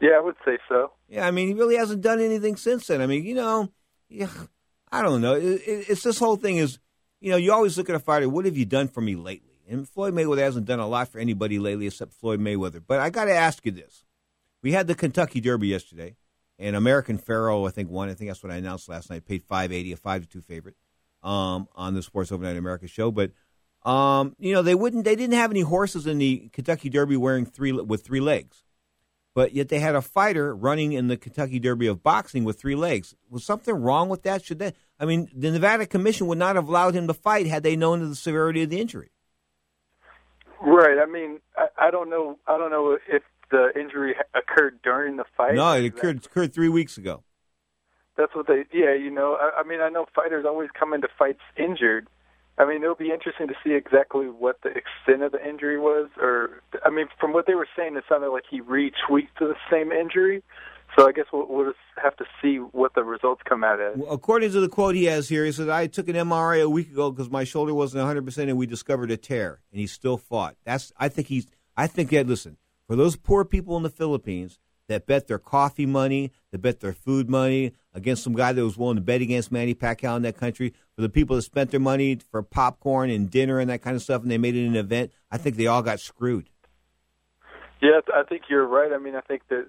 Yeah, 0.00 0.12
I 0.16 0.20
would 0.20 0.36
say 0.44 0.58
so. 0.68 0.92
Yeah, 1.08 1.26
I 1.26 1.30
mean, 1.30 1.48
he 1.48 1.54
really 1.54 1.76
hasn't 1.76 2.00
done 2.00 2.20
anything 2.20 2.56
since 2.56 2.86
then. 2.86 3.00
I 3.02 3.06
mean, 3.06 3.24
you 3.24 3.34
know, 3.34 3.70
yeah, 4.08 4.30
I 4.90 5.02
don't 5.02 5.20
know. 5.20 5.34
It, 5.34 5.44
it, 5.44 5.88
it's 5.90 6.02
this 6.02 6.18
whole 6.18 6.36
thing 6.36 6.56
is, 6.56 6.78
you 7.20 7.30
know, 7.30 7.36
you 7.36 7.52
always 7.52 7.76
look 7.76 7.90
at 7.90 7.96
a 7.96 8.00
fighter, 8.00 8.28
what 8.28 8.46
have 8.46 8.56
you 8.56 8.64
done 8.64 8.88
for 8.88 9.00
me 9.00 9.14
lately? 9.14 9.60
And 9.68 9.88
Floyd 9.88 10.14
Mayweather 10.14 10.38
hasn't 10.38 10.66
done 10.66 10.80
a 10.80 10.86
lot 10.88 11.08
for 11.08 11.18
anybody 11.18 11.58
lately 11.58 11.86
except 11.86 12.14
Floyd 12.14 12.40
Mayweather. 12.40 12.82
But 12.84 12.98
I 12.98 13.10
got 13.10 13.26
to 13.26 13.34
ask 13.34 13.64
you 13.64 13.72
this. 13.72 14.04
We 14.62 14.72
had 14.72 14.86
the 14.86 14.94
Kentucky 14.94 15.40
Derby 15.40 15.68
yesterday, 15.68 16.16
and 16.58 16.74
American 16.74 17.18
Pharoah, 17.18 17.68
I 17.68 17.70
think, 17.70 17.90
won. 17.90 18.08
I 18.08 18.14
think 18.14 18.30
that's 18.30 18.42
what 18.42 18.52
I 18.52 18.56
announced 18.56 18.88
last 18.88 19.10
night. 19.10 19.26
Paid 19.26 19.44
five 19.44 19.72
eighty, 19.72 19.92
a 19.92 19.96
five 19.96 20.22
to 20.22 20.28
two 20.28 20.42
favorite, 20.42 20.74
um, 21.22 21.68
on 21.74 21.94
the 21.94 22.02
Sports 22.02 22.32
Overnight 22.32 22.56
America 22.56 22.88
show. 22.88 23.10
But 23.10 23.32
um, 23.84 24.36
you 24.38 24.52
know, 24.52 24.62
they 24.62 24.74
wouldn't. 24.74 25.04
They 25.04 25.16
didn't 25.16 25.34
have 25.34 25.50
any 25.50 25.62
horses 25.62 26.06
in 26.06 26.18
the 26.18 26.50
Kentucky 26.52 26.90
Derby 26.90 27.16
wearing 27.16 27.46
three 27.46 27.72
with 27.72 28.04
three 28.04 28.20
legs, 28.20 28.62
but 29.34 29.54
yet 29.54 29.68
they 29.68 29.78
had 29.78 29.94
a 29.94 30.02
fighter 30.02 30.54
running 30.54 30.92
in 30.92 31.08
the 31.08 31.16
Kentucky 31.16 31.58
Derby 31.58 31.86
of 31.86 32.02
boxing 32.02 32.44
with 32.44 32.60
three 32.60 32.74
legs. 32.74 33.14
Was 33.30 33.44
something 33.44 33.74
wrong 33.74 34.08
with 34.08 34.22
that? 34.24 34.44
Should 34.44 34.58
they? 34.58 34.74
I 34.98 35.06
mean, 35.06 35.30
the 35.34 35.50
Nevada 35.50 35.86
Commission 35.86 36.26
would 36.26 36.38
not 36.38 36.56
have 36.56 36.68
allowed 36.68 36.94
him 36.94 37.06
to 37.06 37.14
fight 37.14 37.46
had 37.46 37.62
they 37.62 37.74
known 37.74 38.06
the 38.06 38.14
severity 38.14 38.62
of 38.62 38.70
the 38.70 38.80
injury. 38.80 39.10
Right. 40.60 40.98
I 40.98 41.06
mean, 41.06 41.40
I, 41.56 41.68
I 41.86 41.90
don't 41.90 42.10
know. 42.10 42.38
I 42.46 42.58
don't 42.58 42.70
know 42.70 42.98
if 43.08 43.22
the 43.50 43.72
injury 43.78 44.14
occurred 44.34 44.80
during 44.82 45.16
the 45.16 45.24
fight. 45.36 45.54
No, 45.54 45.72
it 45.72 45.86
occurred, 45.86 46.16
it 46.18 46.26
occurred 46.26 46.52
three 46.52 46.68
weeks 46.68 46.98
ago. 46.98 47.22
That's 48.16 48.34
what 48.34 48.46
they. 48.46 48.64
Yeah, 48.72 48.94
you 48.94 49.10
know. 49.10 49.38
I, 49.40 49.60
I 49.60 49.62
mean, 49.66 49.80
I 49.80 49.88
know 49.88 50.04
fighters 50.14 50.44
always 50.46 50.68
come 50.78 50.92
into 50.92 51.08
fights 51.18 51.40
injured. 51.56 52.08
I 52.60 52.66
mean, 52.66 52.82
it'll 52.82 52.94
be 52.94 53.10
interesting 53.10 53.48
to 53.48 53.54
see 53.64 53.72
exactly 53.72 54.26
what 54.26 54.60
the 54.62 54.68
extent 54.68 55.22
of 55.22 55.32
the 55.32 55.42
injury 55.48 55.80
was. 55.80 56.10
Or, 56.20 56.60
I 56.84 56.90
mean, 56.90 57.06
from 57.18 57.32
what 57.32 57.46
they 57.46 57.54
were 57.54 57.66
saying, 57.74 57.96
it 57.96 58.04
sounded 58.06 58.28
like 58.28 58.44
he 58.50 58.60
retweaked 58.60 59.38
the 59.38 59.54
same 59.70 59.90
injury. 59.92 60.42
So 60.98 61.08
I 61.08 61.12
guess 61.12 61.24
we'll, 61.32 61.46
we'll 61.48 61.70
just 61.70 61.78
have 62.02 62.16
to 62.16 62.26
see 62.42 62.56
what 62.56 62.94
the 62.94 63.02
results 63.02 63.40
come 63.48 63.64
out 63.64 63.80
as. 63.80 63.96
Well, 63.96 64.12
according 64.12 64.52
to 64.52 64.60
the 64.60 64.68
quote 64.68 64.94
he 64.94 65.04
has 65.04 65.28
here, 65.28 65.46
he 65.46 65.52
says, 65.52 65.68
"I 65.68 65.86
took 65.86 66.08
an 66.08 66.16
MRI 66.16 66.62
a 66.62 66.68
week 66.68 66.90
ago 66.90 67.10
because 67.10 67.30
my 67.30 67.44
shoulder 67.44 67.72
wasn't 67.72 68.00
100 68.00 68.26
percent, 68.26 68.50
and 68.50 68.58
we 68.58 68.66
discovered 68.66 69.10
a 69.10 69.16
tear, 69.16 69.60
and 69.70 69.80
he 69.80 69.86
still 69.86 70.18
fought." 70.18 70.56
That's. 70.64 70.92
I 70.98 71.08
think 71.08 71.28
he's. 71.28 71.46
I 71.76 71.86
think 71.86 72.10
that. 72.10 72.26
Listen, 72.26 72.56
for 72.88 72.96
those 72.96 73.14
poor 73.14 73.44
people 73.44 73.76
in 73.76 73.84
the 73.84 73.88
Philippines 73.88 74.58
that 74.90 75.06
bet 75.06 75.28
their 75.28 75.38
coffee 75.38 75.86
money, 75.86 76.32
that 76.50 76.60
bet 76.60 76.80
their 76.80 76.92
food 76.92 77.30
money 77.30 77.72
against 77.94 78.24
some 78.24 78.34
guy 78.34 78.52
that 78.52 78.62
was 78.62 78.76
willing 78.76 78.96
to 78.96 79.00
bet 79.00 79.20
against 79.20 79.52
Manny 79.52 79.74
Pacquiao 79.74 80.16
in 80.16 80.22
that 80.22 80.36
country, 80.36 80.74
for 80.94 81.02
the 81.02 81.08
people 81.08 81.36
that 81.36 81.42
spent 81.42 81.70
their 81.70 81.80
money 81.80 82.18
for 82.30 82.42
popcorn 82.42 83.08
and 83.08 83.30
dinner 83.30 83.60
and 83.60 83.70
that 83.70 83.82
kind 83.82 83.94
of 83.94 84.02
stuff, 84.02 84.22
and 84.22 84.30
they 84.30 84.38
made 84.38 84.56
it 84.56 84.66
an 84.66 84.74
event, 84.74 85.12
I 85.30 85.38
think 85.38 85.56
they 85.56 85.68
all 85.68 85.82
got 85.82 86.00
screwed. 86.00 86.50
Yeah, 87.80 88.00
I 88.12 88.24
think 88.24 88.42
you're 88.50 88.66
right. 88.66 88.92
I 88.92 88.98
mean, 88.98 89.14
I 89.14 89.20
think 89.20 89.42
that 89.48 89.68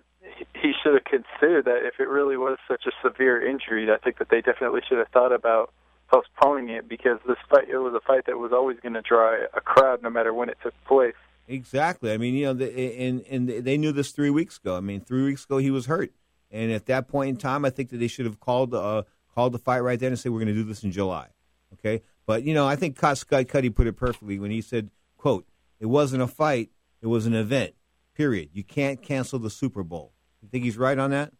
he 0.53 0.73
should 0.83 0.95
have 0.95 1.03
considered 1.03 1.65
that 1.65 1.85
if 1.85 1.99
it 1.99 2.09
really 2.09 2.35
was 2.35 2.57
such 2.67 2.85
a 2.87 2.91
severe 3.07 3.47
injury, 3.47 3.89
I 3.91 3.97
think 3.97 4.17
that 4.17 4.29
they 4.29 4.41
definitely 4.41 4.81
should 4.87 4.97
have 4.97 5.07
thought 5.09 5.31
about 5.31 5.71
postponing 6.11 6.69
it 6.69 6.89
because 6.89 7.19
this 7.27 7.37
fight 7.49 7.69
it 7.69 7.77
was 7.77 7.93
a 7.93 8.01
fight 8.05 8.25
that 8.25 8.37
was 8.37 8.51
always 8.51 8.77
going 8.81 8.93
to 8.93 9.01
draw 9.01 9.37
a 9.53 9.61
crowd 9.61 10.01
no 10.03 10.09
matter 10.09 10.33
when 10.33 10.49
it 10.49 10.57
took 10.61 10.73
place. 10.85 11.13
Exactly. 11.47 12.11
I 12.11 12.17
mean, 12.17 12.35
you 12.35 12.45
know, 12.45 12.53
the, 12.53 12.95
and 12.97 13.21
and 13.29 13.49
they 13.49 13.77
knew 13.77 13.91
this 13.91 14.11
three 14.11 14.29
weeks 14.29 14.57
ago. 14.57 14.77
I 14.77 14.79
mean, 14.79 15.01
three 15.01 15.23
weeks 15.23 15.45
ago 15.45 15.57
he 15.57 15.71
was 15.71 15.85
hurt, 15.87 16.13
and 16.49 16.71
at 16.71 16.85
that 16.85 17.07
point 17.07 17.29
in 17.29 17.37
time, 17.37 17.65
I 17.65 17.69
think 17.69 17.89
that 17.89 17.97
they 17.97 18.07
should 18.07 18.25
have 18.25 18.39
called 18.39 18.73
uh, 18.73 19.03
called 19.33 19.53
the 19.53 19.59
fight 19.59 19.79
right 19.79 19.99
then 19.99 20.09
and 20.09 20.19
say 20.19 20.29
we're 20.29 20.39
going 20.39 20.47
to 20.47 20.53
do 20.53 20.63
this 20.63 20.83
in 20.83 20.91
July. 20.91 21.27
Okay, 21.73 22.01
but 22.25 22.43
you 22.43 22.53
know, 22.53 22.67
I 22.67 22.75
think 22.75 22.97
Scott 22.97 23.47
Cuddy 23.47 23.69
put 23.69 23.87
it 23.87 23.93
perfectly 23.93 24.39
when 24.39 24.51
he 24.51 24.61
said, 24.61 24.89
"quote 25.17 25.45
It 25.79 25.87
wasn't 25.87 26.23
a 26.23 26.27
fight; 26.27 26.69
it 27.01 27.07
was 27.07 27.25
an 27.25 27.33
event. 27.33 27.73
Period. 28.13 28.49
You 28.53 28.63
can't 28.63 29.01
cancel 29.01 29.39
the 29.39 29.49
Super 29.49 29.83
Bowl." 29.83 30.13
You 30.41 30.49
think 30.49 30.63
he's 30.63 30.77
right 30.77 30.97
on 30.97 31.11
that? 31.11 31.33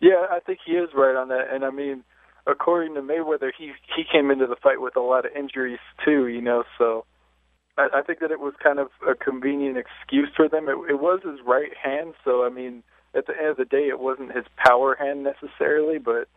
Yeah, 0.00 0.26
I 0.30 0.40
think 0.40 0.58
he 0.64 0.72
is 0.72 0.90
right 0.94 1.14
on 1.14 1.28
that. 1.28 1.52
And 1.52 1.64
I 1.64 1.70
mean, 1.70 2.04
according 2.46 2.94
to 2.94 3.00
Mayweather, 3.00 3.52
he 3.56 3.72
he 3.96 4.04
came 4.10 4.30
into 4.30 4.46
the 4.46 4.56
fight 4.56 4.80
with 4.80 4.96
a 4.96 5.00
lot 5.00 5.24
of 5.24 5.32
injuries 5.32 5.78
too. 6.04 6.26
You 6.26 6.40
know, 6.40 6.64
so 6.78 7.04
I, 7.76 7.88
I 7.94 8.02
think 8.02 8.20
that 8.20 8.30
it 8.30 8.40
was 8.40 8.54
kind 8.62 8.78
of 8.78 8.88
a 9.08 9.14
convenient 9.14 9.76
excuse 9.78 10.28
for 10.36 10.48
them. 10.48 10.68
It, 10.68 10.76
it 10.90 11.00
was 11.00 11.20
his 11.24 11.40
right 11.46 11.72
hand, 11.82 12.14
so 12.24 12.44
I 12.44 12.48
mean, 12.48 12.82
at 13.14 13.26
the 13.26 13.36
end 13.36 13.48
of 13.48 13.56
the 13.56 13.64
day, 13.64 13.88
it 13.88 14.00
wasn't 14.00 14.34
his 14.34 14.44
power 14.56 14.94
hand 14.94 15.24
necessarily, 15.24 15.98
but 15.98 16.28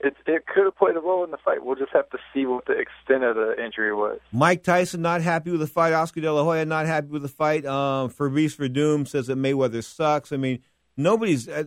it 0.00 0.16
it 0.26 0.46
could 0.46 0.64
have 0.64 0.76
played 0.76 0.96
a 0.96 1.00
role 1.00 1.24
in 1.24 1.30
the 1.30 1.38
fight. 1.38 1.64
We'll 1.64 1.76
just 1.76 1.92
have 1.92 2.08
to 2.10 2.18
see 2.32 2.46
what 2.46 2.66
the 2.66 2.72
extent 2.72 3.24
of 3.24 3.36
the 3.36 3.54
injury 3.62 3.94
was. 3.94 4.18
Mike 4.32 4.62
Tyson 4.62 5.02
not 5.02 5.22
happy 5.22 5.50
with 5.50 5.60
the 5.60 5.66
fight. 5.66 5.92
Oscar 5.92 6.20
De 6.20 6.32
La 6.32 6.42
Hoya 6.42 6.64
not 6.64 6.86
happy 6.86 7.08
with 7.08 7.22
the 7.22 7.28
fight. 7.28 7.64
Um, 7.64 8.08
Fabrice 8.10 8.56
Werdum 8.56 9.06
says 9.06 9.28
that 9.28 9.38
Mayweather 9.38 9.82
sucks. 9.82 10.32
I 10.32 10.36
mean, 10.36 10.60
nobody's. 10.96 11.48
Uh, 11.48 11.64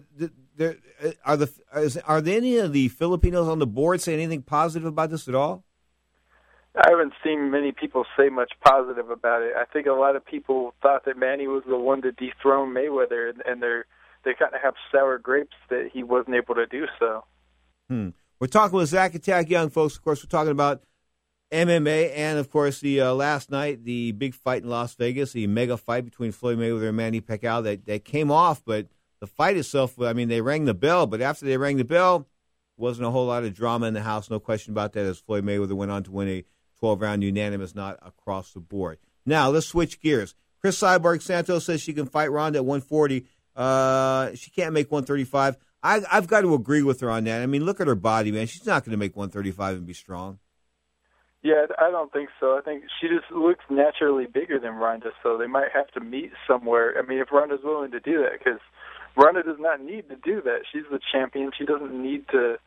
there, 0.55 0.75
uh, 1.03 1.11
are 1.23 1.37
the 1.37 1.51
is, 1.75 1.97
are 1.97 2.21
there 2.21 2.37
any 2.37 2.57
of 2.57 2.73
the 2.73 2.87
Filipinos 2.89 3.47
on 3.47 3.59
the 3.59 3.67
board 3.67 4.01
say 4.01 4.13
anything 4.13 4.41
positive 4.41 4.87
about 4.87 5.09
this 5.09 5.27
at 5.27 5.35
all? 5.35 5.63
I 6.77 6.89
haven't 6.91 7.13
seen 7.23 7.49
many 7.49 7.71
people 7.71 8.05
say 8.17 8.29
much 8.29 8.53
positive 8.63 9.09
about 9.09 9.41
it. 9.41 9.53
I 9.57 9.65
think 9.65 9.87
a 9.87 9.93
lot 9.93 10.15
of 10.15 10.25
people 10.25 10.73
thought 10.81 11.05
that 11.05 11.17
Manny 11.17 11.47
was 11.47 11.63
the 11.67 11.77
one 11.77 12.01
to 12.03 12.11
dethrone 12.11 12.73
Mayweather, 12.73 13.33
and, 13.45 13.61
they're 13.61 13.85
they 14.23 14.33
kind 14.33 14.53
of 14.53 14.61
have 14.61 14.73
sour 14.91 15.17
grapes 15.17 15.55
that 15.69 15.89
he 15.93 16.03
wasn't 16.03 16.35
able 16.35 16.55
to 16.55 16.65
do 16.65 16.85
so. 16.99 17.23
Hmm. 17.89 18.09
We're 18.39 18.47
talking 18.47 18.77
with 18.77 18.89
Zach 18.89 19.15
Attack 19.15 19.49
Young, 19.49 19.69
folks. 19.69 19.95
Of 19.95 20.03
course, 20.03 20.23
we're 20.23 20.29
talking 20.29 20.51
about 20.51 20.83
MMA, 21.51 22.11
and 22.15 22.37
of 22.37 22.51
course, 22.51 22.79
the 22.81 23.01
uh, 23.01 23.13
last 23.13 23.49
night, 23.49 23.85
the 23.85 24.11
big 24.11 24.35
fight 24.35 24.63
in 24.63 24.69
Las 24.69 24.95
Vegas, 24.95 25.31
the 25.31 25.47
mega 25.47 25.77
fight 25.77 26.03
between 26.03 26.31
Floyd 26.31 26.59
Mayweather 26.59 26.89
and 26.89 26.97
Manny 26.97 27.21
Pacquiao 27.21 27.63
that, 27.63 27.85
that 27.85 28.05
came 28.05 28.29
off, 28.29 28.61
but 28.65 28.87
the 29.19 29.27
fight 29.27 29.57
itself, 29.57 29.99
I 29.99 30.13
mean, 30.13 30.27
they 30.27 30.41
rang 30.41 30.65
the 30.65 30.73
bell, 30.73 31.07
but 31.07 31.21
after 31.21 31.45
they 31.45 31.57
rang 31.57 31.77
the 31.77 31.85
bell, 31.85 32.27
wasn't 32.75 33.07
a 33.07 33.11
whole 33.11 33.27
lot 33.27 33.43
of 33.43 33.53
drama 33.53 33.87
in 33.87 33.93
the 33.93 34.03
house, 34.03 34.29
no 34.29 34.39
question 34.39 34.73
about 34.73 34.93
that, 34.93 35.05
as 35.05 35.19
Floyd 35.19 35.45
Mayweather 35.45 35.73
went 35.73 35.89
on 35.89 36.03
to 36.03 36.11
win 36.11 36.27
a 36.27 36.45
12 36.79 37.01
round 37.01 37.23
unanimous, 37.23 37.75
not 37.75 37.99
across 38.01 38.53
the 38.53 38.59
board. 38.59 38.97
Now, 39.25 39.49
let's 39.49 39.67
switch 39.67 40.01
gears. 40.01 40.35
Cris 40.61 40.79
Cyborg 40.79 41.21
Santos 41.21 41.65
says 41.65 41.81
she 41.81 41.93
can 41.93 42.05
fight 42.05 42.31
Ronda 42.31 42.59
at 42.59 42.65
140. 42.65 43.25
Uh, 43.55 44.33
she 44.35 44.51
can't 44.51 44.73
make 44.73 44.91
135. 44.91 45.57
I, 45.83 46.01
I've 46.11 46.27
got 46.27 46.41
to 46.41 46.53
agree 46.53 46.83
with 46.83 47.01
her 47.01 47.09
on 47.09 47.25
that. 47.25 47.41
I 47.41 47.45
mean, 47.45 47.65
look 47.65 47.79
at 47.79 47.87
her 47.87 47.95
body, 47.95 48.31
man. 48.31 48.47
She's 48.47 48.65
not 48.65 48.83
going 48.83 48.91
to 48.91 48.97
make 48.97 49.15
135 49.15 49.77
and 49.77 49.85
be 49.85 49.93
strong. 49.93 50.39
Yeah, 51.43 51.65
I 51.79 51.91
don't 51.91 52.11
think 52.11 52.29
so. 52.39 52.57
I 52.57 52.61
think 52.61 52.83
she 52.99 53.07
just 53.07 53.31
looks 53.31 53.63
naturally 53.69 54.25
bigger 54.25 54.59
than 54.59 54.73
Ronda, 54.73 55.11
so 55.21 55.37
they 55.37 55.47
might 55.47 55.69
have 55.73 55.87
to 55.91 55.99
meet 55.99 56.31
somewhere. 56.47 56.95
I 56.97 57.07
mean, 57.07 57.19
if 57.19 57.31
Ronda's 57.31 57.59
willing 57.63 57.91
to 57.91 57.99
do 57.99 58.23
that, 58.23 58.39
because 58.39 58.59
Ronda 59.15 59.43
does 59.43 59.59
not 59.59 59.81
need 59.81 60.09
to 60.09 60.15
do 60.15 60.41
that. 60.41 60.61
She's 60.71 60.83
the 60.91 60.99
champion. 61.11 61.51
She 61.57 61.65
doesn't 61.65 61.93
need 61.93 62.27
to 62.29 62.57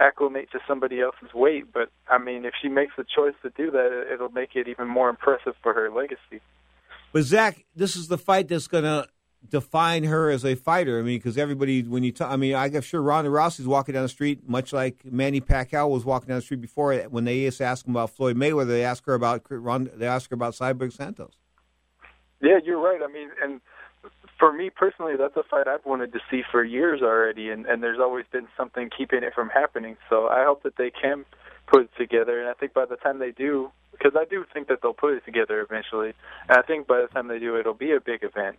acclimate 0.00 0.48
to 0.52 0.58
somebody 0.66 1.00
else's 1.00 1.32
weight. 1.34 1.72
But 1.72 1.90
I 2.08 2.18
mean, 2.18 2.44
if 2.44 2.54
she 2.60 2.68
makes 2.68 2.92
the 2.96 3.04
choice 3.04 3.34
to 3.42 3.50
do 3.50 3.70
that, 3.70 4.06
it'll 4.12 4.30
make 4.30 4.56
it 4.56 4.66
even 4.66 4.88
more 4.88 5.08
impressive 5.08 5.54
for 5.62 5.74
her 5.74 5.90
legacy. 5.90 6.42
But 7.12 7.22
Zach, 7.22 7.64
this 7.74 7.96
is 7.96 8.08
the 8.08 8.18
fight 8.18 8.48
that's 8.48 8.68
going 8.68 8.84
to 8.84 9.08
define 9.48 10.04
her 10.04 10.30
as 10.30 10.44
a 10.44 10.54
fighter. 10.54 10.98
I 10.98 11.02
mean, 11.02 11.18
because 11.18 11.36
everybody, 11.38 11.82
when 11.82 12.04
you 12.04 12.12
talk, 12.12 12.30
I 12.30 12.36
mean, 12.36 12.54
I'm 12.54 12.80
sure 12.82 13.02
Ronda 13.02 13.30
Rousey's 13.30 13.66
walking 13.66 13.94
down 13.94 14.02
the 14.02 14.08
street, 14.08 14.48
much 14.48 14.72
like 14.72 15.04
Manny 15.04 15.40
Pacquiao 15.40 15.88
was 15.88 16.04
walking 16.04 16.28
down 16.28 16.36
the 16.36 16.42
street 16.42 16.60
before. 16.60 16.94
When 16.94 17.24
they 17.24 17.38
used 17.38 17.58
to 17.58 17.64
ask 17.64 17.86
him 17.86 17.94
about 17.94 18.10
Floyd 18.10 18.36
Mayweather, 18.36 18.68
they 18.68 18.84
ask 18.84 19.04
her 19.06 19.14
about 19.14 19.42
Ronda, 19.48 19.90
they 19.96 20.06
ask 20.06 20.30
her 20.30 20.34
about 20.34 20.54
Cyborg 20.54 20.92
Santos. 20.92 21.32
Yeah, 22.40 22.58
you're 22.64 22.80
right. 22.80 23.00
I 23.02 23.12
mean, 23.12 23.30
and 23.42 23.60
for 24.40 24.52
me 24.52 24.70
personally, 24.70 25.12
that's 25.16 25.36
a 25.36 25.44
fight 25.44 25.68
I've 25.68 25.84
wanted 25.84 26.12
to 26.14 26.18
see 26.30 26.42
for 26.50 26.64
years 26.64 27.02
already, 27.02 27.50
and 27.50 27.66
and 27.66 27.82
there's 27.82 28.00
always 28.00 28.24
been 28.32 28.48
something 28.56 28.90
keeping 28.96 29.22
it 29.22 29.34
from 29.34 29.50
happening. 29.50 29.96
So 30.08 30.26
I 30.26 30.44
hope 30.44 30.64
that 30.64 30.76
they 30.76 30.90
can 30.90 31.24
put 31.68 31.82
it 31.82 31.90
together, 31.96 32.40
and 32.40 32.48
I 32.48 32.54
think 32.54 32.72
by 32.72 32.86
the 32.86 32.96
time 32.96 33.20
they 33.20 33.30
do, 33.30 33.70
because 33.92 34.12
I 34.18 34.24
do 34.24 34.44
think 34.52 34.68
that 34.68 34.78
they'll 34.82 34.94
put 34.94 35.12
it 35.12 35.24
together 35.24 35.60
eventually, 35.60 36.14
and 36.48 36.58
I 36.58 36.62
think 36.62 36.88
by 36.88 37.02
the 37.02 37.06
time 37.06 37.28
they 37.28 37.38
do, 37.38 37.56
it'll 37.56 37.74
be 37.74 37.92
a 37.92 38.00
big 38.00 38.24
event. 38.24 38.56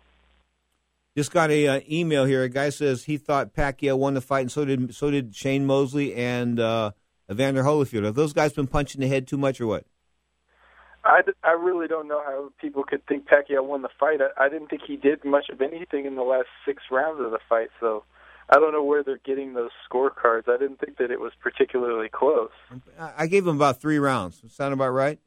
Just 1.17 1.31
got 1.33 1.51
a 1.51 1.67
uh, 1.67 1.79
email 1.91 2.23
here. 2.23 2.43
A 2.43 2.49
guy 2.49 2.69
says 2.69 3.03
he 3.03 3.17
thought 3.17 3.53
Pacquiao 3.53 3.97
won 3.97 4.13
the 4.13 4.21
fight, 4.21 4.41
and 4.41 4.51
so 4.51 4.63
did 4.63 4.95
so 4.95 5.11
did 5.11 5.35
Shane 5.35 5.65
Mosley 5.65 6.13
and 6.13 6.59
uh, 6.59 6.91
Evander 7.29 7.63
Holyfield. 7.63 8.05
Have 8.05 8.15
those 8.15 8.33
guys 8.33 8.53
been 8.53 8.67
punching 8.67 9.01
the 9.01 9.07
head 9.07 9.27
too 9.27 9.37
much 9.37 9.59
or 9.59 9.67
what? 9.67 9.85
I, 11.11 11.23
I 11.43 11.51
really 11.51 11.87
don't 11.87 12.07
know 12.07 12.21
how 12.23 12.53
people 12.59 12.83
could 12.83 13.05
think 13.05 13.27
Pacquiao 13.27 13.65
won 13.65 13.81
the 13.81 13.89
fight. 13.99 14.19
I, 14.21 14.45
I 14.45 14.47
didn't 14.47 14.69
think 14.69 14.83
he 14.87 14.95
did 14.95 15.25
much 15.25 15.49
of 15.49 15.61
anything 15.61 16.05
in 16.05 16.15
the 16.15 16.23
last 16.23 16.47
six 16.65 16.83
rounds 16.89 17.19
of 17.19 17.31
the 17.31 17.39
fight, 17.49 17.67
so 17.81 18.05
I 18.49 18.55
don't 18.55 18.71
know 18.71 18.83
where 18.83 19.03
they're 19.03 19.19
getting 19.25 19.53
those 19.53 19.71
scorecards. 19.89 20.47
I 20.47 20.57
didn't 20.57 20.79
think 20.79 20.97
that 20.99 21.11
it 21.11 21.19
was 21.19 21.33
particularly 21.41 22.07
close. 22.07 22.51
I 22.97 23.27
gave 23.27 23.45
him 23.45 23.57
about 23.57 23.81
three 23.81 23.99
rounds. 23.99 24.41
Sound 24.53 24.73
about 24.73 24.91
right? 24.91 25.19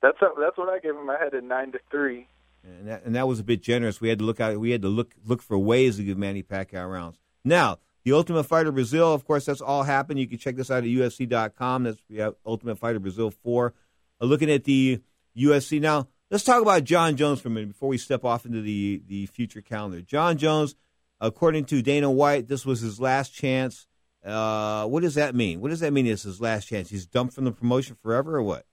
That's 0.00 0.18
that's 0.20 0.56
what 0.56 0.68
I 0.68 0.78
gave 0.78 0.94
him. 0.94 1.10
I 1.10 1.16
had 1.22 1.34
it 1.34 1.42
nine 1.42 1.72
to 1.72 1.80
three. 1.90 2.28
And 2.62 2.88
that, 2.88 3.04
and 3.04 3.14
that 3.16 3.26
was 3.26 3.40
a 3.40 3.44
bit 3.44 3.62
generous. 3.62 4.00
We 4.00 4.10
had 4.10 4.20
to 4.20 4.24
look 4.24 4.40
out. 4.40 4.58
We 4.60 4.70
had 4.70 4.82
to 4.82 4.88
look 4.88 5.14
look 5.26 5.42
for 5.42 5.58
ways 5.58 5.96
to 5.96 6.04
give 6.04 6.18
Manny 6.18 6.44
Pacquiao 6.44 6.90
rounds. 6.90 7.18
Now, 7.44 7.78
the 8.04 8.12
Ultimate 8.12 8.44
Fighter 8.44 8.70
Brazil, 8.70 9.12
of 9.12 9.24
course, 9.24 9.46
that's 9.46 9.60
all 9.60 9.82
happened. 9.82 10.20
You 10.20 10.28
can 10.28 10.38
check 10.38 10.56
this 10.56 10.70
out 10.70 10.84
at 10.84 10.84
UFC.com. 10.84 11.84
That's 11.84 11.98
we 12.08 12.18
have 12.18 12.32
uh, 12.32 12.50
Ultimate 12.50 12.78
Fighter 12.78 13.00
Brazil 13.00 13.30
four. 13.30 13.74
Uh, 14.20 14.26
looking 14.26 14.50
at 14.50 14.64
the 14.64 15.00
UFC. 15.36 15.80
now. 15.80 16.08
Let's 16.30 16.44
talk 16.44 16.62
about 16.62 16.84
Jon 16.84 17.16
Jones 17.16 17.40
for 17.40 17.48
a 17.48 17.50
minute 17.50 17.70
before 17.70 17.88
we 17.88 17.98
step 17.98 18.24
off 18.24 18.46
into 18.46 18.60
the 18.60 19.02
the 19.08 19.26
future 19.26 19.60
calendar. 19.60 20.00
Jon 20.00 20.38
Jones, 20.38 20.76
according 21.20 21.64
to 21.66 21.82
Dana 21.82 22.08
White, 22.08 22.46
this 22.46 22.64
was 22.64 22.80
his 22.80 23.00
last 23.00 23.34
chance. 23.34 23.88
Uh, 24.24 24.86
what 24.86 25.02
does 25.02 25.14
that 25.16 25.34
mean? 25.34 25.60
What 25.60 25.70
does 25.70 25.80
that 25.80 25.92
mean? 25.92 26.06
It's 26.06 26.22
his 26.22 26.40
last 26.40 26.68
chance. 26.68 26.88
He's 26.90 27.06
dumped 27.06 27.34
from 27.34 27.46
the 27.46 27.52
promotion 27.52 27.96
forever, 28.00 28.36
or 28.36 28.42
what? 28.42 28.64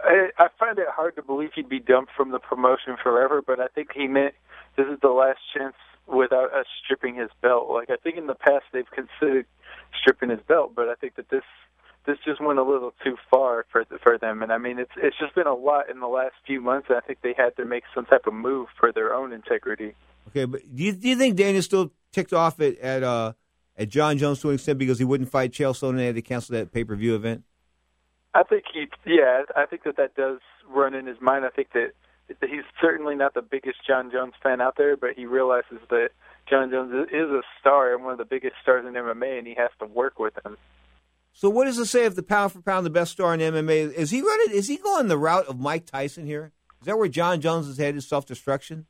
I, 0.00 0.30
I 0.38 0.48
find 0.58 0.78
it 0.78 0.86
hard 0.88 1.16
to 1.16 1.22
believe 1.22 1.50
he'd 1.54 1.68
be 1.68 1.78
dumped 1.78 2.12
from 2.16 2.30
the 2.30 2.38
promotion 2.38 2.96
forever, 3.02 3.42
but 3.46 3.60
I 3.60 3.68
think 3.68 3.90
he 3.94 4.06
meant 4.06 4.34
this 4.76 4.86
is 4.86 4.98
the 5.00 5.08
last 5.08 5.38
chance 5.56 5.76
without 6.06 6.52
us 6.52 6.66
stripping 6.84 7.14
his 7.14 7.30
belt. 7.40 7.70
Like 7.70 7.90
I 7.90 7.96
think 7.96 8.16
in 8.16 8.26
the 8.26 8.34
past 8.34 8.64
they've 8.72 8.90
considered 8.90 9.46
stripping 9.98 10.30
his 10.30 10.40
belt, 10.46 10.72
but 10.74 10.88
I 10.88 10.94
think 10.94 11.14
that 11.16 11.28
this 11.30 11.44
this 12.06 12.18
just 12.24 12.40
went 12.40 12.58
a 12.58 12.62
little 12.62 12.92
too 13.04 13.16
far 13.30 13.66
for 13.70 13.84
for 14.02 14.18
them. 14.18 14.42
And 14.42 14.52
I 14.52 14.58
mean, 14.58 14.78
it's 14.78 14.92
it's 14.96 15.16
just 15.18 15.34
been 15.34 15.46
a 15.46 15.54
lot 15.54 15.90
in 15.90 16.00
the 16.00 16.08
last 16.08 16.34
few 16.46 16.60
months. 16.60 16.86
And 16.88 16.98
I 16.98 17.00
think 17.00 17.20
they 17.22 17.34
had 17.36 17.56
to 17.56 17.64
make 17.64 17.84
some 17.94 18.06
type 18.06 18.26
of 18.26 18.34
move 18.34 18.68
for 18.78 18.92
their 18.92 19.14
own 19.14 19.32
integrity. 19.32 19.94
Okay, 20.28 20.44
but 20.44 20.62
do 20.74 20.82
you, 20.84 20.92
do 20.92 21.08
you 21.08 21.16
think 21.16 21.36
Dana's 21.36 21.64
still 21.64 21.92
ticked 22.12 22.32
off 22.32 22.60
at 22.60 22.78
at, 22.78 23.02
uh, 23.02 23.32
at 23.76 23.88
Jon 23.88 24.18
Jones 24.18 24.40
to 24.40 24.48
an 24.48 24.54
extent 24.54 24.78
because 24.78 24.98
he 24.98 25.04
wouldn't 25.04 25.30
fight 25.30 25.52
Chael 25.52 25.72
Sonnen 25.72 25.90
and 25.90 25.98
they 25.98 26.06
had 26.06 26.14
to 26.14 26.22
cancel 26.22 26.54
that 26.54 26.72
pay 26.72 26.84
per 26.84 26.94
view 26.94 27.14
event? 27.14 27.44
I 28.32 28.44
think 28.44 28.64
he, 28.72 28.86
yeah, 29.06 29.42
I 29.56 29.66
think 29.66 29.82
that 29.84 29.96
that 29.96 30.14
does 30.14 30.38
run 30.68 30.94
in 30.94 31.06
his 31.06 31.20
mind. 31.20 31.44
I 31.44 31.48
think 31.48 31.72
that 31.72 31.92
he's 32.40 32.62
certainly 32.80 33.16
not 33.16 33.34
the 33.34 33.42
biggest 33.42 33.78
Jon 33.86 34.10
Jones 34.10 34.34
fan 34.42 34.60
out 34.60 34.76
there, 34.76 34.96
but 34.96 35.10
he 35.16 35.26
realizes 35.26 35.78
that 35.88 36.10
Jon 36.48 36.70
Jones 36.70 37.08
is 37.10 37.30
a 37.30 37.42
star 37.58 37.92
and 37.94 38.04
one 38.04 38.12
of 38.12 38.18
the 38.18 38.24
biggest 38.24 38.54
stars 38.62 38.84
in 38.86 38.92
MMA, 38.94 39.38
and 39.38 39.46
he 39.46 39.54
has 39.54 39.70
to 39.80 39.86
work 39.86 40.18
with 40.18 40.34
him. 40.44 40.56
So, 41.32 41.48
what 41.48 41.64
does 41.64 41.78
it 41.78 41.86
say 41.86 42.04
if 42.04 42.14
the 42.14 42.22
pound 42.22 42.52
for 42.52 42.60
pound 42.60 42.84
the 42.84 42.90
best 42.90 43.12
star 43.12 43.34
in 43.34 43.40
MMA 43.40 43.92
is 43.92 44.10
he 44.10 44.20
running? 44.20 44.54
Is 44.54 44.68
he 44.68 44.76
going 44.76 45.08
the 45.08 45.18
route 45.18 45.46
of 45.46 45.58
Mike 45.58 45.86
Tyson 45.86 46.26
here? 46.26 46.52
Is 46.80 46.86
that 46.86 46.98
where 46.98 47.08
Jon 47.08 47.40
Jones 47.40 47.66
is 47.66 47.78
headed? 47.78 48.02
Self 48.02 48.26
destruction. 48.26 48.86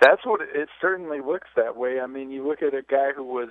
That's 0.00 0.24
what 0.24 0.40
it, 0.42 0.68
certainly 0.80 1.20
looks 1.20 1.48
that 1.56 1.76
way. 1.76 2.00
I 2.00 2.06
mean, 2.06 2.30
you 2.30 2.46
look 2.46 2.60
at 2.62 2.74
a 2.74 2.82
guy 2.82 3.12
who 3.16 3.24
was 3.24 3.48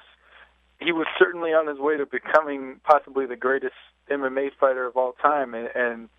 he 0.79 0.91
was 0.91 1.07
certainly 1.17 1.51
on 1.51 1.67
his 1.67 1.79
way 1.79 1.97
to 1.97 2.05
becoming 2.05 2.79
possibly 2.83 3.25
the 3.25 3.35
greatest 3.35 3.73
MMA 4.11 4.49
fighter 4.59 4.85
of 4.85 4.95
all 4.95 5.13
time, 5.13 5.53
and, 5.53 5.69
and 5.73 6.09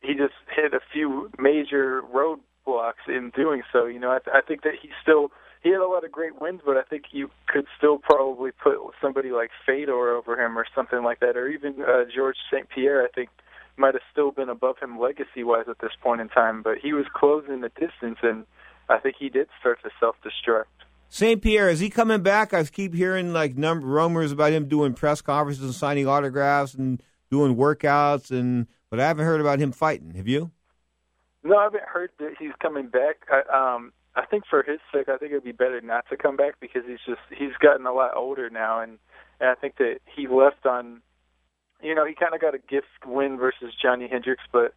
he 0.00 0.14
just 0.14 0.34
hit 0.54 0.72
a 0.72 0.80
few 0.92 1.30
major 1.38 2.02
roadblocks 2.02 3.08
in 3.08 3.30
doing 3.36 3.62
so. 3.72 3.86
You 3.86 3.98
know, 3.98 4.10
I, 4.10 4.38
I 4.38 4.40
think 4.40 4.62
that 4.62 4.74
he 4.80 4.90
still 5.02 5.30
he 5.62 5.70
had 5.70 5.80
a 5.80 5.86
lot 5.86 6.04
of 6.04 6.12
great 6.12 6.40
wins, 6.40 6.60
but 6.64 6.76
I 6.76 6.82
think 6.82 7.04
you 7.12 7.30
could 7.46 7.66
still 7.76 7.98
probably 7.98 8.50
put 8.50 8.76
somebody 9.00 9.30
like 9.30 9.50
Fedor 9.66 10.16
over 10.16 10.40
him 10.42 10.58
or 10.58 10.66
something 10.74 11.02
like 11.02 11.20
that, 11.20 11.36
or 11.36 11.48
even 11.48 11.82
uh, 11.82 12.04
George 12.14 12.36
St. 12.50 12.68
Pierre. 12.68 13.04
I 13.04 13.08
think 13.08 13.28
might 13.76 13.94
have 13.94 14.02
still 14.12 14.30
been 14.30 14.48
above 14.48 14.78
him 14.78 14.98
legacy 14.98 15.44
wise 15.44 15.66
at 15.68 15.78
this 15.80 15.92
point 16.02 16.20
in 16.20 16.28
time, 16.28 16.62
but 16.62 16.78
he 16.78 16.92
was 16.92 17.06
closing 17.14 17.60
the 17.60 17.70
distance, 17.70 18.18
and 18.22 18.44
I 18.88 18.98
think 18.98 19.16
he 19.18 19.28
did 19.28 19.48
start 19.58 19.82
to 19.82 19.90
self 20.00 20.16
destruct. 20.24 20.64
St. 21.08 21.42
Pierre, 21.42 21.68
is 21.68 21.80
he 21.80 21.90
coming 21.90 22.22
back? 22.22 22.54
I 22.54 22.62
keep 22.64 22.94
hearing 22.94 23.32
like 23.32 23.56
number 23.56 23.86
rumors 23.86 24.32
about 24.32 24.52
him 24.52 24.68
doing 24.68 24.94
press 24.94 25.20
conferences 25.20 25.64
and 25.64 25.74
signing 25.74 26.06
autographs 26.06 26.74
and 26.74 27.02
doing 27.30 27.56
workouts, 27.56 28.30
and 28.30 28.66
but 28.90 29.00
I 29.00 29.06
haven't 29.06 29.26
heard 29.26 29.40
about 29.40 29.58
him 29.58 29.72
fighting. 29.72 30.14
Have 30.14 30.28
you? 30.28 30.52
No, 31.42 31.56
I 31.56 31.64
haven't 31.64 31.84
heard 31.84 32.10
that 32.18 32.34
he's 32.38 32.52
coming 32.60 32.88
back. 32.88 33.26
I, 33.30 33.74
um, 33.74 33.92
I 34.14 34.26
think 34.26 34.44
for 34.48 34.62
his 34.62 34.80
sake, 34.92 35.08
I 35.08 35.18
think 35.18 35.32
it'd 35.32 35.44
be 35.44 35.52
better 35.52 35.80
not 35.80 36.04
to 36.10 36.16
come 36.16 36.36
back 36.36 36.54
because 36.60 36.82
he's 36.86 36.98
just 37.06 37.20
he's 37.30 37.54
gotten 37.60 37.86
a 37.86 37.92
lot 37.92 38.16
older 38.16 38.50
now, 38.50 38.80
and 38.80 38.98
and 39.40 39.50
I 39.50 39.54
think 39.54 39.76
that 39.76 39.98
he 40.16 40.26
left 40.26 40.66
on, 40.66 41.00
you 41.82 41.94
know, 41.94 42.04
he 42.04 42.14
kind 42.14 42.34
of 42.34 42.40
got 42.40 42.54
a 42.54 42.58
gift 42.58 43.06
win 43.06 43.38
versus 43.38 43.72
Johnny 43.80 44.08
Hendricks, 44.10 44.42
but 44.52 44.74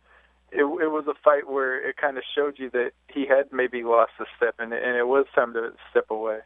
it, 0.52 0.64
it 0.64 0.92
was 0.92 1.06
a 1.08 1.16
fight 1.24 1.50
where 1.50 1.88
it 1.88 1.98
kind 1.98 2.18
of 2.18 2.24
showed 2.36 2.60
you 2.60 2.70
that 2.72 2.92
he 3.08 3.26
had 3.28 3.52
maybe 3.52 3.84
lost 3.84 4.12
a 4.20 4.26
step, 4.38 4.56
and, 4.60 4.72
and 4.72 4.98
it 4.98 5.08
was 5.08 5.26
time 5.34 5.54
to 5.54 5.72
step 5.90 6.06
away. 6.10 6.40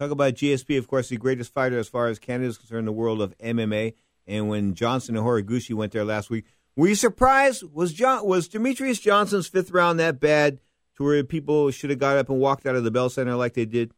Talk 0.00 0.10
about 0.10 0.34
GSP, 0.34 0.78
of 0.78 0.88
course, 0.88 1.10
the 1.10 1.16
greatest 1.16 1.52
fighter 1.52 1.78
as 1.78 1.88
far 1.88 2.08
as 2.08 2.18
Canada 2.18 2.48
is 2.48 2.58
concerned 2.58 2.80
in 2.80 2.84
the 2.86 2.92
world 2.92 3.20
of 3.20 3.36
MMA. 3.38 3.94
And 4.26 4.48
when 4.48 4.74
Johnson 4.74 5.16
and 5.16 5.24
Horiguchi 5.24 5.74
went 5.74 5.92
there 5.92 6.04
last 6.04 6.30
week, 6.30 6.46
were 6.74 6.88
you 6.88 6.94
surprised? 6.94 7.64
Was 7.72 7.92
John 7.92 8.26
was 8.26 8.48
Demetrious 8.48 9.00
Johnson's 9.00 9.46
fifth 9.46 9.70
round 9.70 10.00
that 10.00 10.18
bad 10.18 10.58
to 10.96 11.04
where 11.04 11.24
people 11.24 11.70
should 11.70 11.90
have 11.90 11.98
got 11.98 12.16
up 12.16 12.28
and 12.28 12.38
walked 12.38 12.66
out 12.66 12.76
of 12.76 12.84
the 12.84 12.90
Bell 12.90 13.10
Center 13.10 13.36
like 13.36 13.54
they 13.54 13.66
did? 13.66 13.92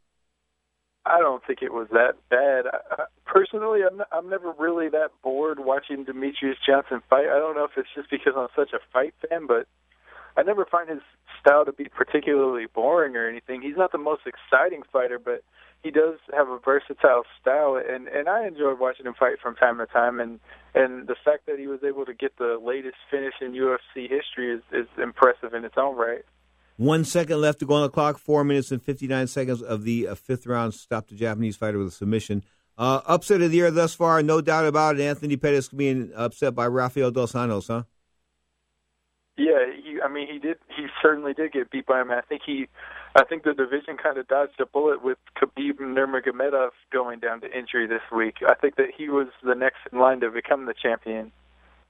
I 1.06 1.18
don't 1.18 1.42
think 1.46 1.60
it 1.60 1.72
was 1.72 1.88
that 1.92 2.14
bad. 2.30 2.64
I, 2.66 3.04
personally, 3.26 3.80
I'm 3.88 3.98
not, 3.98 4.08
I'm 4.10 4.28
never 4.28 4.54
really 4.58 4.88
that 4.88 5.10
bored 5.22 5.58
watching 5.60 6.04
Demetrious 6.04 6.56
Johnson 6.66 7.02
fight. 7.10 7.26
I 7.26 7.38
don't 7.38 7.54
know 7.54 7.64
if 7.64 7.72
it's 7.76 7.88
just 7.94 8.10
because 8.10 8.32
I'm 8.36 8.48
such 8.56 8.72
a 8.72 8.78
fight 8.92 9.14
fan, 9.28 9.46
but 9.46 9.66
I 10.36 10.42
never 10.42 10.64
find 10.64 10.88
his 10.88 11.02
style 11.40 11.64
to 11.66 11.72
be 11.72 11.84
particularly 11.84 12.66
boring 12.72 13.16
or 13.16 13.28
anything. 13.28 13.60
He's 13.60 13.76
not 13.76 13.92
the 13.92 13.98
most 13.98 14.22
exciting 14.26 14.82
fighter, 14.90 15.18
but 15.18 15.44
he 15.82 15.90
does 15.90 16.18
have 16.34 16.48
a 16.48 16.58
versatile 16.58 17.24
style, 17.40 17.76
and 17.76 18.08
and 18.08 18.28
I 18.28 18.46
enjoy 18.46 18.74
watching 18.74 19.04
him 19.06 19.14
fight 19.14 19.38
from 19.42 19.54
time 19.54 19.76
to 19.78 19.86
time. 19.86 20.18
And 20.18 20.40
and 20.74 21.06
the 21.06 21.16
fact 21.22 21.44
that 21.46 21.58
he 21.58 21.66
was 21.66 21.80
able 21.86 22.06
to 22.06 22.14
get 22.14 22.38
the 22.38 22.58
latest 22.64 22.96
finish 23.10 23.34
in 23.42 23.52
UFC 23.52 24.08
history 24.08 24.54
is 24.54 24.62
is 24.72 24.88
impressive 25.00 25.52
in 25.52 25.64
its 25.64 25.74
own 25.76 25.94
right. 25.96 26.24
One 26.76 27.04
second 27.04 27.40
left 27.40 27.60
to 27.60 27.66
go 27.66 27.74
on 27.74 27.82
the 27.82 27.88
clock. 27.88 28.18
Four 28.18 28.44
minutes 28.44 28.72
and 28.72 28.82
59 28.82 29.26
seconds 29.28 29.62
of 29.62 29.84
the 29.84 30.08
uh, 30.08 30.14
fifth 30.14 30.46
round. 30.46 30.74
Stopped 30.74 31.10
the 31.10 31.16
Japanese 31.16 31.56
fighter 31.56 31.78
with 31.78 31.88
a 31.88 31.92
submission. 31.92 32.42
Uh, 32.76 33.00
upset 33.06 33.40
of 33.40 33.50
the 33.50 33.56
year 33.56 33.70
thus 33.70 33.94
far, 33.94 34.22
no 34.22 34.40
doubt 34.40 34.66
about 34.66 34.98
it. 34.98 35.02
Anthony 35.02 35.36
Pettis 35.36 35.68
being 35.68 36.10
upset 36.16 36.54
by 36.54 36.66
Rafael 36.66 37.12
Dos 37.12 37.32
Anjos, 37.32 37.68
huh? 37.68 37.84
Yeah, 39.36 39.66
he, 39.76 40.00
I 40.00 40.08
mean, 40.08 40.26
he 40.30 40.38
did. 40.38 40.56
He 40.76 40.86
certainly 41.00 41.34
did 41.34 41.52
get 41.52 41.70
beat 41.70 41.86
by 41.86 42.00
him. 42.00 42.10
I 42.10 42.20
think 42.22 42.42
he, 42.44 42.66
I 43.14 43.24
think 43.24 43.44
the 43.44 43.52
division 43.52 43.96
kind 43.96 44.18
of 44.18 44.26
dodged 44.26 44.60
a 44.60 44.66
bullet 44.66 45.04
with 45.04 45.18
Khabib 45.40 45.78
Nurmagomedov 45.78 46.70
going 46.92 47.20
down 47.20 47.40
to 47.42 47.46
injury 47.46 47.86
this 47.86 48.02
week. 48.14 48.36
I 48.48 48.54
think 48.54 48.76
that 48.76 48.88
he 48.96 49.08
was 49.08 49.28
the 49.44 49.54
next 49.54 49.78
in 49.92 49.98
line 50.00 50.20
to 50.20 50.30
become 50.30 50.66
the 50.66 50.74
champion. 50.74 51.32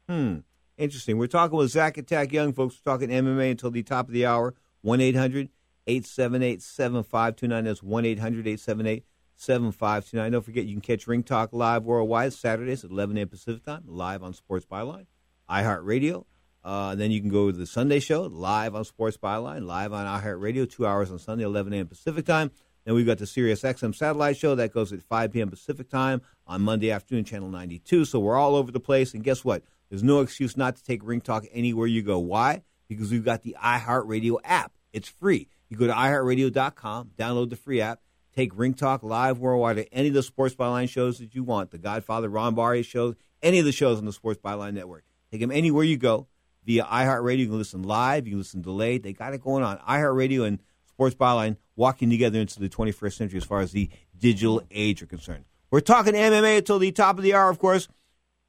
Hmm. 0.09 0.38
Interesting. 0.77 1.18
We're 1.18 1.29
talking 1.29 1.57
with 1.57 1.70
Zach 1.70 1.97
Attack 1.97 2.33
Young, 2.33 2.53
folks. 2.53 2.81
We're 2.85 2.92
talking 2.92 3.09
MMA 3.09 3.53
until 3.53 3.70
the 3.70 3.83
top 3.83 4.09
of 4.09 4.12
the 4.12 4.27
hour. 4.27 4.55
1 4.85 5.01
800 5.01 5.49
878 5.87 6.62
7529. 6.62 7.64
That's 7.64 7.83
1 7.83 8.05
800 8.05 8.47
878 8.47 9.05
7529. 9.37 10.33
Don't 10.33 10.44
forget, 10.44 10.66
you 10.66 10.75
can 10.75 10.83
catch 10.83 11.07
Ring 11.07 11.23
Talk 11.23 11.55
live 11.55 11.85
worldwide 11.85 12.35
Saturdays 12.35 12.85
at 12.85 12.90
11 12.90 13.16
a.m. 13.16 13.29
Pacific 13.29 13.64
Time, 13.64 13.83
live 13.87 14.23
on 14.23 14.35
Sports 14.35 14.66
Byline, 14.66 15.07
iHeartRadio. 15.49 16.27
Uh, 16.62 16.94
then 16.94 17.11
you 17.11 17.20
can 17.20 17.31
go 17.31 17.51
to 17.51 17.57
the 17.57 17.66
Sunday 17.66 17.99
show 17.99 18.23
live 18.25 18.75
on 18.75 18.85
Sports 18.85 19.16
Byline, 19.16 19.64
live 19.64 19.94
on 19.94 20.07
iHeartRadio, 20.20 20.70
two 20.70 20.87
hours 20.87 21.11
on 21.11 21.18
Sunday, 21.18 21.44
11 21.44 21.73
a.m. 21.73 21.87
Pacific 21.87 22.27
Time. 22.27 22.51
Then 22.85 22.94
we've 22.94 23.07
got 23.07 23.16
the 23.16 23.27
Sirius 23.27 23.62
XM 23.62 23.94
satellite 23.94 24.37
show 24.37 24.55
that 24.55 24.70
goes 24.70 24.92
at 24.92 25.03
5 25.03 25.33
p.m. 25.33 25.49
Pacific 25.49 25.88
Time 25.88 26.20
on 26.47 26.61
Monday 26.61 26.90
afternoon, 26.90 27.25
Channel 27.25 27.49
92. 27.49 28.05
So 28.05 28.20
we're 28.20 28.37
all 28.37 28.55
over 28.55 28.70
the 28.70 28.81
place. 28.81 29.14
And 29.14 29.25
guess 29.25 29.44
what? 29.44 29.62
There's 29.88 30.03
no 30.03 30.20
excuse 30.20 30.59
not 30.59 30.77
to 30.77 30.85
take 30.85 31.01
Ring 31.03 31.23
Talk 31.23 31.47
anywhere 31.53 31.87
you 31.87 32.03
go. 32.03 32.18
Why? 32.18 32.62
Because 32.88 33.11
we've 33.11 33.25
got 33.25 33.42
the 33.42 33.57
iHeartRadio 33.62 34.38
app. 34.44 34.73
It's 34.92 35.09
free. 35.09 35.49
You 35.68 35.77
go 35.77 35.87
to 35.87 35.92
iHeartRadio.com, 35.92 37.11
download 37.16 37.51
the 37.51 37.57
free 37.57 37.81
app, 37.81 38.01
take 38.35 38.57
Ring 38.57 38.75
Talk 38.75 39.03
live 39.03 39.38
worldwide 39.38 39.79
at 39.79 39.88
any 39.92 40.09
of 40.09 40.14
the 40.14 40.23
Sports 40.23 40.55
Byline 40.55 40.88
shows 40.88 41.18
that 41.18 41.35
you 41.35 41.42
want, 41.42 41.70
the 41.70 41.79
Godfather 41.79 42.29
Ron 42.29 42.55
Barry 42.55 42.83
shows, 42.83 43.14
any 43.42 43.59
of 43.59 43.64
the 43.64 43.73
shows 43.73 43.99
on 43.99 44.05
the 44.05 44.12
Sports 44.12 44.40
Byline 44.40 44.75
Network. 44.75 45.05
Take 45.31 45.40
them 45.40 45.51
anywhere 45.51 45.85
you 45.85 45.97
go 45.97 46.29
via 46.64 46.85
iHeartRadio. 46.85 47.38
You 47.38 47.47
can 47.49 47.59
listen 47.59 47.83
live, 47.83 48.27
you 48.27 48.33
can 48.33 48.38
listen 48.38 48.62
delayed. 48.62 49.03
They 49.03 49.12
got 49.12 49.35
it 49.35 49.42
going 49.42 49.64
on. 49.64 49.79
iHeartRadio 49.79 50.47
and 50.47 50.61
Sports 50.88 51.16
Byline 51.16 51.57
walking 51.77 52.11
together 52.11 52.38
into 52.38 52.61
the 52.61 52.68
21st 52.68 53.14
century 53.14 53.38
as 53.38 53.44
far 53.44 53.61
as 53.61 53.73
the 53.73 53.90
digital 54.16 54.62
age 54.70 55.03
are 55.03 55.07
concerned. 55.07 55.44
We're 55.70 55.81
talking 55.81 56.14
MMA 56.14 56.59
until 56.59 56.79
the 56.79 56.92
top 56.92 57.18
of 57.18 57.25
the 57.25 57.35
hour, 57.35 57.51
of 57.51 57.59
course. 57.59 57.88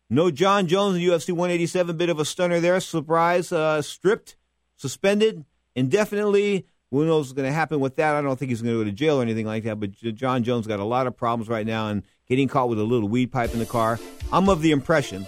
No 0.09 0.29
Jon 0.29 0.67
Jones 0.67 0.97
in 0.97 1.01
UFC 1.01 1.31
187. 1.31 1.97
Bit 1.97 2.09
of 2.09 2.19
a 2.19 2.25
stunner 2.25 2.59
there. 2.59 2.79
Surprise, 2.79 3.51
uh, 3.51 3.81
stripped, 3.81 4.35
suspended 4.77 5.45
indefinitely. 5.75 6.67
Who 6.91 7.05
knows 7.05 7.27
what's 7.27 7.33
going 7.33 7.49
to 7.49 7.53
happen 7.53 7.79
with 7.79 7.95
that? 7.95 8.15
I 8.15 8.21
don't 8.21 8.37
think 8.37 8.49
he's 8.49 8.61
going 8.61 8.75
to 8.75 8.79
go 8.79 8.83
to 8.85 8.91
jail 8.91 9.19
or 9.19 9.21
anything 9.21 9.47
like 9.47 9.63
that. 9.63 9.79
But 9.79 9.91
Jon 9.91 10.43
Jones 10.43 10.67
got 10.67 10.79
a 10.79 10.83
lot 10.83 11.07
of 11.07 11.17
problems 11.17 11.49
right 11.49 11.65
now 11.65 11.87
and 11.87 12.03
getting 12.27 12.47
caught 12.47 12.69
with 12.69 12.79
a 12.79 12.83
little 12.83 13.09
weed 13.09 13.31
pipe 13.31 13.53
in 13.53 13.59
the 13.59 13.65
car. 13.65 13.99
I'm 14.31 14.47
of 14.47 14.61
the 14.61 14.71
impression. 14.71 15.25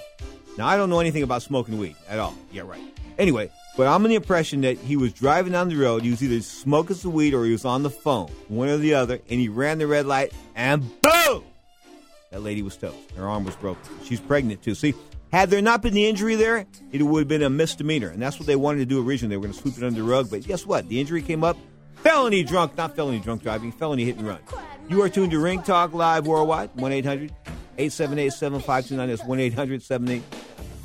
Now 0.58 0.68
I 0.68 0.78
don't 0.78 0.90
know 0.90 1.00
anything 1.00 1.24
about 1.24 1.42
smoking 1.42 1.78
weed 1.78 1.96
at 2.08 2.20
all. 2.20 2.36
Yeah, 2.52 2.62
right. 2.62 2.82
Anyway, 3.18 3.50
but 3.76 3.88
I'm 3.88 4.06
in 4.06 4.10
the 4.10 4.16
impression 4.16 4.62
that 4.62 4.78
he 4.78 4.96
was 4.96 5.12
driving 5.12 5.52
down 5.52 5.70
the 5.70 5.76
road. 5.76 6.04
He 6.04 6.12
was 6.12 6.24
either 6.24 6.40
smoking 6.42 6.96
some 6.96 7.14
weed 7.14 7.34
or 7.34 7.46
he 7.46 7.52
was 7.52 7.66
on 7.66 7.82
the 7.82 7.90
phone, 7.90 8.30
one 8.48 8.70
or 8.70 8.78
the 8.78 8.94
other, 8.94 9.20
and 9.30 9.40
he 9.40 9.50
ran 9.50 9.80
the 9.80 9.88
red 9.88 10.06
light 10.06 10.34
and 10.56 10.84
boom! 11.02 11.44
That 12.32 12.42
lady 12.42 12.62
was 12.62 12.76
toast. 12.76 12.98
Her 13.16 13.28
arm 13.28 13.46
was 13.46 13.56
broken. 13.56 13.82
She's 14.04 14.20
pregnant 14.20 14.62
too. 14.62 14.76
See, 14.76 14.94
had 15.32 15.50
there 15.50 15.62
not 15.62 15.82
been 15.82 15.94
the 15.94 16.08
injury 16.08 16.36
there, 16.36 16.66
it 16.92 17.02
would 17.04 17.20
have 17.20 17.28
been 17.28 17.44
a 17.44 17.50
misdemeanor. 17.50 18.10
And 18.10 18.22
that's 18.22 18.40
what 18.40 18.48
they 18.48 18.56
wanted 18.56 18.80
to 18.80 18.86
do 18.86 19.06
originally. 19.06 19.34
They 19.34 19.38
were 19.38 19.44
going 19.44 19.54
to 19.54 19.60
sweep 19.60 19.78
it 19.78 19.84
under 19.84 20.02
the 20.02 20.08
rug. 20.08 20.30
But 20.30 20.44
guess 20.44 20.66
what? 20.66 20.88
The 20.90 21.00
injury 21.00 21.22
came 21.22 21.44
up. 21.44 21.58
Felony 21.98 22.44
drunk, 22.44 22.78
not 22.78 22.96
felony 22.96 23.20
drunk 23.20 23.44
driving, 23.44 23.72
felony 23.72 24.06
hit 24.06 24.18
and 24.18 24.28
run. 24.28 24.40
You 24.88 25.02
are 25.02 25.10
tuned 25.10 25.32
to 25.32 25.40
Ring 25.40 25.62
Talk 25.64 25.94
Live 25.94 26.28
Worldwide, 26.28 26.70
1 26.76 26.92
800 26.92 27.32
878 27.78 28.34
7529. 28.34 29.10
That's 29.10 29.24
1 29.24 29.40
800 29.40 29.84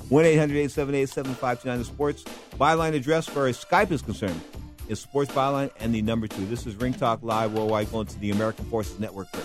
1 0.09 0.25
800 0.25 0.57
878 0.57 1.09
7529. 1.09 1.79
The 1.79 1.85
sports 1.85 2.25
byline 2.59 2.95
address 2.95 3.27
for 3.29 3.47
as 3.47 3.63
Skype 3.63 3.91
is 3.93 4.03
concerned 4.03 4.41
is 4.89 5.01
Sports 5.01 5.33
Byline 5.33 5.71
and 5.81 5.95
the 5.95 6.03
number 6.03 6.27
two. 6.27 6.45
This 6.47 6.67
is 6.67 6.77
Ring 6.77 6.93
Talk 6.93 7.23
Live 7.23 7.53
Worldwide 7.53 7.91
going 7.91 8.07
to 8.07 8.19
the 8.19 8.31
American 8.31 8.65
Forces 8.67 8.99
Network. 8.99 9.31
Break. 9.33 9.45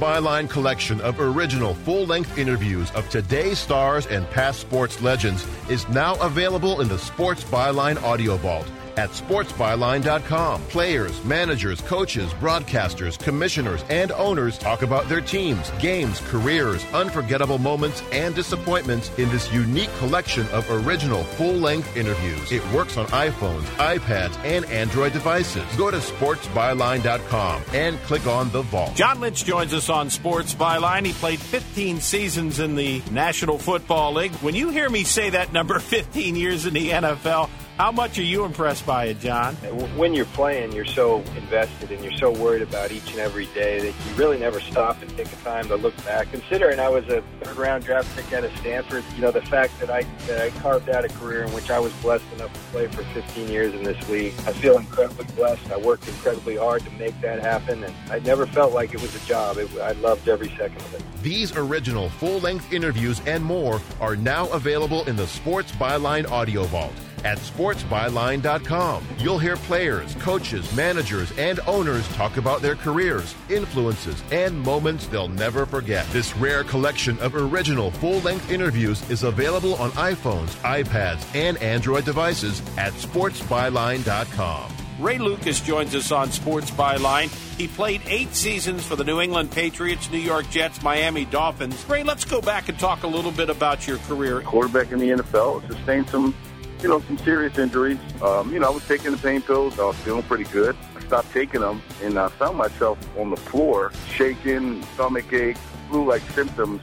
Byline 0.00 0.48
collection 0.48 0.98
of 1.02 1.20
original 1.20 1.74
full 1.74 2.06
length 2.06 2.38
interviews 2.38 2.90
of 2.92 3.06
today's 3.10 3.58
stars 3.58 4.06
and 4.06 4.28
past 4.30 4.60
sports 4.60 5.02
legends 5.02 5.46
is 5.68 5.86
now 5.90 6.14
available 6.22 6.80
in 6.80 6.88
the 6.88 6.98
Sports 6.98 7.44
Byline 7.44 8.02
Audio 8.02 8.38
Vault 8.38 8.66
at 8.96 9.10
sportsbyline.com. 9.10 10.62
Players, 10.64 11.24
managers, 11.24 11.80
coaches, 11.82 12.32
broadcasters, 12.34 13.18
commissioners, 13.18 13.84
and 13.90 14.12
owners 14.12 14.58
talk 14.58 14.82
about 14.82 15.08
their 15.08 15.20
teams, 15.20 15.70
games, 15.80 16.20
careers, 16.26 16.84
unforgettable 16.92 17.58
moments, 17.58 18.02
and 18.12 18.34
disappointments 18.34 19.10
in 19.18 19.28
this 19.30 19.52
unique 19.52 19.90
collection 19.98 20.46
of 20.48 20.68
original 20.70 21.22
full 21.24 21.54
length 21.54 21.96
interviews. 21.96 22.52
It 22.52 22.66
works 22.72 22.96
on 22.96 23.06
iPhones, 23.08 23.64
iPads, 23.76 24.36
and 24.44 24.64
Android 24.66 25.12
devices. 25.12 25.64
Go 25.76 25.90
to 25.90 25.98
sportsbyline.com 25.98 27.62
and 27.72 27.98
click 28.02 28.26
on 28.26 28.50
the 28.50 28.62
vault. 28.62 28.94
John 28.94 29.20
Lynch 29.20 29.44
joins 29.44 29.74
us 29.74 29.88
on 29.88 30.10
Sports 30.10 30.54
Byline. 30.54 31.06
He 31.06 31.12
played 31.12 31.38
15 31.38 32.00
seasons 32.00 32.60
in 32.60 32.76
the 32.76 33.02
National 33.10 33.58
Football 33.58 34.14
League. 34.14 34.32
When 34.36 34.54
you 34.54 34.70
hear 34.70 34.88
me 34.88 35.04
say 35.04 35.30
that 35.30 35.52
number 35.52 35.78
15 35.90 36.36
years 36.36 36.66
in 36.66 36.74
the 36.74 36.90
NFL, 36.90 37.48
how 37.80 37.90
much 37.90 38.18
are 38.18 38.22
you 38.22 38.44
impressed 38.44 38.84
by 38.84 39.06
it, 39.06 39.18
John? 39.20 39.54
When 39.96 40.12
you're 40.12 40.26
playing, 40.26 40.72
you're 40.72 40.84
so 40.84 41.22
invested 41.34 41.90
and 41.90 42.04
you're 42.04 42.12
so 42.12 42.30
worried 42.30 42.60
about 42.60 42.92
each 42.92 43.10
and 43.12 43.18
every 43.18 43.46
day 43.54 43.80
that 43.80 43.86
you 43.86 44.14
really 44.16 44.38
never 44.38 44.60
stop 44.60 45.00
and 45.00 45.08
take 45.16 45.28
the 45.28 45.36
time 45.36 45.66
to 45.68 45.76
look 45.76 45.96
back. 46.04 46.30
Considering 46.30 46.78
I 46.78 46.90
was 46.90 47.08
a 47.08 47.22
third 47.40 47.56
round 47.56 47.86
draft 47.86 48.14
pick 48.14 48.34
out 48.34 48.44
of 48.44 48.54
Stanford, 48.58 49.02
you 49.14 49.22
know, 49.22 49.30
the 49.30 49.40
fact 49.40 49.80
that 49.80 49.88
I, 49.88 50.02
that 50.26 50.42
I 50.42 50.50
carved 50.60 50.90
out 50.90 51.06
a 51.06 51.08
career 51.08 51.44
in 51.44 51.54
which 51.54 51.70
I 51.70 51.78
was 51.78 51.90
blessed 52.02 52.30
enough 52.34 52.52
to 52.52 52.60
play 52.70 52.86
for 52.86 53.02
15 53.02 53.48
years 53.48 53.72
in 53.72 53.82
this 53.82 54.10
league, 54.10 54.34
I 54.46 54.52
feel 54.52 54.76
incredibly 54.76 55.24
blessed. 55.34 55.72
I 55.72 55.78
worked 55.78 56.06
incredibly 56.06 56.56
hard 56.56 56.84
to 56.84 56.90
make 56.98 57.18
that 57.22 57.40
happen, 57.40 57.82
and 57.82 57.94
I 58.10 58.18
never 58.18 58.46
felt 58.46 58.74
like 58.74 58.92
it 58.92 59.00
was 59.00 59.14
a 59.14 59.26
job. 59.26 59.56
It, 59.56 59.70
I 59.80 59.92
loved 59.92 60.28
every 60.28 60.50
second 60.50 60.82
of 60.82 60.96
it. 60.96 61.02
These 61.22 61.56
original 61.56 62.10
full 62.10 62.40
length 62.40 62.74
interviews 62.74 63.22
and 63.24 63.42
more 63.42 63.80
are 64.02 64.16
now 64.16 64.50
available 64.50 65.02
in 65.04 65.16
the 65.16 65.26
Sports 65.26 65.72
Byline 65.72 66.30
Audio 66.30 66.64
Vault 66.64 66.92
at 67.24 67.38
sportsbyline.com. 67.38 69.04
You'll 69.18 69.38
hear 69.38 69.56
players, 69.56 70.14
coaches, 70.16 70.74
managers, 70.74 71.32
and 71.38 71.60
owners 71.66 72.06
talk 72.14 72.36
about 72.36 72.62
their 72.62 72.76
careers, 72.76 73.34
influences, 73.48 74.22
and 74.30 74.58
moments 74.60 75.06
they'll 75.06 75.28
never 75.28 75.66
forget. 75.66 76.06
This 76.10 76.36
rare 76.36 76.64
collection 76.64 77.18
of 77.20 77.34
original 77.34 77.90
full 77.90 78.20
length 78.20 78.50
interviews 78.50 79.08
is 79.10 79.22
available 79.22 79.74
on 79.74 79.90
iPhones, 79.92 80.54
iPads, 80.62 81.24
and 81.34 81.56
Android 81.58 82.04
devices 82.04 82.60
at 82.76 82.92
sportsbyline.com. 82.94 84.72
Ray 85.00 85.16
Lucas 85.16 85.60
joins 85.60 85.94
us 85.94 86.12
on 86.12 86.30
Sports 86.30 86.70
Byline. 86.70 87.28
He 87.56 87.66
played 87.68 88.02
eight 88.06 88.34
seasons 88.34 88.84
for 88.84 88.96
the 88.96 89.04
New 89.04 89.20
England 89.20 89.50
Patriots, 89.50 90.10
New 90.10 90.18
York 90.18 90.48
Jets, 90.50 90.82
Miami 90.82 91.24
Dolphins. 91.24 91.88
Ray, 91.88 92.02
let's 92.02 92.26
go 92.26 92.42
back 92.42 92.68
and 92.68 92.78
talk 92.78 93.02
a 93.02 93.06
little 93.06 93.32
bit 93.32 93.48
about 93.48 93.86
your 93.86 93.96
career. 93.98 94.42
Quarterback 94.42 94.92
in 94.92 94.98
the 94.98 95.08
NFL, 95.10 95.66
sustained 95.66 96.08
some 96.10 96.34
you 96.82 96.88
know, 96.88 97.00
some 97.00 97.18
serious 97.18 97.58
injuries. 97.58 97.98
Um, 98.22 98.52
you 98.52 98.60
know, 98.60 98.68
I 98.68 98.70
was 98.70 98.86
taking 98.86 99.12
the 99.12 99.18
pain 99.18 99.42
pills. 99.42 99.78
I 99.78 99.84
was 99.84 99.96
feeling 99.96 100.22
pretty 100.22 100.44
good. 100.44 100.76
I 100.96 101.00
stopped 101.00 101.32
taking 101.32 101.60
them, 101.60 101.82
and 102.02 102.18
I 102.18 102.28
found 102.28 102.56
myself 102.56 102.98
on 103.18 103.30
the 103.30 103.36
floor, 103.36 103.92
shaking, 104.08 104.82
stomach 104.94 105.32
ache, 105.32 105.58
flu-like 105.88 106.22
symptoms. 106.30 106.82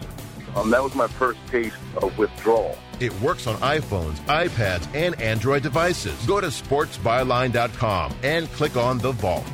Um, 0.56 0.70
that 0.72 0.84
was 0.84 0.96
my 0.96 1.08
first 1.08 1.40
taste 1.48 1.78
of 2.02 2.18
withdrawal. 2.18 2.78
It 3.00 3.14
works 3.22 3.46
on 3.46 3.56
iPhones, 3.58 4.16
iPads, 4.26 4.88
and 4.96 5.20
Android 5.22 5.62
devices. 5.62 6.26
Go 6.26 6.42
to 6.42 6.48
sportsbyline.com 6.48 8.16
and 8.24 8.52
click 8.54 8.76
on 8.76 8.98
the 8.98 9.12
vault. 9.12 9.46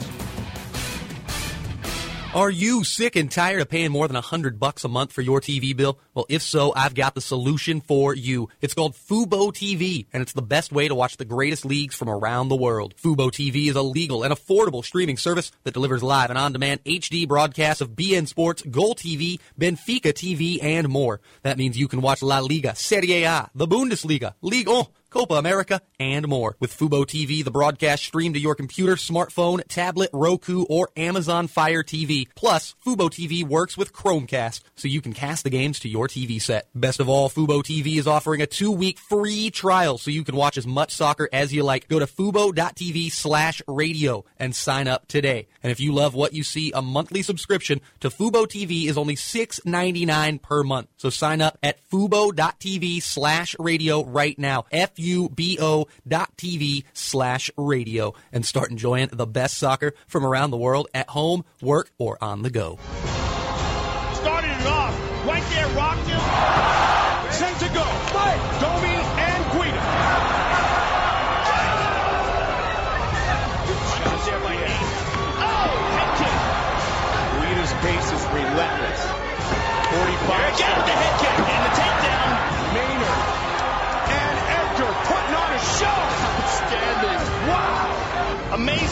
Are 2.36 2.50
you 2.50 2.84
sick 2.84 3.16
and 3.16 3.30
tired 3.30 3.62
of 3.62 3.70
paying 3.70 3.92
more 3.92 4.08
than 4.08 4.16
a 4.16 4.22
hundred 4.22 4.60
bucks 4.60 4.84
a 4.84 4.88
month 4.88 5.12
for 5.12 5.22
your 5.22 5.40
TV 5.40 5.78
bill? 5.78 6.00
Well, 6.16 6.26
if 6.30 6.42
so, 6.42 6.74
I've 6.76 6.96
got 6.96 7.14
the 7.14 7.22
solution 7.22 7.80
for 7.80 8.16
you. 8.16 8.50
It's 8.60 8.74
called 8.74 8.96
Fubo 8.96 9.54
TV, 9.54 10.08
and 10.12 10.24
it's 10.24 10.34
the 10.34 10.42
best 10.42 10.72
way 10.72 10.88
to 10.88 10.96
watch 10.96 11.18
the 11.18 11.26
greatest 11.26 11.64
leagues 11.64 11.94
from 11.94 12.10
around 12.10 12.50
the 12.50 12.56
world. 12.56 12.96
Fubo 12.98 13.30
TV 13.30 13.70
is 13.70 13.76
a 13.76 13.84
legal 13.84 14.24
and 14.24 14.34
affordable 14.34 14.84
streaming 14.84 15.18
service 15.18 15.52
that 15.64 15.76
delivers 15.76 16.02
live 16.02 16.32
and 16.32 16.40
on-demand 16.40 16.84
HD 16.86 17.28
broadcasts 17.28 17.82
of 17.82 17.92
beIN 17.92 18.28
Sports, 18.28 18.64
Goal 18.64 18.96
TV, 18.96 19.40
Benfica 19.60 20.12
TV, 20.12 20.58
and 20.60 20.90
more. 20.90 21.22
That 21.44 21.60
means 21.60 21.78
you 21.78 21.88
can 21.88 22.02
watch 22.02 22.24
La 22.24 22.40
Liga, 22.40 22.74
Serie 22.74 23.26
A, 23.26 23.52
the 23.54 23.68
Bundesliga, 23.68 24.34
Ligue 24.42 24.70
1, 24.70 24.86
Copa 25.14 25.36
America, 25.36 25.80
and 26.00 26.28
more. 26.28 26.58
With 26.60 26.76
Fubo 26.76 27.06
TV, 27.06 27.44
the 27.44 27.52
broadcast 27.52 28.04
streamed 28.04 28.34
to 28.34 28.42
your 28.42 28.56
computer, 28.56 28.96
smartphone, 28.96 29.62
tablet, 29.68 30.10
Roku, 30.12 30.66
or 30.68 30.90
Amazon 30.98 31.46
Fire 31.46 31.84
TV. 31.84 32.28
Plus, 32.34 32.74
Fubo 32.84 33.12
TV 33.12 33.44
works 33.44 33.78
with 33.78 33.94
Chromecast, 33.94 34.62
so 34.76 34.88
you 34.88 35.02
can 35.02 35.14
cast 35.14 35.44
the 35.44 35.52
games 35.52 35.78
to 35.82 35.88
your 35.88 36.08
TV 36.08 36.42
set. 36.42 36.68
Best 36.74 37.00
of 37.00 37.10
all, 37.10 37.30
Fubo 37.30 37.62
TV 37.62 37.98
is 38.00 38.08
offering 38.08 38.42
a 38.42 38.48
two-week 38.48 38.98
free 38.98 39.52
trial, 39.52 40.00
so 40.00 40.10
you 40.10 40.24
can 40.24 40.36
watch 40.36 40.58
as 40.58 40.66
much 40.66 40.92
soccer 40.96 41.30
as 41.32 41.54
you 41.54 41.64
like. 41.64 41.88
Go 41.88 42.00
to 42.00 42.08
fubo.tv 42.08 43.12
slash 43.12 43.62
radio 43.68 44.26
and 44.40 44.56
sign 44.56 44.88
up 44.88 45.08
today. 45.08 45.48
And 45.62 45.72
if 45.72 45.80
you 45.80 45.94
love 45.94 46.16
what 46.16 46.34
you 46.34 46.42
see, 46.42 46.72
a 46.74 46.82
monthly 46.82 47.22
subscription 47.22 47.82
to 48.00 48.10
Fubo 48.10 48.48
TV 48.48 48.88
is 48.88 48.98
only 48.98 49.16
$6.99 49.16 50.42
per 50.42 50.64
month. 50.64 50.90
So 50.98 51.12
sign 51.12 51.40
up 51.40 51.60
at 51.62 51.88
fubo.tv 51.92 53.04
slash 53.04 53.56
radio 53.60 54.04
right 54.04 54.40
now. 54.40 54.66
F 54.72 54.98
F-U-B-O 55.04 55.88
dot 56.08 56.32
TV 56.38 56.86
slash 56.94 57.52
radio 57.58 58.14
and 58.32 58.46
start 58.46 58.72
enjoying 58.72 59.10
the 59.12 59.28
best 59.28 59.58
soccer 59.58 59.94
from 60.08 60.26
around 60.26 60.52
the 60.52 60.58
world 60.58 60.88
at 60.94 61.10
home, 61.10 61.44
work, 61.62 61.92
or 61.98 62.18
on 62.24 62.42
the 62.42 62.50
go. 62.50 62.80
Started 64.16 64.52
it 64.52 64.66
off. 64.66 65.28
Right 65.28 65.44
there, 65.50 65.68
rocked 65.76 66.08
him. 66.08 66.83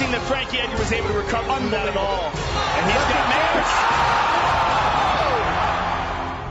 Amazing 0.02 0.20
that 0.20 0.28
Frankie 0.28 0.58
Edgar 0.58 0.78
was 0.80 0.92
able 0.92 1.10
to 1.10 1.14
recover 1.14 1.46
from 1.46 1.70
that 1.70 1.88
at 1.88 1.96
all. 1.96 2.24
And 2.24 2.86
he's 2.92 3.06
got 3.06 3.30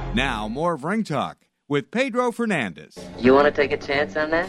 manners. 0.07 0.15
Now, 0.15 0.47
more 0.47 0.75
of 0.75 0.85
Ring 0.85 1.03
Talk 1.03 1.39
with 1.67 1.91
Pedro 1.91 2.31
Fernandez. 2.31 2.97
You 3.19 3.35
want 3.35 3.47
to 3.47 3.51
take 3.51 3.73
a 3.73 3.77
chance 3.77 4.17
on 4.17 4.31
that? 4.31 4.49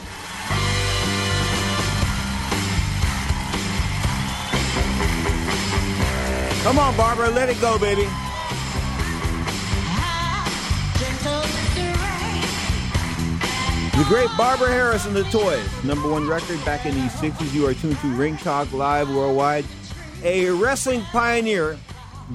Come 6.61 6.77
on, 6.77 6.95
Barbara, 6.95 7.31
let 7.31 7.49
it 7.49 7.59
go, 7.59 7.79
baby. 7.79 8.07
The 14.01 14.07
great 14.07 14.35
Barbara 14.35 14.69
Harris 14.69 15.05
and 15.05 15.15
the 15.15 15.23
Toys, 15.25 15.83
number 15.83 16.09
one 16.09 16.27
record 16.27 16.57
back 16.65 16.87
in 16.87 16.95
the 16.95 17.01
60s. 17.01 17.53
You 17.53 17.67
are 17.67 17.75
tuned 17.75 17.99
to 17.99 18.07
Ring 18.07 18.35
Talk 18.35 18.73
Live 18.73 19.07
Worldwide. 19.13 19.63
A 20.23 20.49
wrestling 20.49 21.03
pioneer 21.11 21.77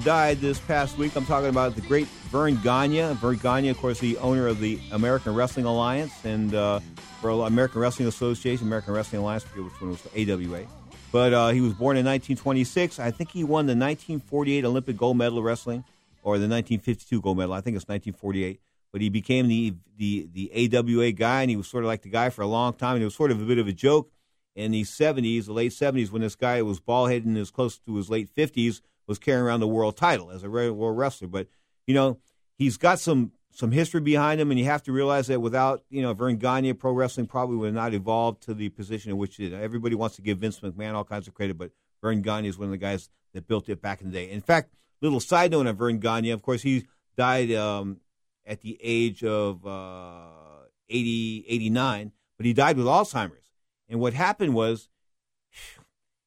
died 0.01 0.39
this 0.39 0.61
past 0.61 0.97
week. 0.97 1.13
I'm 1.17 1.25
talking 1.25 1.49
about 1.49 1.75
the 1.75 1.81
great 1.81 2.07
Verne 2.31 2.55
Gagne. 2.63 3.15
Verne 3.15 3.35
Gagne, 3.35 3.67
of 3.67 3.77
course, 3.79 3.99
the 3.99 4.17
owner 4.19 4.47
of 4.47 4.61
the 4.61 4.79
American 4.93 5.35
Wrestling 5.35 5.65
Alliance 5.65 6.13
and 6.23 6.55
uh, 6.55 6.79
American 7.21 7.81
Wrestling 7.81 8.07
Association, 8.07 8.65
American 8.65 8.93
Wrestling 8.93 9.21
Alliance, 9.21 9.43
I 9.43 9.47
forget 9.49 9.65
which 9.65 9.81
one 9.81 9.89
was 9.89 10.07
AWA. 10.15 10.65
But 11.11 11.33
uh, 11.33 11.49
he 11.49 11.59
was 11.59 11.73
born 11.73 11.97
in 11.97 12.05
1926. 12.05 12.97
I 12.97 13.11
think 13.11 13.31
he 13.31 13.43
won 13.43 13.65
the 13.65 13.71
1948 13.71 14.63
Olympic 14.63 14.95
gold 14.95 15.17
medal 15.17 15.39
of 15.39 15.43
wrestling, 15.43 15.83
or 16.23 16.37
the 16.37 16.47
1952 16.47 17.19
gold 17.19 17.37
medal. 17.37 17.51
I 17.51 17.59
think 17.59 17.75
it's 17.75 17.89
1948 17.89 18.61
but 18.97 19.03
he 19.03 19.09
became 19.09 19.47
the, 19.47 19.75
the 19.95 20.27
the 20.33 20.75
AWA 20.75 21.11
guy, 21.11 21.41
and 21.41 21.51
he 21.51 21.55
was 21.55 21.67
sort 21.67 21.83
of 21.83 21.87
like 21.87 22.01
the 22.01 22.09
guy 22.09 22.31
for 22.31 22.41
a 22.41 22.47
long 22.47 22.73
time. 22.73 22.95
And 22.95 23.03
it 23.03 23.05
was 23.05 23.13
sort 23.13 23.29
of 23.29 23.39
a 23.39 23.45
bit 23.45 23.59
of 23.59 23.67
a 23.67 23.71
joke 23.71 24.09
in 24.55 24.71
the 24.71 24.81
70s, 24.81 25.45
the 25.45 25.53
late 25.53 25.71
70s, 25.71 26.09
when 26.09 26.23
this 26.23 26.35
guy 26.35 26.63
was 26.63 26.79
bald 26.79 27.11
headed 27.11 27.27
and 27.27 27.37
was 27.37 27.51
close 27.51 27.77
to 27.77 27.95
his 27.95 28.09
late 28.09 28.27
50s, 28.35 28.81
was 29.05 29.19
carrying 29.19 29.43
around 29.43 29.59
the 29.59 29.67
world 29.67 29.95
title 29.95 30.31
as 30.31 30.43
a 30.43 30.49
world 30.49 30.97
wrestler. 30.97 31.27
But 31.27 31.45
you 31.85 31.93
know, 31.93 32.17
he's 32.57 32.77
got 32.77 32.99
some 32.99 33.33
some 33.51 33.71
history 33.71 34.01
behind 34.01 34.41
him, 34.41 34.49
and 34.49 34.59
you 34.59 34.65
have 34.65 34.81
to 34.81 34.91
realize 34.91 35.27
that 35.27 35.41
without 35.41 35.83
you 35.91 36.01
know 36.01 36.15
Verne 36.15 36.37
Gagne, 36.37 36.73
pro 36.73 36.91
wrestling 36.91 37.27
probably 37.27 37.57
would 37.57 37.75
not 37.75 37.93
evolved 37.93 38.41
to 38.45 38.55
the 38.55 38.69
position 38.69 39.11
in 39.11 39.19
which 39.19 39.39
it. 39.39 39.53
Everybody 39.53 39.93
wants 39.93 40.15
to 40.15 40.23
give 40.23 40.39
Vince 40.39 40.59
McMahon 40.61 40.95
all 40.95 41.03
kinds 41.03 41.27
of 41.27 41.35
credit, 41.35 41.55
but 41.55 41.69
Verne 42.01 42.23
Gagne 42.23 42.47
is 42.47 42.57
one 42.57 42.69
of 42.69 42.71
the 42.71 42.77
guys 42.77 43.11
that 43.35 43.47
built 43.47 43.69
it 43.69 43.79
back 43.79 44.01
in 44.01 44.09
the 44.09 44.13
day. 44.13 44.31
In 44.31 44.41
fact, 44.41 44.73
little 45.03 45.19
side 45.19 45.51
note 45.51 45.67
on 45.67 45.75
Verne 45.75 45.99
Gagne, 45.99 46.31
of 46.31 46.41
course, 46.41 46.63
he 46.63 46.87
died 47.15 47.51
um, 47.51 47.99
at 48.47 48.61
the 48.61 48.79
age 48.81 49.23
of 49.23 49.65
uh, 49.67 50.63
80, 50.89 51.45
89, 51.47 52.11
but 52.37 52.45
he 52.45 52.53
died 52.53 52.77
with 52.77 52.85
Alzheimer's. 52.85 53.51
And 53.89 53.99
what 53.99 54.13
happened 54.13 54.53
was 54.53 54.89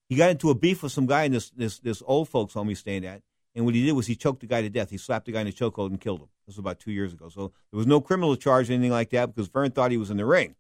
he 0.09 0.17
got 0.17 0.31
into 0.31 0.51
a 0.51 0.55
beef 0.55 0.83
with 0.83 0.93
some 0.93 1.07
guy 1.07 1.25
in 1.25 1.33
this, 1.33 1.51
this, 1.51 1.79
this 1.79 2.03
old 2.07 2.29
folks 2.29 2.55
home 2.55 2.69
he's 2.69 2.79
staying 2.79 3.07
at. 3.07 3.23
And 3.55 3.65
what 3.65 3.75
he 3.75 3.85
did 3.85 3.93
was 3.93 4.07
he 4.07 4.15
choked 4.15 4.41
the 4.41 4.47
guy 4.47 4.63
to 4.63 4.71
death. 4.71 4.91
He 4.91 4.99
slapped 4.99 5.27
the 5.27 5.33
guy 5.33 5.41
in 5.41 5.47
the 5.47 5.53
chokehold 5.53 5.89
and 5.89 6.01
killed 6.01 6.21
him. 6.21 6.29
This 6.47 6.57
was 6.57 6.61
about 6.61 6.79
two 6.79 6.93
years 6.93 7.13
ago. 7.13 7.29
So 7.29 7.53
there 7.71 7.79
was 7.79 7.87
no 7.87 8.01
criminal 8.01 8.37
charge 8.37 8.71
or 8.71 8.75
anything 8.75 8.93
like 8.93 9.11
that 9.11 9.35
because 9.35 9.49
Verne 9.49 9.73
thought 9.73 9.91
he 9.91 9.97
was 9.97 10.11
in 10.11 10.19
the 10.19 10.27
ring. 10.27 10.55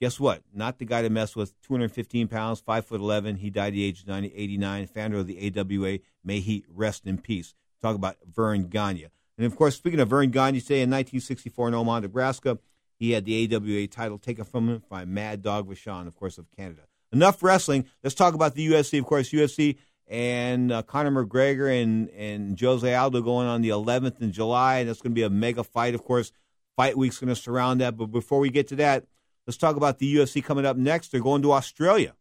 Guess 0.00 0.20
what? 0.20 0.42
Not 0.52 0.78
the 0.78 0.84
guy 0.84 1.02
to 1.02 1.10
mess 1.10 1.34
with. 1.34 1.60
215 1.62 2.28
pounds, 2.28 2.60
5 2.60 2.86
foot 2.86 3.00
11. 3.00 3.36
He 3.36 3.50
died 3.50 3.68
at 3.68 3.72
the 3.72 3.84
age 3.84 4.02
of 4.02 4.08
90, 4.08 4.34
89, 4.34 4.86
founder 4.88 5.18
of 5.18 5.26
the 5.26 5.58
AWA. 5.58 5.98
May 6.24 6.40
he 6.40 6.64
rest 6.68 7.06
in 7.06 7.18
peace. 7.18 7.54
Talk 7.80 7.94
about 7.94 8.16
Verne 8.26 8.64
Gagne. 8.64 9.06
And 9.38 9.46
of 9.46 9.56
course, 9.56 9.76
speaking 9.76 10.00
of 10.00 10.08
Verne 10.08 10.30
Gagne, 10.30 10.60
say 10.60 10.76
in 10.76 10.90
1964 10.90 11.68
in 11.68 11.74
Omaha, 11.74 12.00
Nebraska, 12.00 12.58
he 12.98 13.10
had 13.10 13.24
the 13.24 13.54
AWA 13.54 13.86
title 13.86 14.18
taken 14.18 14.44
from 14.44 14.68
him 14.68 14.82
by 14.88 15.04
Mad 15.04 15.42
Dog 15.42 15.68
Vachon, 15.68 16.06
of 16.06 16.16
course, 16.16 16.38
of 16.38 16.50
Canada. 16.56 16.82
Enough 17.12 17.42
wrestling. 17.42 17.86
Let's 18.02 18.14
talk 18.14 18.34
about 18.34 18.54
the 18.54 18.66
UFC. 18.66 18.98
Of 18.98 19.04
course, 19.04 19.30
UFC 19.30 19.76
and 20.08 20.72
uh, 20.72 20.82
Conor 20.82 21.24
McGregor 21.24 21.82
and, 21.82 22.08
and 22.10 22.58
Jose 22.58 22.94
Aldo 22.94 23.20
going 23.22 23.46
on 23.46 23.60
the 23.60 23.68
11th 23.70 24.20
in 24.22 24.32
July. 24.32 24.78
And 24.78 24.88
that's 24.88 25.00
going 25.00 25.12
to 25.12 25.14
be 25.14 25.22
a 25.22 25.30
mega 25.30 25.62
fight, 25.64 25.94
of 25.94 26.02
course. 26.02 26.32
Fight 26.76 26.96
week's 26.96 27.18
going 27.18 27.28
to 27.28 27.36
surround 27.36 27.80
that. 27.80 27.96
But 27.96 28.06
before 28.06 28.38
we 28.38 28.50
get 28.50 28.68
to 28.68 28.76
that, 28.76 29.04
let's 29.46 29.56
talk 29.56 29.76
about 29.76 29.98
the 29.98 30.16
UFC 30.16 30.42
coming 30.42 30.66
up 30.66 30.76
next. 30.76 31.12
They're 31.12 31.20
going 31.20 31.42
to 31.42 31.52
Australia. 31.52 32.14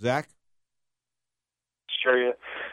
Zach? 0.00 0.28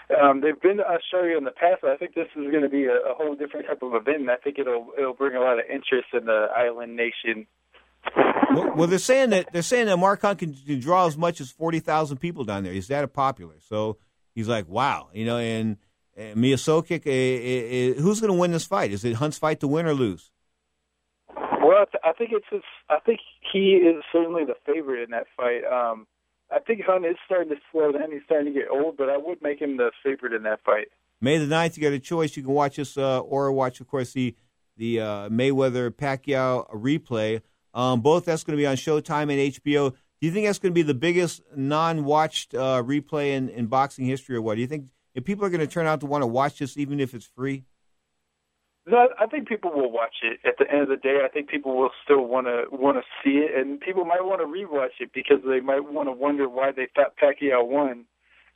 Um, 0.09 0.41
they've 0.41 0.59
been 0.61 0.77
to 0.77 0.87
Australia 0.87 1.37
in 1.37 1.43
the 1.43 1.51
past, 1.51 1.81
but 1.81 1.91
I 1.91 1.97
think 1.97 2.13
this 2.13 2.27
is 2.35 2.51
going 2.51 2.63
to 2.63 2.69
be 2.69 2.85
a, 2.85 2.93
a 2.93 3.13
whole 3.15 3.35
different 3.35 3.65
type 3.67 3.81
of 3.81 3.93
event. 3.95 4.21
And 4.21 4.29
I 4.29 4.35
think 4.37 4.59
it'll 4.59 4.87
it'll 4.97 5.13
bring 5.13 5.35
a 5.35 5.39
lot 5.39 5.57
of 5.57 5.65
interest 5.69 6.07
in 6.13 6.25
the 6.25 6.47
island 6.55 6.95
nation. 6.95 7.47
Well, 8.53 8.75
well 8.75 8.87
they're 8.87 8.99
saying 8.99 9.31
that 9.31 9.51
they're 9.51 9.61
saying 9.61 9.87
that 9.87 9.97
Mark 9.97 10.21
Hunt 10.21 10.39
can, 10.39 10.53
can 10.53 10.79
draw 10.79 11.07
as 11.07 11.17
much 11.17 11.41
as 11.41 11.49
forty 11.51 11.79
thousand 11.79 12.17
people 12.17 12.43
down 12.43 12.63
there. 12.63 12.73
He's 12.73 12.87
that 12.89 13.11
popular. 13.13 13.55
So 13.59 13.97
he's 14.35 14.47
like, 14.47 14.67
wow, 14.67 15.09
you 15.13 15.25
know. 15.25 15.37
And, 15.37 15.77
and 16.15 16.37
Miocic, 16.37 16.91
uh, 16.91 17.09
uh, 17.09 17.99
uh, 17.99 18.01
who's 18.01 18.21
going 18.21 18.31
to 18.31 18.39
win 18.39 18.51
this 18.51 18.65
fight? 18.65 18.91
Is 18.91 19.03
it 19.03 19.15
Hunt's 19.15 19.37
fight 19.37 19.59
to 19.61 19.67
win 19.67 19.85
or 19.85 19.93
lose? 19.93 20.31
Well, 21.35 21.85
I 22.03 22.13
think 22.13 22.29
it's 22.31 22.45
his, 22.51 22.61
I 22.89 22.99
think 22.99 23.19
he 23.51 23.71
is 23.71 24.03
certainly 24.13 24.45
the 24.45 24.53
favorite 24.65 25.03
in 25.03 25.09
that 25.11 25.25
fight. 25.35 25.63
Um, 25.65 26.05
I 26.51 26.59
think 26.59 26.81
Hunt 26.85 27.05
is 27.05 27.15
starting 27.25 27.49
to 27.49 27.55
slow 27.71 27.91
down. 27.91 28.11
He's 28.11 28.21
starting 28.25 28.53
to 28.53 28.59
get 28.59 28.69
old, 28.69 28.97
but 28.97 29.09
I 29.09 29.17
would 29.17 29.41
make 29.41 29.59
him 29.59 29.77
the 29.77 29.91
favorite 30.03 30.33
in 30.33 30.43
that 30.43 30.61
fight. 30.63 30.87
May 31.21 31.37
the 31.37 31.45
9th, 31.45 31.77
you 31.77 31.83
got 31.83 31.93
a 31.93 31.99
choice. 31.99 32.35
You 32.37 32.43
can 32.43 32.53
watch 32.53 32.75
this 32.75 32.97
uh, 32.97 33.19
or 33.19 33.51
watch, 33.51 33.79
of 33.79 33.87
course, 33.87 34.13
the 34.13 34.35
the 34.77 34.99
uh, 34.99 35.29
Mayweather 35.29 35.89
Pacquiao 35.89 36.69
replay. 36.69 37.41
Um, 37.73 38.01
both 38.01 38.25
that's 38.25 38.43
going 38.43 38.57
to 38.57 38.61
be 38.61 38.65
on 38.65 38.75
Showtime 38.75 39.23
and 39.23 39.53
HBO. 39.53 39.91
Do 39.91 40.27
you 40.27 40.31
think 40.31 40.45
that's 40.45 40.59
going 40.59 40.71
to 40.71 40.75
be 40.75 40.81
the 40.81 40.93
biggest 40.93 41.41
non-watched 41.55 42.53
uh, 42.53 42.83
replay 42.83 43.31
in, 43.31 43.49
in 43.49 43.67
boxing 43.67 44.05
history, 44.05 44.35
or 44.35 44.41
what? 44.41 44.55
Do 44.55 44.61
you 44.61 44.67
think 44.67 44.89
if 45.13 45.23
people 45.23 45.45
are 45.45 45.49
going 45.49 45.61
to 45.61 45.67
turn 45.67 45.87
out 45.87 46.01
to 46.01 46.05
want 46.05 46.21
to 46.23 46.27
watch 46.27 46.59
this, 46.59 46.77
even 46.77 46.99
if 46.99 47.13
it's 47.13 47.25
free? 47.25 47.63
No, 48.87 49.07
I 49.19 49.25
think 49.25 49.47
people 49.47 49.71
will 49.71 49.91
watch 49.91 50.15
it. 50.21 50.39
At 50.45 50.59
the 50.59 50.71
end 50.71 50.83
of 50.83 50.89
the 50.89 50.97
day, 50.97 51.21
I 51.25 51.27
think 51.27 51.49
people 51.49 51.75
will 51.75 51.89
still 52.03 52.25
want 52.25 52.45
to 52.45 52.65
want 52.71 52.97
to 52.97 53.03
see 53.23 53.37
it, 53.39 53.57
and 53.57 53.79
people 53.79 54.05
might 54.05 54.23
want 54.23 54.41
to 54.41 54.45
rewatch 54.45 54.99
it 54.99 55.11
because 55.13 55.39
they 55.47 55.59
might 55.59 55.91
want 55.91 56.07
to 56.07 56.11
wonder 56.11 56.47
why 56.47 56.71
they 56.71 56.87
thought 56.93 57.15
Pacquiao 57.17 57.67
won, 57.67 58.05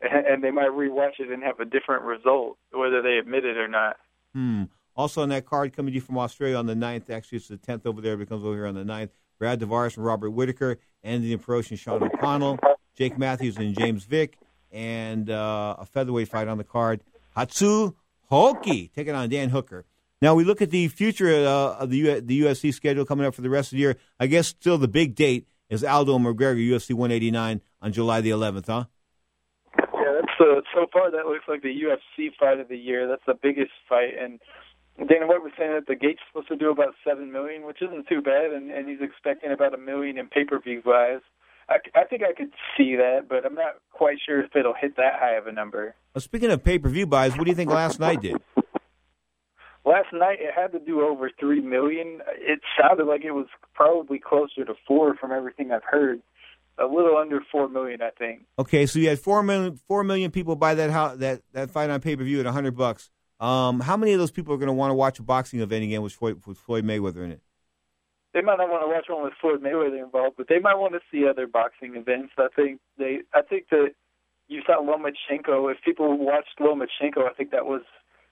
and 0.02 0.44
they 0.44 0.52
might 0.52 0.70
rewatch 0.70 1.20
it 1.20 1.32
and 1.32 1.42
have 1.44 1.60
a 1.60 1.66
different 1.66 2.04
result, 2.04 2.58
whether 2.72 3.02
they 3.02 3.18
admit 3.18 3.44
it 3.44 3.58
or 3.58 3.68
not. 3.68 3.98
Hmm. 4.34 4.64
Also 4.96 5.22
on 5.22 5.30
that 5.30 5.46
card 5.46 5.76
coming 5.76 5.94
to 5.94 5.96
you 5.96 6.02
from 6.02 6.18
Australia 6.18 6.58
on 6.58 6.66
the 6.66 6.76
9th, 6.76 7.10
actually 7.10 7.38
it's 7.38 7.48
the 7.48 7.58
10th 7.58 7.86
over 7.86 8.02
there, 8.02 8.14
it 8.14 8.18
becomes 8.18 8.44
over 8.44 8.54
here 8.54 8.68
on 8.68 8.76
the 8.76 8.84
9th, 8.84 9.10
Brad 9.38 9.60
Tavares 9.60 9.96
and 9.96 10.06
Robert 10.06 10.32
Whitaker, 10.32 10.78
Anthony 11.04 11.38
Perosh 11.38 11.70
and 11.70 11.80
Sean 11.80 12.04
O'Connell, 12.04 12.60
Jake 12.96 13.18
Matthews 13.18 13.56
and 13.58 13.78
James 13.78 14.04
Vick, 14.04 14.38
and 14.72 15.30
uh, 15.30 15.78
a 15.80 15.86
featherweight 15.86 16.28
fight 16.28 16.50
on 16.50 16.58
the 16.58 16.66
card, 16.66 17.02
Hatsu 17.38 17.96
Hioki 18.30 18.92
taking 18.94 19.16
on 19.16 19.30
Dan 19.30 19.50
Hooker. 19.50 19.86
Now 20.22 20.36
we 20.36 20.44
look 20.44 20.62
at 20.62 20.70
the 20.70 20.88
future 20.90 21.30
uh, 21.30 21.78
of 21.80 21.90
the 21.90 21.98
U- 21.98 22.22
the 22.22 22.42
UFC 22.42 22.74
schedule 22.74 23.06
coming 23.06 23.26
up 23.26 23.34
for 23.34 23.42
the 23.42 23.50
rest 23.50 23.72
of 23.72 23.78
the 23.78 23.82
year. 23.82 23.96
I 24.20 24.28
guess 24.28 24.48
still 24.48 24.78
the 24.78 24.88
big 24.88 25.16
date 25.16 25.48
is 25.70 25.84
Aldo 25.84 26.18
McGregor 26.18 26.58
UFC 26.58 26.94
189 26.94 27.62
on 27.82 27.94
July 27.94 28.22
the 28.22 28.32
11th, 28.32 28.68
huh? 28.68 28.86
Yeah, 29.78 30.20
that's 30.20 30.40
uh, 30.42 30.62
so 30.74 30.88
far 30.92 31.12
that 31.12 31.26
looks 31.26 31.46
like 31.48 31.62
the 31.62 31.70
UFC 31.70 32.32
fight 32.38 32.60
of 32.60 32.68
the 32.68 32.78
year. 32.78 33.08
That's 33.08 33.26
the 33.26 33.36
biggest 33.42 33.72
fight, 33.88 34.14
and 34.20 34.40
Dana 35.08 35.28
White 35.28 35.42
was 35.42 35.54
saying 35.58 35.72
that 35.72 35.88
the 35.88 35.96
gate's 35.96 36.20
supposed 36.28 36.50
to 36.50 36.58
do 36.58 36.70
about 36.70 36.96
seven 37.08 37.32
million, 37.32 37.66
which 37.66 37.82
isn't 37.82 38.08
too 38.08 38.22
bad, 38.22 38.52
and, 38.52 38.70
and 38.72 38.90
he's 38.90 39.00
expecting 39.02 39.52
about 39.52 39.74
a 39.74 39.78
million 39.78 40.18
in 40.18 40.28
pay 40.28 40.44
per 40.44 40.60
view 40.60 40.82
buys. 40.84 41.22
I, 41.70 41.78
I 41.96 42.04
think 42.04 42.24
I 42.24 42.34
could 42.34 42.52
see 42.76 42.96
that, 42.98 43.30
but 43.30 43.46
I'm 43.46 43.56
not 43.56 43.76
quite 43.92 44.18
sure 44.26 44.42
if 44.42 44.54
it'll 44.56 44.74
hit 44.74 44.98
that 44.98 45.14
high 45.20 45.36
of 45.36 45.48
a 45.48 45.52
number. 45.52 45.96
Well, 46.14 46.22
speaking 46.22 46.52
of 46.52 46.64
pay 46.64 46.80
per 46.80 46.90
view 46.90 47.06
buys, 47.06 47.38
what 47.38 47.46
do 47.46 47.52
you 47.52 47.56
think 47.56 47.72
last 47.72 48.00
night 48.00 48.22
did? 48.22 48.36
Last 49.86 50.08
night 50.14 50.40
it 50.42 50.54
had 50.54 50.72
to 50.74 50.80
do 50.80 51.02
over 51.02 51.32
three 51.40 51.62
million. 51.62 52.22
It 52.38 52.60
sounded 52.80 53.06
like 53.06 53.24
it 53.24 53.32
was 53.32 53.48
probably 53.74 54.20
closer 54.20 54.66
to 54.66 54.74
four 54.88 55.16
from 55.16 55.32
everything 55.32 55.72
I've 55.72 55.84
heard. 55.84 56.22
A 56.78 56.86
little 56.86 57.18
under 57.18 57.42
four 57.52 57.68
million, 57.68 58.02
I 58.02 58.12
think. 58.12 58.46
Okay, 58.58 58.86
so 58.86 59.00
you 59.00 59.10
had 59.10 59.20
four 59.20 59.44
million 59.44 59.80
four 59.88 60.04
million 60.04 60.32
people 60.32 60.56
buy 60.56 60.76
that 60.76 60.92
house, 60.92 61.18
that 61.18 61.42
that 61.54 61.72
fight 61.72 61.90
on 61.90 62.02
pay 62.02 62.16
per 62.16 62.24
view 62.24 62.40
at 62.40 62.46
a 62.46 62.52
hundred 62.52 62.78
bucks. 62.78 63.10
Um, 63.40 63.80
how 63.80 63.96
many 63.96 64.12
of 64.12 64.20
those 64.20 64.32
people 64.32 64.54
are 64.54 64.58
going 64.58 64.68
to 64.68 64.74
want 64.74 64.92
to 64.92 64.96
watch 64.96 65.20
a 65.20 65.24
boxing 65.24 65.62
event 65.62 65.84
again 65.84 66.02
with 66.02 66.14
Floyd, 66.14 66.42
with 66.46 66.58
Floyd 66.58 66.84
Mayweather 66.84 67.24
in 67.24 67.32
it? 67.32 67.42
They 68.34 68.42
might 68.42 68.58
not 68.58 68.70
want 68.70 68.84
to 68.84 68.88
watch 68.88 69.06
one 69.08 69.24
with 69.24 69.34
Floyd 69.40 69.62
Mayweather 69.62 70.04
involved, 70.04 70.36
but 70.38 70.48
they 70.50 70.60
might 70.60 70.76
want 70.76 70.94
to 70.94 71.00
see 71.12 71.28
other 71.28 71.48
boxing 71.48 71.96
events. 71.96 72.34
I 72.38 72.48
think 72.56 72.80
they, 72.98 73.20
I 73.34 73.42
think 73.42 73.70
that 73.72 73.94
you 74.50 74.62
saw 74.66 74.82
Lomachenko. 74.82 75.72
If 75.72 75.78
people 75.84 76.18
watched 76.18 76.60
Lomachenko, 76.60 77.30
I 77.30 77.34
think 77.36 77.52
that 77.52 77.66
was 77.66 77.82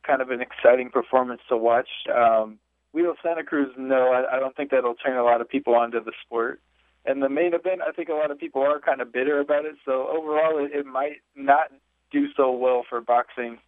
kind 0.07 0.21
of 0.21 0.31
an 0.31 0.41
exciting 0.41 0.89
performance 0.89 1.41
to 1.49 1.57
watch. 1.57 1.89
Um, 2.15 2.57
Leo 2.93 3.13
Santa 3.21 3.43
Cruz, 3.43 3.67
no, 3.77 4.11
I, 4.11 4.37
I 4.37 4.39
don't 4.39 4.55
think 4.55 4.71
that'll 4.71 4.95
turn 4.95 5.17
a 5.17 5.23
lot 5.23 5.41
of 5.41 5.49
people 5.49 5.75
onto 5.75 6.03
the 6.03 6.13
sport. 6.25 6.61
And 7.05 7.21
the 7.21 7.29
main 7.29 7.53
event, 7.53 7.81
I 7.87 7.91
think 7.91 8.09
a 8.09 8.13
lot 8.13 8.31
of 8.31 8.39
people 8.39 8.61
are 8.61 8.79
kind 8.79 9.01
of 9.01 9.13
bitter 9.13 9.39
about 9.39 9.65
it. 9.65 9.75
So 9.85 10.07
overall, 10.09 10.57
it, 10.57 10.71
it 10.73 10.85
might 10.85 11.17
not 11.35 11.71
do 12.11 12.27
so 12.35 12.51
well 12.51 12.83
for 12.89 13.01
boxing. 13.01 13.59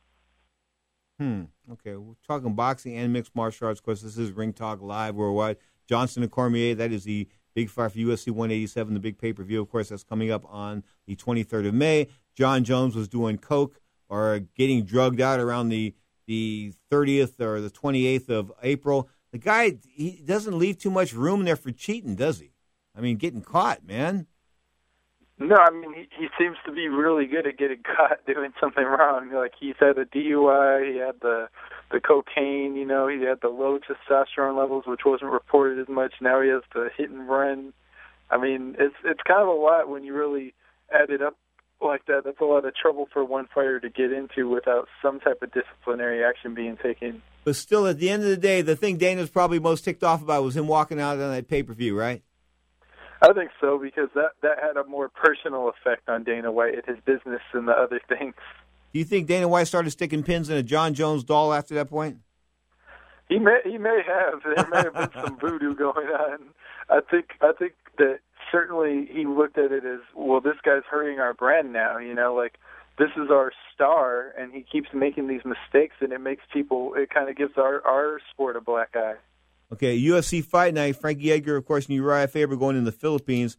Hmm. 1.19 1.43
Okay. 1.71 1.95
We're 1.95 2.15
talking 2.25 2.55
boxing 2.55 2.97
and 2.97 3.13
mixed 3.13 3.35
martial 3.35 3.67
arts. 3.67 3.79
Of 3.79 3.85
course, 3.85 4.01
this 4.01 4.17
is 4.17 4.31
Ring 4.31 4.53
Talk 4.53 4.81
Live 4.81 5.15
worldwide. 5.15 5.57
Johnson 5.87 6.23
and 6.23 6.31
Cormier, 6.31 6.75
that 6.75 6.91
is 6.91 7.03
the 7.03 7.27
big 7.55 7.69
fight 7.69 7.91
for 7.91 7.97
UFC 7.97 8.29
187, 8.29 8.93
the 8.93 8.99
big 8.99 9.17
pay 9.17 9.33
per 9.33 9.43
view. 9.43 9.61
Of 9.61 9.69
course, 9.69 9.89
that's 9.89 10.03
coming 10.03 10.31
up 10.31 10.45
on 10.47 10.83
the 11.07 11.15
23rd 11.15 11.67
of 11.67 11.73
May. 11.73 12.07
Jon 12.35 12.63
Jones 12.63 12.95
was 12.95 13.07
doing 13.07 13.37
coke 13.37 13.81
or 14.07 14.39
getting 14.55 14.83
drugged 14.83 15.21
out 15.21 15.39
around 15.39 15.69
the 15.69 15.93
the 16.29 16.71
30th 16.91 17.41
or 17.41 17.59
the 17.59 17.71
28th 17.71 18.29
of 18.29 18.53
April. 18.61 19.09
The 19.31 19.39
guy, 19.39 19.79
he 19.91 20.21
doesn't 20.23 20.57
leave 20.57 20.77
too 20.77 20.91
much 20.91 21.11
room 21.11 21.43
there 21.43 21.55
for 21.55 21.71
cheating, 21.71 22.15
does 22.15 22.39
he? 22.39 22.51
I 22.95 23.01
mean, 23.01 23.17
getting 23.17 23.41
caught, 23.41 23.83
man. 23.83 24.27
No, 25.39 25.55
I 25.55 25.71
mean 25.71 25.93
he, 25.93 26.07
he 26.19 26.27
seems 26.37 26.57
to 26.65 26.71
be 26.71 26.87
really 26.87 27.25
good 27.25 27.47
at 27.47 27.57
getting 27.57 27.81
caught 27.97 28.25
doing 28.27 28.51
something 28.59 28.83
wrong. 28.83 29.31
Like 29.33 29.53
he's 29.59 29.75
had 29.79 29.97
a 29.97 30.05
DUI, 30.05 30.91
he 30.91 30.97
had 30.99 31.15
the 31.21 31.47
the 31.91 31.99
cocaine. 31.99 32.75
You 32.75 32.85
know, 32.85 33.07
he 33.07 33.21
had 33.23 33.39
the 33.41 33.47
low 33.47 33.79
testosterone 33.79 34.57
levels, 34.57 34.83
which 34.85 35.05
wasn't 35.05 35.31
reported 35.31 35.79
as 35.79 35.87
much. 35.87 36.15
Now 36.21 36.41
he 36.41 36.49
has 36.49 36.61
the 36.75 36.89
hit 36.95 37.09
and 37.09 37.27
run. 37.27 37.73
I 38.29 38.37
mean, 38.37 38.75
it's 38.77 38.95
it's 39.05 39.21
kind 39.25 39.41
of 39.41 39.47
a 39.47 39.51
lot 39.51 39.89
when 39.89 40.03
you 40.03 40.13
really 40.13 40.53
add 40.93 41.09
it 41.09 41.21
up 41.21 41.37
like 41.81 42.05
that. 42.05 42.23
That's 42.25 42.39
a 42.39 42.45
lot 42.45 42.65
of 42.65 42.75
trouble 42.75 43.07
for 43.11 43.23
one 43.23 43.47
fighter 43.53 43.79
to 43.79 43.89
get 43.89 44.11
into 44.11 44.49
without 44.49 44.87
some 45.01 45.19
type 45.19 45.41
of 45.41 45.51
disciplinary 45.51 46.23
action 46.23 46.53
being 46.53 46.77
taken. 46.77 47.21
But 47.43 47.55
still, 47.55 47.87
at 47.87 47.99
the 47.99 48.09
end 48.09 48.23
of 48.23 48.29
the 48.29 48.37
day, 48.37 48.61
the 48.61 48.75
thing 48.75 48.97
Dana's 48.97 49.29
probably 49.29 49.59
most 49.59 49.83
ticked 49.83 50.03
off 50.03 50.21
about 50.21 50.43
was 50.43 50.55
him 50.55 50.67
walking 50.67 50.99
out 50.99 51.19
on 51.19 51.31
that 51.31 51.47
pay 51.47 51.63
per 51.63 51.73
view, 51.73 51.97
right? 51.97 52.21
I 53.21 53.33
think 53.33 53.51
so 53.59 53.77
because 53.77 54.09
that 54.15 54.31
that 54.41 54.59
had 54.61 54.77
a 54.77 54.85
more 54.85 55.09
personal 55.09 55.69
effect 55.69 56.07
on 56.07 56.23
Dana 56.23 56.51
White 56.51 56.75
and 56.75 56.85
his 56.85 57.03
business 57.05 57.41
than 57.53 57.65
the 57.65 57.73
other 57.73 57.99
things. 58.07 58.35
Do 58.93 58.99
you 58.99 59.05
think 59.05 59.27
Dana 59.27 59.47
White 59.47 59.67
started 59.67 59.91
sticking 59.91 60.23
pins 60.23 60.49
in 60.49 60.57
a 60.57 60.63
Jon 60.63 60.93
Jones 60.93 61.23
doll 61.23 61.53
after 61.53 61.75
that 61.75 61.89
point? 61.89 62.19
He 63.27 63.37
may 63.37 63.59
he 63.63 63.77
may 63.77 64.01
have 64.07 64.41
there 64.43 64.67
may 64.69 64.77
have 64.77 64.93
been 64.93 65.23
some 65.23 65.37
voodoo 65.37 65.75
going 65.77 66.07
on. 66.07 66.39
I 66.89 67.01
think 67.11 67.31
I 67.41 67.51
think 67.57 67.73
that 67.97 68.19
certainly 68.51 69.09
he 69.11 69.25
looked 69.25 69.57
at 69.57 69.71
it 69.71 69.85
as 69.85 69.99
well. 70.15 70.41
This 70.41 70.57
guy's 70.63 70.83
hurting 70.89 71.19
our 71.19 71.33
brand 71.33 71.73
now. 71.73 71.97
You 71.97 72.13
know, 72.13 72.33
like 72.33 72.57
this 72.97 73.09
is 73.15 73.29
our 73.31 73.51
star, 73.73 74.33
and 74.37 74.53
he 74.53 74.61
keeps 74.69 74.89
making 74.93 75.27
these 75.27 75.41
mistakes, 75.45 75.95
and 76.01 76.11
it 76.11 76.19
makes 76.19 76.43
people. 76.53 76.93
It 76.95 77.09
kind 77.09 77.29
of 77.29 77.35
gives 77.35 77.53
our 77.57 77.85
our 77.85 78.19
sport 78.31 78.55
a 78.55 78.61
black 78.61 78.89
eye. 78.95 79.15
Okay, 79.71 79.99
UFC 79.99 80.43
Fight 80.43 80.73
Night. 80.73 80.95
Frankie 80.95 81.31
Edgar, 81.31 81.55
of 81.55 81.65
course, 81.65 81.87
and 81.87 81.99
Urijah 81.99 82.29
Faber 82.29 82.55
going 82.55 82.75
in 82.75 82.85
the 82.85 82.91
Philippines. 82.91 83.57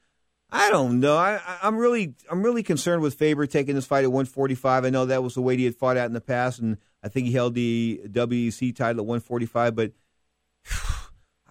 I 0.53 0.71
don't 0.71 0.99
know. 0.99 1.17
I, 1.17 1.41
I'm 1.63 1.77
really, 1.77 2.15
I'm 2.29 2.43
really 2.43 2.65
concerned 2.65 3.03
with 3.03 3.15
Faber 3.15 3.47
taking 3.47 3.77
this 3.77 3.87
fight 3.87 4.03
at 4.03 4.11
145. 4.11 4.85
I 4.85 4.91
know 4.91 5.07
that 5.07 5.23
was 5.23 5.35
the 5.35 5.41
weight 5.41 5.61
he 5.61 5.65
had 5.65 5.77
fought 5.77 5.97
at 5.97 6.07
in 6.07 6.13
the 6.13 6.21
past, 6.21 6.59
and 6.59 6.79
I 7.05 7.09
think 7.09 7.29
he 7.29 7.33
held 7.33 7.55
the 7.55 8.01
WEC 8.05 8.75
title 8.75 9.03
at 9.03 9.07
145. 9.07 9.77
But 9.77 9.93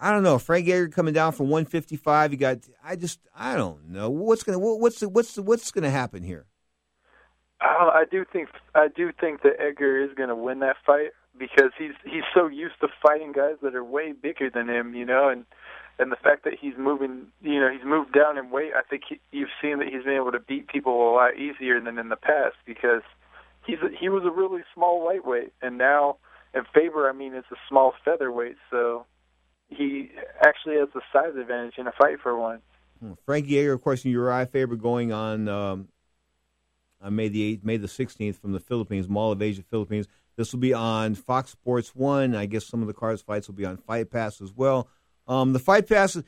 I 0.00 0.12
don't 0.12 0.22
know. 0.22 0.38
Frank 0.38 0.66
Edgar 0.66 0.88
coming 0.88 1.12
down 1.12 1.32
from 1.32 1.50
155. 1.50 2.32
You 2.32 2.38
got. 2.38 2.58
I 2.82 2.96
just. 2.96 3.20
I 3.34 3.56
don't 3.56 3.90
know 3.90 4.08
what's 4.08 4.42
gonna. 4.42 4.58
What's 4.58 5.00
the, 5.00 5.08
what's 5.08 5.34
the, 5.34 5.42
what's 5.42 5.70
gonna 5.70 5.90
happen 5.90 6.22
here. 6.22 6.46
Uh, 7.60 7.90
I 7.92 8.04
do 8.10 8.24
think. 8.32 8.48
I 8.74 8.88
do 8.88 9.12
think 9.12 9.42
that 9.42 9.60
Edgar 9.60 10.02
is 10.02 10.10
gonna 10.16 10.34
win 10.34 10.60
that 10.60 10.76
fight 10.86 11.10
because 11.38 11.72
he's 11.78 11.92
he's 12.04 12.24
so 12.34 12.46
used 12.46 12.80
to 12.80 12.88
fighting 13.02 13.32
guys 13.32 13.56
that 13.62 13.74
are 13.74 13.84
way 13.84 14.12
bigger 14.12 14.48
than 14.48 14.68
him, 14.68 14.94
you 14.94 15.04
know, 15.04 15.28
and 15.28 15.44
and 15.98 16.10
the 16.10 16.16
fact 16.16 16.44
that 16.44 16.54
he's 16.58 16.74
moving, 16.78 17.26
you 17.42 17.60
know, 17.60 17.70
he's 17.70 17.84
moved 17.84 18.14
down 18.14 18.38
in 18.38 18.50
weight. 18.50 18.72
I 18.74 18.80
think 18.88 19.02
he, 19.06 19.20
you've 19.32 19.50
seen 19.60 19.78
that 19.80 19.88
he's 19.88 20.04
been 20.04 20.14
able 20.14 20.32
to 20.32 20.40
beat 20.40 20.68
people 20.68 21.10
a 21.10 21.12
lot 21.12 21.36
easier 21.36 21.78
than 21.78 21.98
in 21.98 22.08
the 22.08 22.16
past 22.16 22.56
because 22.64 23.02
he's 23.66 23.78
he 23.98 24.08
was 24.08 24.24
a 24.24 24.30
really 24.30 24.62
small 24.74 25.04
lightweight, 25.04 25.52
and 25.60 25.76
now 25.76 26.16
and 26.54 26.66
Faber, 26.74 27.08
I 27.08 27.12
mean, 27.12 27.34
is 27.34 27.44
a 27.52 27.56
small 27.68 27.92
featherweight, 28.04 28.56
so 28.70 29.04
he 29.70 30.10
actually 30.40 30.76
has 30.76 30.88
the 30.92 31.00
size 31.12 31.36
advantage 31.40 31.74
in 31.78 31.86
a 31.86 31.92
fight 31.92 32.20
for 32.22 32.36
one. 32.38 32.60
Hmm. 33.00 33.12
Frankie 33.24 33.58
Edgar, 33.58 33.72
of 33.72 33.82
course, 33.82 34.04
and 34.04 34.14
Urijah 34.14 34.50
Faber 34.50 34.76
going 34.76 35.12
on 35.12 35.48
um, 35.48 35.88
on 37.00 37.16
May 37.16 37.28
the 37.28 37.56
8th, 37.56 37.64
May 37.64 37.76
the 37.76 37.86
16th 37.86 38.36
from 38.36 38.52
the 38.52 38.60
Philippines, 38.60 39.08
Mall 39.08 39.32
of 39.32 39.40
Asia, 39.40 39.62
Philippines. 39.62 40.06
This 40.36 40.52
will 40.52 40.60
be 40.60 40.74
on 40.74 41.14
Fox 41.14 41.50
Sports 41.50 41.94
One. 41.94 42.34
I 42.34 42.46
guess 42.46 42.66
some 42.66 42.82
of 42.82 42.88
the 42.88 42.94
cards 42.94 43.22
fights 43.22 43.48
will 43.48 43.54
be 43.54 43.64
on 43.64 43.76
Fight 43.76 44.10
Pass 44.10 44.40
as 44.40 44.52
well. 44.54 44.88
Um, 45.26 45.52
the 45.52 45.58
Fight 45.58 45.88
Pass, 45.88 46.20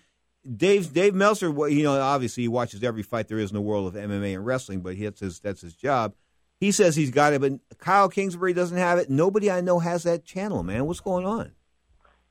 Dave 0.57 0.93
Dave 0.93 1.15
Meltzer, 1.15 1.49
you 1.69 1.83
know, 1.83 2.01
obviously 2.01 2.45
he 2.45 2.49
watches 2.49 2.83
every 2.83 3.03
fight 3.03 3.29
there 3.29 3.39
is 3.39 3.51
in 3.51 3.55
the 3.55 3.61
world 3.61 3.87
of 3.87 4.01
MMA 4.01 4.35
and 4.35 4.47
wrestling, 4.47 4.81
but 4.81 4.95
he, 4.95 5.05
that's 5.05 5.21
his 5.21 5.41
that's 5.41 5.61
his 5.61 5.75
job. 5.75 6.15
He 6.59 6.71
says 6.71 6.95
he's 6.95 7.11
got 7.11 7.33
it, 7.33 7.41
but 7.41 7.55
Kyle 7.79 8.09
Kingsbury 8.09 8.53
doesn't 8.53 8.79
have 8.79 8.99
it. 8.99 9.11
Nobody 9.11 9.51
I 9.51 9.63
know 9.63 9.81
has 9.81 10.05
that 10.05 10.25
channel, 10.25 10.63
man. 10.63 10.87
What's 10.87 11.01
going 11.01 11.27
on? 11.27 11.53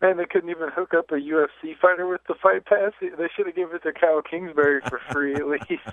Man, 0.02 0.18
they 0.18 0.26
couldn't 0.26 0.50
even 0.50 0.70
hook 0.70 0.94
up 0.98 1.12
a 1.12 1.16
UFC 1.16 1.78
fighter 1.80 2.08
with 2.08 2.22
the 2.28 2.34
Fight 2.42 2.66
Pass. 2.66 2.94
They 3.00 3.30
should 3.36 3.46
have 3.46 3.56
given 3.56 3.76
it 3.76 3.84
to 3.84 3.94
Kyle 3.94 4.22
Kingsbury 4.22 4.82
for 4.90 5.00
free 5.12 5.36
at 5.36 5.48
least. 5.48 5.84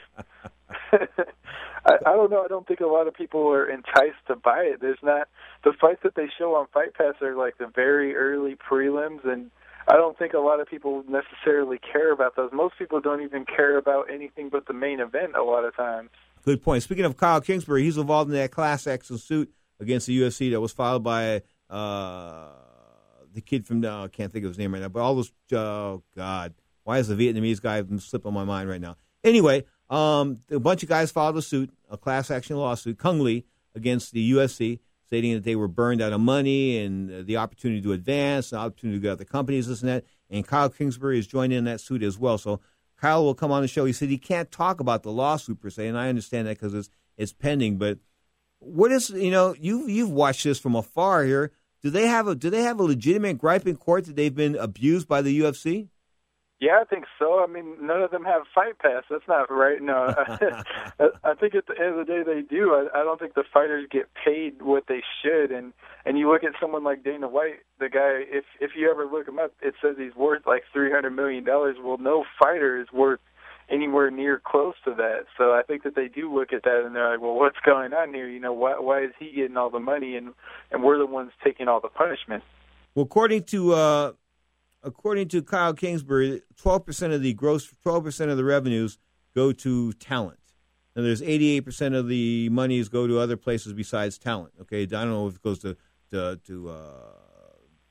I, 0.92 1.94
I 2.06 2.12
don't 2.12 2.30
know. 2.30 2.42
I 2.42 2.48
don't 2.48 2.66
think 2.66 2.80
a 2.80 2.86
lot 2.86 3.06
of 3.06 3.14
people 3.14 3.48
are 3.48 3.68
enticed 3.68 4.24
to 4.28 4.36
buy 4.36 4.60
it. 4.60 4.80
There's 4.80 4.98
not 5.02 5.28
the 5.62 5.72
fights 5.78 6.00
that 6.04 6.14
they 6.14 6.28
show 6.38 6.54
on 6.54 6.66
Fight 6.72 6.94
Pass 6.94 7.14
are 7.20 7.36
like 7.36 7.58
the 7.58 7.66
very 7.66 8.16
early 8.16 8.56
prelims, 8.56 9.26
and 9.26 9.50
I 9.86 9.94
don't 9.94 10.18
think 10.18 10.32
a 10.32 10.38
lot 10.38 10.60
of 10.60 10.68
people 10.68 11.04
necessarily 11.08 11.78
care 11.78 12.12
about 12.12 12.36
those. 12.36 12.50
Most 12.52 12.78
people 12.78 13.00
don't 13.00 13.22
even 13.22 13.44
care 13.44 13.76
about 13.76 14.10
anything 14.12 14.48
but 14.50 14.66
the 14.66 14.74
main 14.74 15.00
event 15.00 15.36
a 15.36 15.42
lot 15.42 15.64
of 15.64 15.76
times. 15.76 16.10
Good 16.44 16.62
point. 16.62 16.82
Speaking 16.82 17.04
of 17.04 17.16
Kyle 17.16 17.40
Kingsbury, 17.40 17.82
he's 17.82 17.98
involved 17.98 18.30
in 18.30 18.36
that 18.36 18.50
class 18.50 18.86
action 18.86 19.18
suit 19.18 19.52
against 19.80 20.06
the 20.06 20.20
UFC 20.20 20.50
that 20.50 20.60
was 20.60 20.72
filed 20.72 21.02
by 21.02 21.42
uh, 21.70 22.48
the 23.38 23.42
kid 23.42 23.66
from 23.66 23.84
uh, 23.84 24.04
I 24.04 24.08
can't 24.08 24.32
think 24.32 24.44
of 24.44 24.50
his 24.50 24.58
name 24.58 24.74
right 24.74 24.82
now, 24.82 24.88
but 24.88 25.00
all 25.00 25.14
those 25.14 25.32
oh 25.52 26.02
god, 26.16 26.54
why 26.82 26.98
is 26.98 27.08
the 27.08 27.14
Vietnamese 27.14 27.62
guy 27.62 27.82
slipping 27.98 28.32
my 28.32 28.44
mind 28.44 28.68
right 28.68 28.80
now? 28.80 28.96
Anyway, 29.22 29.64
um, 29.90 30.38
a 30.50 30.58
bunch 30.58 30.82
of 30.82 30.88
guys 30.88 31.10
filed 31.10 31.36
a 31.36 31.42
suit, 31.42 31.70
a 31.88 31.96
class 31.96 32.30
action 32.30 32.56
lawsuit, 32.56 32.98
Cung 32.98 33.20
Le 33.20 33.42
against 33.74 34.12
the 34.12 34.32
UFC, 34.32 34.80
stating 35.06 35.34
that 35.34 35.44
they 35.44 35.54
were 35.54 35.68
burned 35.68 36.02
out 36.02 36.12
of 36.12 36.20
money 36.20 36.78
and 36.78 37.26
the 37.26 37.36
opportunity 37.36 37.80
to 37.80 37.92
advance, 37.92 38.50
the 38.50 38.56
opportunity 38.56 38.98
to 38.98 39.02
go 39.02 39.08
to 39.10 39.12
other 39.12 39.24
companies, 39.24 39.68
this 39.68 39.80
and 39.82 39.88
that. 39.88 40.04
And 40.30 40.46
Kyle 40.46 40.68
Kingsbury 40.68 41.18
is 41.18 41.26
joining 41.26 41.58
in 41.58 41.64
that 41.64 41.80
suit 41.80 42.02
as 42.02 42.18
well. 42.18 42.38
So 42.38 42.60
Kyle 43.00 43.24
will 43.24 43.34
come 43.34 43.52
on 43.52 43.62
the 43.62 43.68
show. 43.68 43.84
He 43.84 43.92
said 43.92 44.08
he 44.08 44.18
can't 44.18 44.50
talk 44.50 44.80
about 44.80 45.04
the 45.04 45.12
lawsuit 45.12 45.60
per 45.60 45.70
se, 45.70 45.86
and 45.86 45.96
I 45.96 46.08
understand 46.08 46.48
that 46.48 46.58
because 46.58 46.74
it's 46.74 46.90
it's 47.16 47.32
pending. 47.32 47.78
But 47.78 47.98
what 48.58 48.90
is 48.90 49.10
you 49.10 49.30
know 49.30 49.54
you 49.58 49.86
you've 49.86 50.10
watched 50.10 50.42
this 50.42 50.58
from 50.58 50.74
afar 50.74 51.24
here. 51.24 51.52
Do 51.82 51.90
they 51.90 52.06
have 52.06 52.26
a 52.26 52.34
do 52.34 52.50
they 52.50 52.62
have 52.62 52.80
a 52.80 52.82
legitimate 52.82 53.38
gripe 53.38 53.66
in 53.66 53.76
court 53.76 54.06
that 54.06 54.16
they've 54.16 54.34
been 54.34 54.56
abused 54.56 55.08
by 55.08 55.22
the 55.22 55.40
UFC? 55.40 55.88
Yeah, 56.60 56.80
I 56.80 56.84
think 56.84 57.04
so. 57.20 57.38
I 57.40 57.46
mean, 57.46 57.76
none 57.80 58.02
of 58.02 58.10
them 58.10 58.24
have 58.24 58.42
fight 58.52 58.80
pass. 58.80 59.04
That's 59.08 59.28
not 59.28 59.48
right. 59.48 59.80
No, 59.80 60.12
I 60.18 61.34
think 61.38 61.54
at 61.54 61.68
the 61.68 61.74
end 61.78 62.00
of 62.00 62.04
the 62.04 62.12
day 62.12 62.22
they 62.26 62.42
do. 62.42 62.74
I, 62.74 62.98
I 62.98 63.04
don't 63.04 63.20
think 63.20 63.34
the 63.34 63.44
fighters 63.54 63.86
get 63.88 64.08
paid 64.24 64.60
what 64.60 64.84
they 64.88 65.02
should. 65.22 65.52
And 65.52 65.72
and 66.04 66.18
you 66.18 66.30
look 66.30 66.42
at 66.42 66.54
someone 66.60 66.82
like 66.82 67.04
Dana 67.04 67.28
White, 67.28 67.60
the 67.78 67.88
guy. 67.88 68.24
If 68.28 68.44
if 68.60 68.72
you 68.76 68.90
ever 68.90 69.06
look 69.06 69.28
him 69.28 69.38
up, 69.38 69.52
it 69.62 69.74
says 69.80 69.94
he's 69.98 70.16
worth 70.16 70.46
like 70.46 70.64
three 70.72 70.90
hundred 70.90 71.10
million 71.10 71.44
dollars. 71.44 71.76
Well, 71.80 71.98
no 71.98 72.24
fighter 72.40 72.80
is 72.80 72.88
worth 72.92 73.20
anywhere 73.70 74.10
near 74.10 74.40
close 74.44 74.74
to 74.84 74.94
that. 74.94 75.26
So 75.36 75.52
I 75.52 75.62
think 75.62 75.82
that 75.82 75.94
they 75.94 76.08
do 76.08 76.34
look 76.34 76.52
at 76.52 76.62
that 76.64 76.82
and 76.84 76.94
they're 76.94 77.10
like, 77.10 77.20
well, 77.20 77.34
what's 77.34 77.58
going 77.64 77.92
on 77.92 78.14
here? 78.14 78.28
You 78.28 78.40
know, 78.40 78.52
why 78.52 78.78
why 78.78 79.04
is 79.04 79.10
he 79.18 79.32
getting 79.32 79.56
all 79.56 79.70
the 79.70 79.80
money 79.80 80.16
and 80.16 80.32
and 80.70 80.82
we're 80.82 80.98
the 80.98 81.06
ones 81.06 81.32
taking 81.44 81.68
all 81.68 81.80
the 81.80 81.88
punishment? 81.88 82.42
Well, 82.94 83.04
according 83.04 83.44
to 83.44 83.74
uh, 83.74 84.12
according 84.82 85.28
to 85.28 85.42
Kyle 85.42 85.74
Kingsbury, 85.74 86.42
12% 86.62 87.14
of 87.14 87.22
the 87.22 87.34
gross, 87.34 87.72
12% 87.84 88.30
of 88.30 88.36
the 88.36 88.44
revenues 88.44 88.98
go 89.34 89.52
to 89.52 89.92
talent. 89.94 90.38
And 90.96 91.06
there's 91.06 91.22
88% 91.22 91.96
of 91.96 92.08
the 92.08 92.48
monies 92.48 92.88
go 92.88 93.06
to 93.06 93.20
other 93.20 93.36
places 93.36 93.72
besides 93.72 94.18
talent. 94.18 94.54
Okay, 94.62 94.82
I 94.82 94.86
don't 94.86 95.10
know 95.10 95.28
if 95.28 95.36
it 95.36 95.42
goes 95.42 95.60
to 95.60 95.76
to, 96.10 96.40
to 96.46 96.70
uh, 96.70 97.18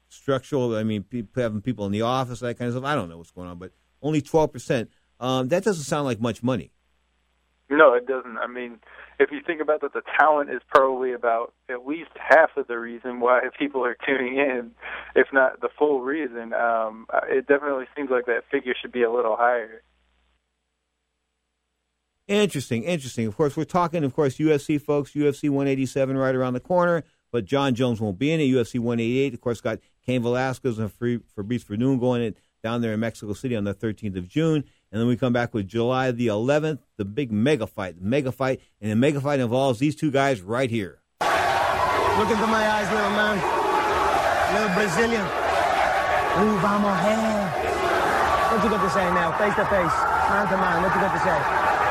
structural. 0.10 0.76
I 0.76 0.84
mean, 0.84 1.04
people, 1.04 1.42
having 1.42 1.62
people 1.62 1.86
in 1.86 1.92
the 1.92 2.02
office, 2.02 2.40
that 2.40 2.58
kind 2.58 2.68
of 2.68 2.74
stuff. 2.74 2.84
I 2.84 2.96
don't 2.96 3.10
know 3.10 3.18
what's 3.18 3.32
going 3.32 3.48
on, 3.48 3.60
but 3.60 3.72
only 4.02 4.22
12%. 4.22 4.88
Um, 5.20 5.48
that 5.50 5.64
doesn't 5.64 5.84
sound 5.84 6.06
like 6.06 6.20
much 6.20 6.44
money. 6.44 6.72
No, 7.70 7.94
it 7.94 8.08
doesn't. 8.08 8.38
I 8.38 8.48
mean, 8.48 8.80
if 9.20 9.32
you 9.32 9.40
think 9.46 9.62
about 9.62 9.82
that, 9.82 9.94
the 9.94 10.02
talent 10.18 10.50
is 10.50 10.62
probably 10.74 11.12
about 11.12 11.54
at 11.70 11.86
least 11.86 12.12
half 12.16 12.56
of 12.56 12.68
the 12.68 12.78
reason 12.80 13.20
why 13.20 13.42
people 13.60 13.84
are 13.84 13.98
tuning 14.06 14.38
in, 14.38 14.72
if 15.16 15.28
not 15.34 15.60
the 15.60 15.70
full 15.78 16.02
reason. 16.02 16.54
Um, 16.54 17.08
it 17.28 17.48
definitely 17.48 17.86
seems 17.96 18.10
like 18.10 18.26
that 18.28 18.44
figure 18.50 18.74
should 18.80 18.92
be 18.92 19.04
a 19.04 19.12
little 19.12 19.36
higher. 19.36 19.82
Interesting, 22.28 22.84
interesting. 22.84 23.26
Of 23.26 23.38
course, 23.38 23.56
we're 23.56 23.64
talking, 23.64 24.04
of 24.04 24.14
course, 24.14 24.36
UFC 24.36 24.82
folks, 24.82 25.12
UFC 25.12 25.50
187 25.50 26.18
right 26.18 26.36
around 26.36 26.54
the 26.54 26.60
corner, 26.60 27.04
but 27.32 27.46
Jon 27.46 27.74
Jones 27.74 28.02
won't 28.02 28.20
be 28.20 28.32
in 28.32 28.42
it. 28.42 28.46
UFC 28.46 28.80
188, 28.80 29.34
of 29.34 29.42
course, 29.42 29.62
got 29.62 29.80
Cain 30.06 30.22
Velasquez 30.22 30.78
and 30.78 30.92
Fabrice 30.92 31.64
Werdum 31.64 32.00
going 32.00 32.22
it 32.22 32.38
down 32.62 32.82
there 32.82 32.94
in 32.94 33.00
Mexico 33.00 33.32
City 33.32 33.56
on 33.56 33.64
the 33.64 33.74
13th 33.74 34.18
of 34.18 34.28
June. 34.28 34.66
And 34.92 35.02
then 35.02 35.08
we 35.08 35.18
come 35.18 35.34
back 35.34 35.54
with 35.54 35.68
July 35.68 36.12
the 36.12 36.28
11th, 36.28 36.80
the 36.96 37.06
big 37.06 37.32
mega 37.32 37.68
fight, 37.68 38.00
the 38.00 38.06
mega 38.06 38.32
fight. 38.32 38.62
And 38.82 38.92
the 38.92 38.96
mega 38.96 39.20
fight 39.20 39.40
involves 39.40 39.80
these 39.80 39.96
two 39.96 40.12
guys 40.12 40.42
right 40.42 40.70
here. 40.70 41.00
Look 41.20 42.32
into 42.32 42.48
my 42.48 42.68
eyes, 42.68 42.90
little 42.92 43.12
man. 43.12 43.38
Little 44.54 44.74
Brazilian. 44.76 45.22
Ooh, 45.22 46.58
vamos, 46.60 47.00
hey. 47.02 47.68
What 48.52 48.64
you 48.64 48.70
got 48.70 48.84
to 48.84 48.90
say 48.90 49.04
now, 49.14 49.38
face 49.38 49.56
to 49.56 49.66
face, 49.66 49.98
man 50.30 50.48
to 50.48 50.58
man? 50.58 50.82
What 50.82 50.96
you 50.96 51.02
got 51.02 51.14
to 51.14 51.20
say? 51.20 51.38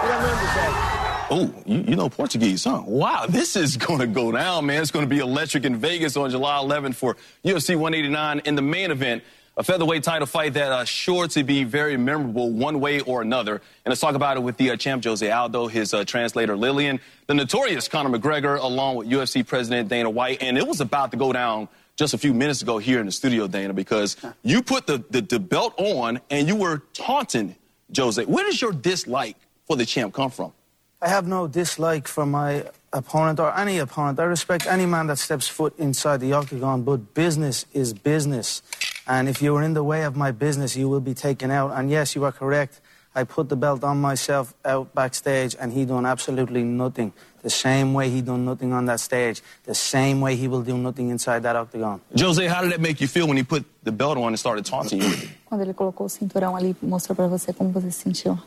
What 0.03 0.20
you 0.20 0.26
got 0.26 0.40
to 0.40 0.55
say? 0.55 0.97
Oh, 1.28 1.53
you, 1.66 1.90
you, 1.90 1.97
know 1.97 2.09
Portuguese, 2.09 2.64
huh? 2.64 2.82
Wow, 2.86 3.26
this 3.28 3.57
is 3.57 3.76
going 3.76 3.99
to 3.99 4.07
go 4.07 4.32
down, 4.32 4.66
man. 4.66 4.80
It's 4.80 4.90
going 4.90 5.05
to 5.05 5.09
be 5.09 5.18
electric 5.20 5.64
in 5.64 5.76
Vegas 5.76 6.16
on 6.16 6.30
July 6.30 6.57
11th 6.62 6.94
for 6.94 7.16
UFC 7.44 7.76
189 7.76 8.40
in 8.44 8.55
the 8.55 8.62
main 8.62 8.90
event 8.90 9.22
a 9.59 9.64
featherweight 9.64 10.02
title 10.02 10.26
fight 10.26 10.52
that 10.52 10.70
uh, 10.70 10.84
sure 10.84 11.26
to 11.28 11.42
be 11.42 11.64
very 11.64 11.96
memorable 11.96 12.50
one 12.50 12.78
way 12.78 13.00
or 13.00 13.22
another. 13.22 13.54
And 13.54 13.90
let's 13.90 14.02
talk 14.02 14.14
about 14.14 14.36
it 14.36 14.40
with 14.40 14.59
the 14.59 14.70
uh, 14.70 14.76
champ 14.76 15.02
Jose 15.02 15.28
Aldo, 15.28 15.68
his 15.68 15.94
uh, 15.94 16.04
translator 16.04 16.57
Lillian, 16.57 17.00
the 17.26 17.32
notorious 17.32 17.88
Conor 17.88 18.18
McGregor, 18.18 18.61
along 18.61 18.96
with 18.96 19.09
UFC 19.09 19.46
President 19.46 19.88
Dana 19.88 20.11
White. 20.11 20.42
And 20.42 20.59
it 20.59 20.66
was 20.66 20.82
about 20.82 21.11
to 21.12 21.16
go 21.16 21.32
down 21.32 21.68
just 21.96 22.12
a 22.12 22.18
few 22.18 22.34
minutes 22.34 22.61
ago 22.61 22.76
here 22.76 23.00
in 23.00 23.07
the 23.07 23.12
studio, 23.12 23.48
Dana, 23.48 23.72
because 23.72 24.16
you 24.42 24.61
put 24.62 24.86
the, 24.86 25.02
the, 25.09 25.22
the 25.22 25.40
belt 25.40 25.72
on 25.78 26.20
and 26.28 26.46
you 26.46 26.57
were 26.57 26.82
taunting 26.92 27.57
Jose. 27.96 28.22
Where 28.26 28.44
does 28.44 28.61
your 28.61 28.72
dislike 28.72 29.36
for 29.66 29.76
the 29.76 29.86
champ 29.86 30.12
come 30.12 30.30
from? 30.30 30.52
I 31.00 31.09
have 31.09 31.26
no 31.26 31.46
dislike 31.46 32.09
for 32.09 32.26
my 32.26 32.64
opponent 32.92 33.40
or 33.40 33.57
any 33.57 33.78
opponent. 33.78 34.18
I 34.20 34.24
respect 34.24 34.66
any 34.66 34.84
man 34.84 35.07
that 35.07 35.18
steps 35.18 35.48
foot 35.48 35.78
inside 35.78 36.20
the 36.20 36.32
octagon, 36.34 36.82
but 36.82 37.14
business 37.14 37.64
is 37.72 37.94
business. 37.94 38.62
And 39.07 39.28
if 39.28 39.40
you 39.40 39.57
are 39.57 39.62
in 39.62 39.74
the 39.74 39.84
way 39.84 40.04
of 40.04 40.16
my 40.16 40.32
business, 40.32 40.76
you 40.76 40.88
will 40.88 41.00
be 41.00 41.14
taken 41.14 41.50
out. 41.50 41.72
And 41.72 41.90
yes, 41.90 42.14
you 42.16 42.24
are 42.24 42.32
correct. 42.32 42.80
I 43.14 43.24
put 43.24 43.48
the 43.48 43.57
belt 43.57 43.82
on 43.82 43.98
myself 43.98 44.52
out 44.62 44.94
backstage, 44.94 45.57
and 45.59 45.72
he 45.72 45.86
done 45.86 46.04
absolutely 46.04 46.62
nothing. 46.64 47.12
The 47.42 47.48
same 47.48 47.94
way 47.94 48.11
he 48.11 48.20
done 48.20 48.44
nothing 48.44 48.74
on 48.74 48.84
that 48.86 49.00
stage, 49.00 49.40
the 49.64 49.74
same 49.74 50.20
way 50.20 50.36
he 50.36 50.48
will 50.48 50.62
do 50.62 50.76
nothing 50.76 51.09
inside 51.11 51.42
that 51.44 51.57
octagon. 51.57 52.00
Jose, 52.18 52.46
how 52.46 52.61
did 52.61 52.72
that 52.72 52.80
make 52.80 53.00
you 53.00 53.09
feel 53.09 53.26
when 53.26 53.36
he 53.38 53.42
put 53.42 53.64
the 53.84 53.92
belt 53.92 54.18
on 54.18 54.28
and 54.28 54.38
started 54.38 54.66
taunting 54.66 55.00
you? 55.00 55.30
Quando 55.46 55.62
ele 55.62 55.72
colocou 55.72 56.07
o 56.07 56.11
cinturão 56.11 56.57
ali, 56.57 56.76
mostrou 56.82 57.14
pra 57.16 57.26
você 57.26 57.52
como 57.54 57.70
você 57.70 57.90
se 57.90 58.02
sentiu. 58.02 58.38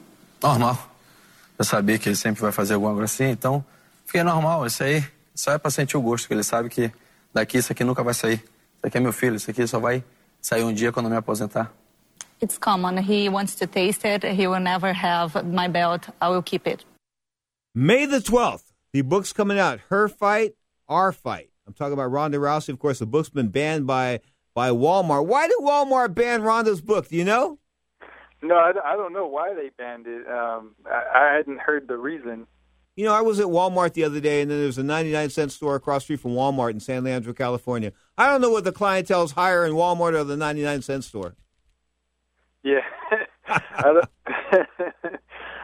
Normal. 0.44 0.78
Eu 1.58 1.66
sabia 1.66 1.98
que 1.98 2.08
ele 2.08 2.16
sempre 2.16 2.42
vai 2.42 2.52
fazer 2.52 2.76
alguma 2.76 2.92
coisa 2.92 3.06
assim, 3.06 3.32
então 3.32 3.64
fiquei 4.06 4.22
normal. 4.22 4.68
Isso 4.68 4.84
aí 4.84 5.04
só 5.34 5.52
é 5.54 5.58
pra 5.58 5.72
sentir 5.72 5.98
o 5.98 6.02
gosto, 6.02 6.28
que 6.28 6.34
ele 6.34 6.44
sabe 6.44 6.70
que 6.70 6.92
daqui 7.34 7.58
isso 7.58 7.72
aqui 7.72 7.84
nunca 7.84 8.04
vai 8.04 8.14
sair. 8.14 8.36
Isso 8.36 8.86
aqui 8.86 8.98
é 8.98 9.02
meu 9.02 9.14
filho, 9.14 9.36
isso 9.36 9.50
aqui 9.50 9.66
só 9.66 9.80
vai 9.80 10.04
sair 10.42 10.64
um 10.64 10.74
dia 10.74 10.92
quando 10.92 11.08
eu 11.08 11.12
me 11.12 11.18
aposentar. 11.18 11.70
It's 12.42 12.58
common. 12.58 12.98
He 12.98 13.28
wants 13.28 13.56
to 13.56 13.68
taste 13.68 14.06
it. 14.06 14.24
He 14.24 14.48
will 14.48 14.62
never 14.62 14.94
have 14.94 15.46
my 15.46 15.68
belt. 15.68 16.08
I 16.22 16.30
will 16.30 16.42
keep 16.42 16.66
it. 16.66 16.86
May 17.76 18.06
the 18.06 18.20
12th, 18.20 18.72
the 18.94 19.02
book's 19.02 19.34
coming 19.34 19.60
out. 19.60 19.80
Her 19.90 20.08
Fight, 20.08 20.54
Our 20.88 21.12
Fight. 21.12 21.50
I'm 21.68 21.74
talking 21.74 21.94
about 21.94 22.12
Ronda 22.12 22.38
Rousey. 22.38 22.70
Of 22.70 22.80
course, 22.80 23.00
the 23.00 23.06
book's 23.06 23.30
been 23.30 23.50
banned 23.50 23.86
by, 23.86 24.22
by 24.56 24.70
Walmart. 24.70 25.26
Why 25.26 25.48
did 25.48 25.58
Walmart 25.60 26.16
ban 26.16 26.42
Ronda's 26.42 26.82
book? 26.82 27.10
Do 27.10 27.18
you 27.18 27.26
know? 27.26 27.60
No, 28.42 28.56
I, 28.56 28.72
I 28.84 28.96
don't 28.96 29.14
know 29.14 29.28
why 29.28 29.54
they 29.54 29.70
banned 29.78 30.08
it. 30.08 30.26
Um, 30.28 30.76
I, 30.86 31.04
I 31.14 31.36
hadn't 31.36 31.60
heard 31.60 31.88
the 31.88 31.98
reason. 31.98 32.48
You 33.00 33.06
know, 33.06 33.14
I 33.14 33.22
was 33.22 33.40
at 33.40 33.46
Walmart 33.46 33.94
the 33.94 34.04
other 34.04 34.20
day, 34.20 34.42
and 34.42 34.52
then 34.52 34.60
there's 34.60 34.78
a 34.78 34.84
99 34.84 35.30
cent 35.30 35.54
store 35.54 35.76
across 35.76 36.02
the 36.02 36.04
street 36.04 36.20
from 36.20 36.32
Walmart 36.32 36.72
in 36.72 36.82
San 36.82 37.06
Leandro, 37.06 37.32
California. 37.32 37.94
I 38.18 38.30
don't 38.30 38.42
know 38.42 38.50
what 38.50 38.66
the 38.66 38.74
clientele's 38.74 39.32
higher 39.32 39.66
in 39.66 39.72
Walmart 39.72 40.16
or 40.16 40.26
the 40.26 40.36
99 40.36 40.82
cent 40.82 41.06
store. 41.06 41.38
Yeah, 42.62 42.82
uh, 43.48 43.94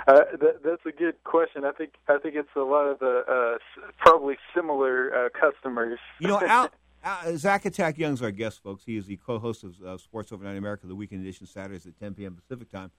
that, 0.08 0.62
that's 0.64 0.86
a 0.86 0.94
good 0.98 1.22
question. 1.26 1.66
I 1.66 1.74
think 1.74 1.96
I 2.08 2.20
think 2.20 2.36
it's 2.36 2.48
a 2.56 2.62
lot 2.62 2.88
of 2.88 3.00
the 3.00 3.26
uh, 3.28 3.56
s- 3.56 3.94
probably 3.98 4.38
similar 4.56 5.26
uh, 5.26 5.30
customers. 5.38 6.00
You 6.22 6.30
know, 6.30 6.40
Al, 6.42 6.70
Al, 7.04 7.38
Zach 7.38 7.66
Attack 7.66 7.98
Young's 7.98 8.22
our 8.22 8.32
guest, 8.32 8.64
folks. 8.64 8.86
He 8.86 8.96
is 8.96 9.08
the 9.08 9.18
co-host 9.18 9.66
of 9.66 9.76
uh, 9.86 9.98
Sports 9.98 10.32
Overnight 10.32 10.56
America, 10.56 10.88
the 10.88 10.96
weekend 10.96 11.20
edition, 11.20 11.48
Saturdays 11.48 11.86
at 11.86 12.00
10 12.00 12.14
p.m. 12.14 12.36
Pacific 12.36 12.72
time. 12.72 12.92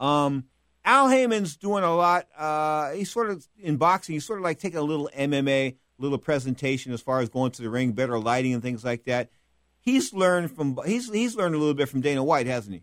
Um, 0.00 0.46
Al 0.86 1.08
Haymon's 1.08 1.56
doing 1.56 1.82
a 1.82 1.94
lot. 1.94 2.28
Uh, 2.38 2.92
he's 2.92 3.10
sort 3.10 3.28
of 3.28 3.46
in 3.58 3.76
boxing. 3.76 4.14
He's 4.14 4.24
sort 4.24 4.38
of 4.38 4.44
like 4.44 4.60
taking 4.60 4.78
a 4.78 4.82
little 4.82 5.10
MMA, 5.14 5.74
little 5.98 6.16
presentation 6.16 6.92
as 6.92 7.00
far 7.00 7.20
as 7.20 7.28
going 7.28 7.50
to 7.50 7.62
the 7.62 7.68
ring, 7.68 7.92
better 7.92 8.18
lighting 8.20 8.54
and 8.54 8.62
things 8.62 8.84
like 8.84 9.04
that. 9.04 9.28
He's 9.80 10.14
learned 10.14 10.52
from 10.52 10.78
he's 10.86 11.10
he's 11.10 11.34
learned 11.34 11.56
a 11.56 11.58
little 11.58 11.74
bit 11.74 11.88
from 11.88 12.00
Dana 12.00 12.22
White, 12.22 12.46
hasn't 12.46 12.74
he? 12.74 12.82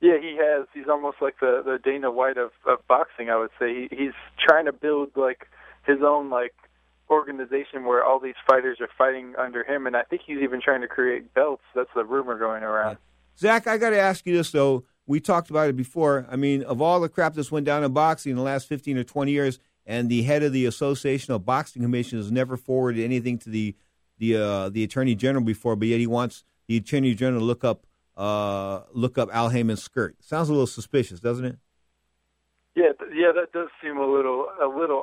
Yeah, 0.00 0.18
he 0.20 0.38
has. 0.40 0.66
He's 0.72 0.88
almost 0.88 1.18
like 1.20 1.40
the 1.40 1.62
the 1.64 1.78
Dana 1.82 2.12
White 2.12 2.38
of, 2.38 2.52
of 2.64 2.86
boxing. 2.86 3.28
I 3.28 3.36
would 3.36 3.50
say 3.58 3.88
he, 3.88 3.96
he's 3.96 4.14
trying 4.38 4.66
to 4.66 4.72
build 4.72 5.10
like 5.16 5.48
his 5.84 5.98
own 6.04 6.30
like 6.30 6.54
organization 7.10 7.84
where 7.86 8.04
all 8.04 8.20
these 8.20 8.34
fighters 8.48 8.78
are 8.80 8.88
fighting 8.96 9.34
under 9.36 9.64
him, 9.64 9.88
and 9.88 9.96
I 9.96 10.02
think 10.02 10.22
he's 10.24 10.38
even 10.38 10.60
trying 10.60 10.82
to 10.82 10.88
create 10.88 11.34
belts. 11.34 11.64
That's 11.74 11.90
the 11.94 12.04
rumor 12.04 12.38
going 12.38 12.62
around. 12.62 12.98
Zach, 13.36 13.66
I 13.66 13.78
got 13.78 13.90
to 13.90 13.98
ask 13.98 14.24
you 14.26 14.36
this 14.36 14.52
though. 14.52 14.84
We 15.10 15.18
talked 15.18 15.50
about 15.50 15.68
it 15.68 15.76
before. 15.76 16.24
I 16.30 16.36
mean, 16.36 16.62
of 16.62 16.80
all 16.80 17.00
the 17.00 17.08
crap 17.08 17.34
that's 17.34 17.50
went 17.50 17.66
down 17.66 17.82
in 17.82 17.92
boxing 17.92 18.30
in 18.30 18.36
the 18.36 18.44
last 18.44 18.68
fifteen 18.68 18.96
or 18.96 19.02
twenty 19.02 19.32
years, 19.32 19.58
and 19.84 20.08
the 20.08 20.22
head 20.22 20.44
of 20.44 20.52
the 20.52 20.66
Association 20.66 21.34
of 21.34 21.44
Boxing 21.44 21.82
Commission 21.82 22.16
has 22.18 22.30
never 22.30 22.56
forwarded 22.56 23.02
anything 23.04 23.36
to 23.38 23.50
the 23.50 23.74
the 24.18 24.36
uh, 24.36 24.68
the 24.68 24.84
Attorney 24.84 25.16
General 25.16 25.44
before, 25.44 25.74
but 25.74 25.88
yet 25.88 25.98
he 25.98 26.06
wants 26.06 26.44
the 26.68 26.76
Attorney 26.76 27.16
General 27.16 27.40
to 27.40 27.44
look 27.44 27.64
up 27.64 27.88
uh, 28.16 28.82
look 28.92 29.18
up 29.18 29.28
Al 29.32 29.48
Haymon's 29.48 29.82
skirt. 29.82 30.14
Sounds 30.20 30.48
a 30.48 30.52
little 30.52 30.68
suspicious, 30.68 31.18
doesn't 31.18 31.44
it? 31.44 31.58
Yeah, 32.76 32.92
yeah, 33.12 33.32
that 33.34 33.50
does 33.52 33.66
seem 33.82 33.96
a 33.96 34.06
little 34.06 34.46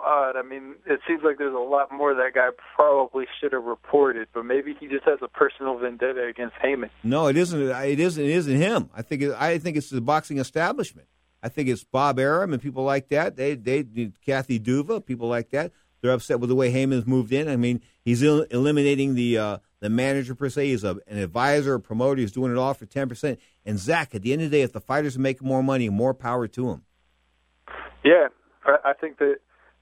odd. 0.05 0.35
I 0.35 0.41
mean, 0.41 0.75
it 0.85 0.99
seems 1.07 1.21
like 1.23 1.37
there's 1.37 1.53
a 1.53 1.57
lot 1.57 1.91
more 1.91 2.13
that 2.15 2.33
guy 2.33 2.49
probably 2.75 3.25
should 3.39 3.53
have 3.53 3.63
reported, 3.63 4.27
but 4.33 4.43
maybe 4.45 4.75
he 4.79 4.87
just 4.87 5.05
has 5.05 5.19
a 5.21 5.27
personal 5.27 5.77
vendetta 5.77 6.25
against 6.25 6.55
Haymon. 6.61 6.89
No, 7.03 7.27
it 7.27 7.37
isn't. 7.37 7.61
It 7.61 7.99
isn't. 7.99 8.23
It 8.23 8.29
isn't 8.29 8.55
him. 8.55 8.89
I 8.95 9.01
think. 9.01 9.21
It, 9.21 9.35
I 9.37 9.57
think 9.57 9.77
it's 9.77 9.89
the 9.89 10.01
boxing 10.01 10.37
establishment. 10.37 11.07
I 11.41 11.49
think 11.49 11.69
it's 11.69 11.83
Bob 11.83 12.19
Arum 12.19 12.51
and 12.53 12.61
people 12.61 12.83
like 12.83 13.09
that. 13.09 13.35
They, 13.35 13.53
they, 13.53 14.11
Kathy 14.25 14.59
Duva, 14.59 15.05
people 15.05 15.27
like 15.27 15.51
that. 15.51 15.71
They're 16.01 16.11
upset 16.11 16.39
with 16.39 16.49
the 16.49 16.55
way 16.55 16.71
Haymon's 16.71 17.05
moved 17.05 17.31
in. 17.31 17.47
I 17.47 17.55
mean, 17.55 17.81
he's 18.03 18.23
el- 18.23 18.41
eliminating 18.43 19.15
the 19.15 19.37
uh, 19.37 19.57
the 19.79 19.89
manager 19.89 20.35
per 20.35 20.49
se. 20.49 20.67
He's 20.67 20.83
a, 20.83 20.97
an 21.07 21.17
advisor, 21.17 21.75
a 21.75 21.79
promoter. 21.79 22.21
He's 22.21 22.31
doing 22.31 22.51
it 22.51 22.57
all 22.57 22.73
for 22.73 22.85
ten 22.85 23.07
percent. 23.07 23.39
And 23.65 23.77
Zach, 23.77 24.15
at 24.15 24.21
the 24.21 24.33
end 24.33 24.41
of 24.41 24.51
the 24.51 24.57
day, 24.57 24.61
if 24.63 24.73
the 24.73 24.81
fighters 24.81 25.17
make 25.17 25.41
more 25.41 25.63
money, 25.63 25.89
more 25.89 26.13
power 26.13 26.47
to 26.47 26.69
him. 26.69 26.83
Yeah, 28.03 28.27
I, 28.65 28.77
I 28.85 28.93
think 28.93 29.17
that 29.19 29.37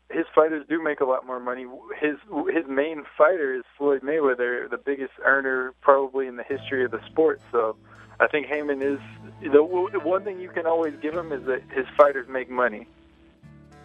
his 0.09 0.25
fighters 0.33 0.65
do 0.69 0.81
make 0.83 0.99
a 0.99 1.05
lot 1.05 1.25
more 1.25 1.39
money. 1.39 1.65
His 1.99 2.15
his 2.53 2.65
main 2.67 3.03
fighter 3.17 3.55
is 3.55 3.63
Floyd 3.77 4.01
Mayweather, 4.01 4.69
the 4.69 4.77
biggest 4.77 5.13
earner 5.23 5.73
probably 5.81 6.27
in 6.27 6.35
the 6.35 6.43
history 6.43 6.85
of 6.85 6.91
the 6.91 6.99
sport. 7.07 7.41
So, 7.51 7.75
I 8.19 8.27
think 8.27 8.47
Haymon 8.47 8.81
is 8.81 8.99
the 9.41 9.63
one 9.63 10.23
thing 10.23 10.39
you 10.39 10.49
can 10.49 10.65
always 10.65 10.93
give 11.01 11.13
him 11.13 11.31
is 11.31 11.45
that 11.45 11.63
his 11.71 11.85
fighters 11.97 12.27
make 12.29 12.49
money. 12.49 12.87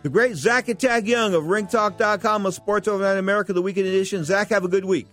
The 0.02 0.08
great 0.08 0.34
Zach 0.36 0.68
Attack 0.68 1.06
Young 1.06 1.34
of 1.34 1.44
RingTalk.com 1.44 2.46
of 2.46 2.54
Sports 2.54 2.88
Overnight 2.88 3.18
America, 3.18 3.52
the 3.52 3.60
weekend 3.60 3.86
edition. 3.86 4.24
Zach, 4.24 4.48
have 4.48 4.64
a 4.64 4.68
good 4.68 4.84
week. 4.84 5.06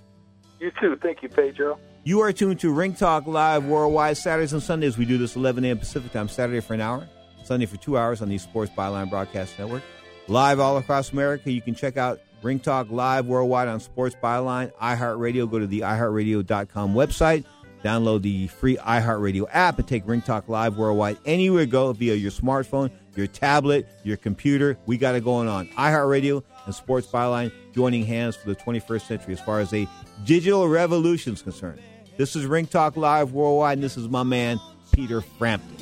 You 0.59 0.71
too. 0.79 0.97
Thank 1.01 1.23
you, 1.23 1.29
Pedro. 1.29 1.77
You 2.03 2.21
are 2.21 2.31
tuned 2.31 2.61
to 2.61 2.71
Ring 2.71 2.93
Talk 2.93 3.27
Live 3.27 3.65
worldwide 3.65 4.15
Saturdays 4.15 4.53
and 4.53 4.63
Sundays. 4.63 4.97
We 4.97 5.03
do 5.03 5.17
this 5.17 5.35
11 5.35 5.65
a.m. 5.65 5.77
Pacific 5.77 6.13
time, 6.13 6.29
Saturday 6.29 6.61
for 6.61 6.73
an 6.73 6.79
hour, 6.79 7.07
Sunday 7.43 7.65
for 7.65 7.75
two 7.77 7.97
hours 7.97 8.21
on 8.21 8.29
the 8.29 8.37
Sports 8.37 8.71
Byline 8.71 9.09
Broadcast 9.09 9.59
Network. 9.59 9.83
Live 10.27 10.59
all 10.59 10.77
across 10.77 11.13
America. 11.13 11.51
You 11.51 11.61
can 11.61 11.73
check 11.73 11.95
out 11.97 12.19
Ring 12.41 12.59
Talk 12.59 12.89
Live 12.91 13.25
worldwide 13.25 13.67
on 13.67 13.79
Sports 13.79 14.15
Byline, 14.21 14.71
iHeartRadio. 14.73 15.49
Go 15.49 15.59
to 15.59 15.67
the 15.67 15.81
iHeartRadio.com 15.81 16.93
website, 16.93 17.45
download 17.83 18.21
the 18.23 18.47
free 18.47 18.77
iHeartRadio 18.77 19.47
app, 19.51 19.79
and 19.79 19.87
take 19.87 20.07
Ring 20.07 20.21
Talk 20.21 20.49
Live 20.49 20.77
worldwide 20.77 21.17
anywhere 21.25 21.61
you 21.61 21.67
go 21.67 21.93
via 21.93 22.15
your 22.15 22.31
smartphone, 22.31 22.91
your 23.15 23.27
tablet, 23.27 23.87
your 24.03 24.17
computer. 24.17 24.77
We 24.85 24.97
got 24.97 25.15
it 25.15 25.23
going 25.23 25.47
on. 25.47 25.67
iHeartRadio 25.69 26.43
and 26.65 26.75
Sports 26.75 27.07
Byline 27.07 27.51
joining 27.73 28.05
hands 28.05 28.35
for 28.35 28.49
the 28.49 28.55
21st 28.55 29.01
century 29.07 29.33
as 29.33 29.39
far 29.39 29.61
as 29.61 29.73
a 29.73 29.87
digital 30.25 30.67
revolution 30.67 31.33
is 31.33 31.41
concerned. 31.41 31.79
This 32.17 32.35
is 32.35 32.45
Ring 32.45 32.65
Talk 32.65 32.97
Live 32.97 33.31
worldwide, 33.31 33.77
and 33.77 33.83
this 33.83 33.95
is 33.95 34.09
my 34.09 34.23
man, 34.23 34.59
Peter 34.91 35.21
Frampton. 35.21 35.75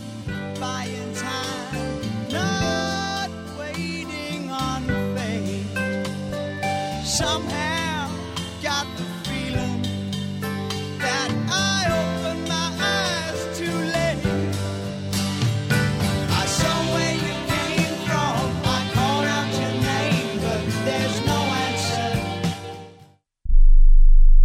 Somehow 7.16 8.12
got 8.62 8.86
the 8.98 9.04
feeling 9.30 9.82
that 11.00 11.32
I 11.50 11.88
opened 11.88 12.46
my 12.50 12.70
eyes 12.78 13.58
too 13.58 13.72
late. 13.72 14.20
I 16.30 16.46
saw 16.46 16.76
where 16.94 17.16
you 17.16 17.34
came 17.48 17.96
from. 18.04 18.42
I 18.66 18.92
called 18.94 19.28
out 19.28 19.50
your 19.54 19.76
name, 19.82 20.40
but 20.42 20.60
there's 20.84 21.26
no 21.26 21.40
answer. 21.64 22.20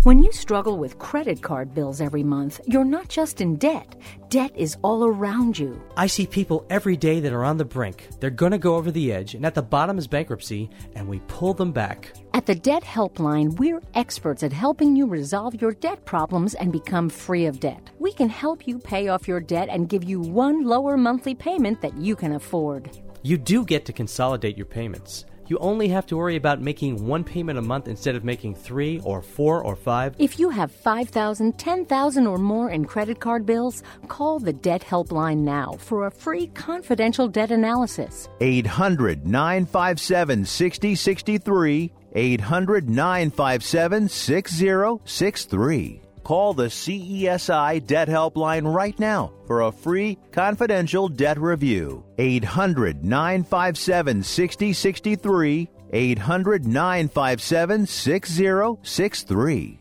When 0.04 0.22
you 0.22 0.30
struggle 0.30 0.78
with 0.78 0.96
credit 1.00 1.42
card 1.42 1.74
bills 1.74 2.00
every 2.00 2.22
month, 2.22 2.60
you're 2.66 2.84
not 2.84 3.08
just 3.08 3.40
in 3.40 3.56
debt. 3.56 3.96
Debt 4.28 4.52
is 4.54 4.76
all 4.82 5.04
around 5.04 5.58
you. 5.58 5.82
I 5.96 6.06
see 6.06 6.24
people 6.24 6.64
every 6.70 6.96
day 6.96 7.18
that 7.18 7.32
are 7.32 7.42
on 7.42 7.56
the 7.56 7.64
brink. 7.64 8.10
They're 8.20 8.30
going 8.30 8.52
to 8.52 8.58
go 8.58 8.76
over 8.76 8.92
the 8.92 9.12
edge, 9.12 9.34
and 9.34 9.44
at 9.44 9.56
the 9.56 9.62
bottom 9.62 9.98
is 9.98 10.06
bankruptcy, 10.06 10.70
and 10.94 11.08
we 11.08 11.18
pull 11.26 11.52
them 11.52 11.72
back. 11.72 12.12
At 12.32 12.46
the 12.46 12.54
Debt 12.54 12.84
Helpline, 12.84 13.58
we're 13.58 13.82
experts 13.94 14.44
at 14.44 14.52
helping 14.52 14.94
you 14.94 15.06
resolve 15.06 15.60
your 15.60 15.72
debt 15.72 16.04
problems 16.04 16.54
and 16.54 16.70
become 16.70 17.08
free 17.08 17.46
of 17.46 17.58
debt. 17.58 17.90
We 17.98 18.12
can 18.12 18.28
help 18.28 18.68
you 18.68 18.78
pay 18.78 19.08
off 19.08 19.26
your 19.26 19.40
debt 19.40 19.68
and 19.68 19.88
give 19.88 20.04
you 20.04 20.20
one 20.20 20.62
lower 20.62 20.96
monthly 20.96 21.34
payment 21.34 21.80
that 21.80 21.96
you 21.96 22.14
can 22.14 22.32
afford. 22.32 22.96
You 23.22 23.36
do 23.36 23.64
get 23.64 23.84
to 23.86 23.92
consolidate 23.92 24.56
your 24.56 24.66
payments. 24.66 25.24
You 25.48 25.58
only 25.58 25.88
have 25.88 26.06
to 26.06 26.16
worry 26.16 26.36
about 26.36 26.62
making 26.62 27.04
one 27.04 27.24
payment 27.24 27.58
a 27.58 27.62
month 27.62 27.88
instead 27.88 28.14
of 28.14 28.22
making 28.22 28.54
three 28.54 29.00
or 29.00 29.20
four 29.20 29.64
or 29.64 29.74
five. 29.74 30.14
If 30.16 30.38
you 30.38 30.50
have 30.50 30.70
5000 30.70 31.58
10000 31.58 32.26
or 32.28 32.38
more 32.38 32.70
in 32.70 32.84
credit 32.84 33.18
card 33.18 33.44
bills, 33.44 33.82
call 34.06 34.38
the 34.38 34.52
Debt 34.52 34.82
Helpline 34.82 35.38
now 35.38 35.72
for 35.80 36.06
a 36.06 36.10
free 36.12 36.46
confidential 36.54 37.26
debt 37.26 37.50
analysis. 37.50 38.28
800 38.40 39.26
957 39.26 40.44
6063. 40.44 41.92
800 42.14 42.88
957 42.88 44.08
6063. 44.08 46.02
Call 46.22 46.54
the 46.54 46.66
CESI 46.66 47.86
Debt 47.86 48.08
Helpline 48.08 48.72
right 48.72 48.98
now 48.98 49.32
for 49.46 49.62
a 49.62 49.72
free 49.72 50.18
confidential 50.32 51.08
debt 51.08 51.40
review. 51.40 52.04
800 52.18 53.04
957 53.04 54.22
6063. 54.22 55.70
800 55.92 56.66
957 56.66 57.86
6063. 57.86 59.80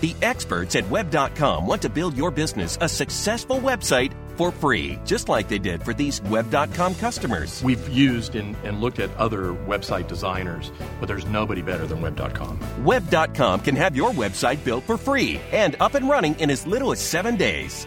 The 0.00 0.14
experts 0.22 0.76
at 0.76 0.88
Web.com 0.88 1.66
want 1.66 1.82
to 1.82 1.90
build 1.90 2.16
your 2.16 2.30
business 2.30 2.78
a 2.80 2.88
successful 2.88 3.58
website 3.58 4.14
for 4.40 4.50
free, 4.50 4.98
just 5.04 5.28
like 5.28 5.48
they 5.48 5.58
did 5.58 5.82
for 5.82 5.92
these 5.92 6.22
Web.com 6.22 6.94
customers. 6.94 7.62
We've 7.62 7.86
used 7.90 8.36
and, 8.36 8.56
and 8.64 8.80
looked 8.80 8.98
at 8.98 9.14
other 9.18 9.52
website 9.52 10.08
designers, 10.08 10.72
but 10.98 11.08
there's 11.08 11.26
nobody 11.26 11.60
better 11.60 11.86
than 11.86 12.00
Web.com. 12.00 12.58
Web.com 12.82 13.60
can 13.60 13.76
have 13.76 13.94
your 13.94 14.12
website 14.12 14.64
built 14.64 14.84
for 14.84 14.96
free 14.96 15.38
and 15.52 15.76
up 15.78 15.92
and 15.92 16.08
running 16.08 16.40
in 16.40 16.48
as 16.48 16.66
little 16.66 16.90
as 16.90 17.00
seven 17.00 17.36
days. 17.36 17.86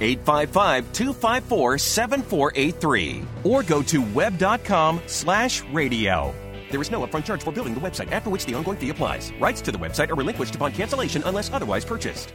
855 0.00 0.92
254 0.92 1.78
7483 1.78 3.22
or 3.44 3.62
go 3.62 3.82
to 3.82 4.02
web.com 4.14 5.00
slash 5.06 5.62
radio. 5.72 6.34
There 6.70 6.82
is 6.82 6.90
no 6.90 7.06
upfront 7.06 7.24
charge 7.24 7.42
for 7.42 7.52
building 7.52 7.74
the 7.74 7.80
website, 7.80 8.12
after 8.12 8.30
which 8.30 8.44
the 8.44 8.54
ongoing 8.54 8.76
fee 8.76 8.90
applies. 8.90 9.32
Rights 9.40 9.60
to 9.62 9.72
the 9.72 9.78
website 9.78 10.10
are 10.10 10.14
relinquished 10.14 10.54
upon 10.54 10.72
cancellation 10.72 11.22
unless 11.24 11.52
otherwise 11.52 11.84
purchased. 11.84 12.34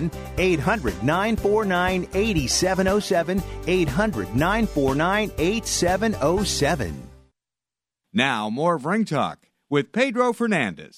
800 0.37 1.03
949 1.03 2.07
8707. 2.13 3.43
800 3.67 4.35
949 4.35 5.31
8707. 5.37 7.07
Now, 8.13 8.49
more 8.49 8.75
of 8.75 8.85
Ring 8.85 9.05
Talk 9.05 9.47
with 9.69 9.91
Pedro 9.91 10.33
Fernandez. 10.33 10.97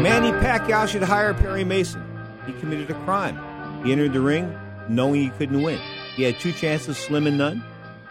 Manny 0.00 0.32
Pacquiao 0.32 0.88
should 0.88 1.02
hire 1.02 1.34
Perry 1.34 1.64
Mason. 1.64 2.02
He 2.46 2.52
committed 2.54 2.90
a 2.90 2.94
crime. 3.04 3.84
He 3.84 3.92
entered 3.92 4.12
the 4.12 4.20
ring 4.20 4.56
knowing 4.88 5.20
he 5.20 5.30
couldn't 5.30 5.62
win. 5.62 5.80
He 6.14 6.22
had 6.22 6.38
two 6.40 6.52
chances, 6.52 6.96
slim 6.96 7.26
and 7.26 7.38
none, 7.38 7.62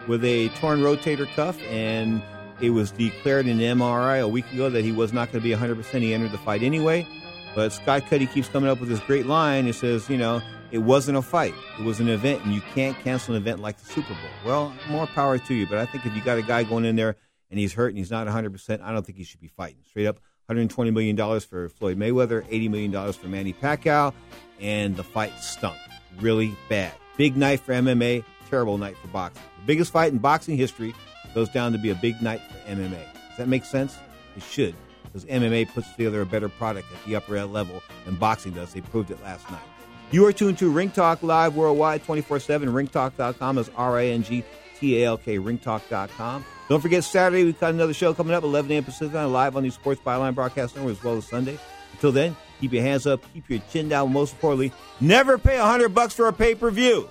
with 0.06 0.24
a 0.24 0.48
torn 0.50 0.80
rotator 0.80 1.26
cuff, 1.34 1.60
and 1.64 2.22
it 2.60 2.70
was 2.70 2.90
declared 2.90 3.46
in 3.46 3.60
an 3.60 3.78
MRI 3.78 4.20
a 4.20 4.28
week 4.28 4.50
ago 4.52 4.70
that 4.70 4.84
he 4.84 4.92
was 4.92 5.12
not 5.12 5.30
going 5.30 5.42
to 5.42 5.48
be 5.48 5.54
100%. 5.54 6.00
He 6.00 6.14
entered 6.14 6.32
the 6.32 6.38
fight 6.38 6.62
anyway. 6.62 7.06
But 7.54 7.72
Scott 7.72 8.04
Cuddy 8.08 8.26
keeps 8.26 8.48
coming 8.48 8.70
up 8.70 8.80
with 8.80 8.88
this 8.88 9.00
great 9.00 9.26
line. 9.26 9.66
He 9.66 9.72
says, 9.72 10.08
you 10.08 10.16
know, 10.16 10.40
it 10.70 10.78
wasn't 10.78 11.18
a 11.18 11.22
fight. 11.22 11.54
It 11.78 11.84
was 11.84 11.98
an 12.00 12.08
event, 12.08 12.44
and 12.44 12.54
you 12.54 12.60
can't 12.74 12.96
cancel 13.00 13.34
an 13.34 13.42
event 13.42 13.60
like 13.60 13.78
the 13.78 13.86
Super 13.86 14.14
Bowl. 14.14 14.30
Well, 14.44 14.74
more 14.88 15.06
power 15.06 15.38
to 15.38 15.54
you. 15.54 15.66
But 15.66 15.78
I 15.78 15.86
think 15.86 16.06
if 16.06 16.14
you 16.14 16.22
got 16.22 16.38
a 16.38 16.42
guy 16.42 16.62
going 16.62 16.84
in 16.84 16.96
there 16.96 17.16
and 17.50 17.58
he's 17.58 17.72
hurt 17.72 17.88
and 17.88 17.98
he's 17.98 18.10
not 18.10 18.26
100%, 18.26 18.80
I 18.82 18.92
don't 18.92 19.04
think 19.04 19.18
he 19.18 19.24
should 19.24 19.40
be 19.40 19.48
fighting. 19.48 19.78
Straight 19.88 20.06
up, 20.06 20.20
$120 20.50 20.92
million 20.92 21.40
for 21.40 21.68
Floyd 21.68 21.98
Mayweather, 21.98 22.46
$80 22.48 22.70
million 22.70 23.12
for 23.12 23.26
Manny 23.28 23.52
Pacquiao, 23.52 24.12
and 24.60 24.96
the 24.96 25.04
fight 25.04 25.38
stunk 25.40 25.76
really 26.20 26.56
bad. 26.68 26.92
Big 27.16 27.36
night 27.36 27.60
for 27.60 27.72
MMA, 27.72 28.24
terrible 28.48 28.78
night 28.78 28.96
for 28.98 29.08
boxing. 29.08 29.42
The 29.60 29.66
biggest 29.66 29.92
fight 29.92 30.12
in 30.12 30.18
boxing 30.18 30.56
history 30.56 30.94
goes 31.34 31.48
down 31.48 31.72
to 31.72 31.78
be 31.78 31.90
a 31.90 31.94
big 31.94 32.20
night 32.22 32.40
for 32.40 32.56
MMA. 32.70 33.12
Does 33.28 33.38
that 33.38 33.48
make 33.48 33.64
sense? 33.64 33.96
It 34.36 34.42
should, 34.42 34.74
because 35.04 35.24
MMA 35.24 35.72
puts 35.74 35.90
together 35.92 36.20
a 36.20 36.26
better 36.26 36.48
product 36.48 36.86
at 36.92 37.04
the 37.04 37.16
upper 37.16 37.44
level 37.44 37.82
than 38.04 38.16
boxing 38.16 38.52
does. 38.52 38.72
They 38.72 38.80
proved 38.80 39.10
it 39.10 39.22
last 39.22 39.50
night. 39.50 39.62
You 40.10 40.24
are 40.26 40.32
tuned 40.32 40.58
to 40.58 40.70
Ring 40.70 40.90
Talk 40.90 41.22
Live 41.22 41.54
worldwide 41.54 42.02
24 42.04 42.40
7. 42.40 42.68
Ringtalk.com 42.70 43.58
is 43.58 43.70
R 43.76 43.98
I 43.98 44.06
N 44.06 44.22
G 44.22 44.42
T 44.78 45.02
A 45.02 45.06
L 45.06 45.18
K, 45.18 45.38
ringtalk.com. 45.38 46.44
Don't 46.68 46.80
forget, 46.80 47.04
Saturday, 47.04 47.44
we've 47.44 47.58
got 47.58 47.74
another 47.74 47.94
show 47.94 48.14
coming 48.14 48.34
up, 48.34 48.42
11 48.42 48.70
a.m. 48.70 48.84
Pacific, 48.84 49.14
live 49.14 49.56
on 49.56 49.62
the 49.62 49.70
Sports 49.70 50.00
Byline 50.04 50.34
Broadcast 50.34 50.76
Network, 50.76 50.98
as 50.98 51.04
well 51.04 51.16
as 51.16 51.26
Sunday. 51.26 51.58
Until 51.92 52.12
then, 52.12 52.36
keep 52.60 52.72
your 52.72 52.82
hands 52.82 53.06
up, 53.06 53.20
keep 53.32 53.48
your 53.48 53.60
chin 53.70 53.88
down. 53.88 54.12
Most 54.12 54.34
importantly, 54.34 54.72
never 55.00 55.38
pay 55.38 55.58
a 55.58 55.64
hundred 55.64 55.90
bucks 55.94 56.14
for 56.14 56.28
a 56.28 56.32
pay 56.32 56.54
per 56.54 56.70
view. 56.70 57.08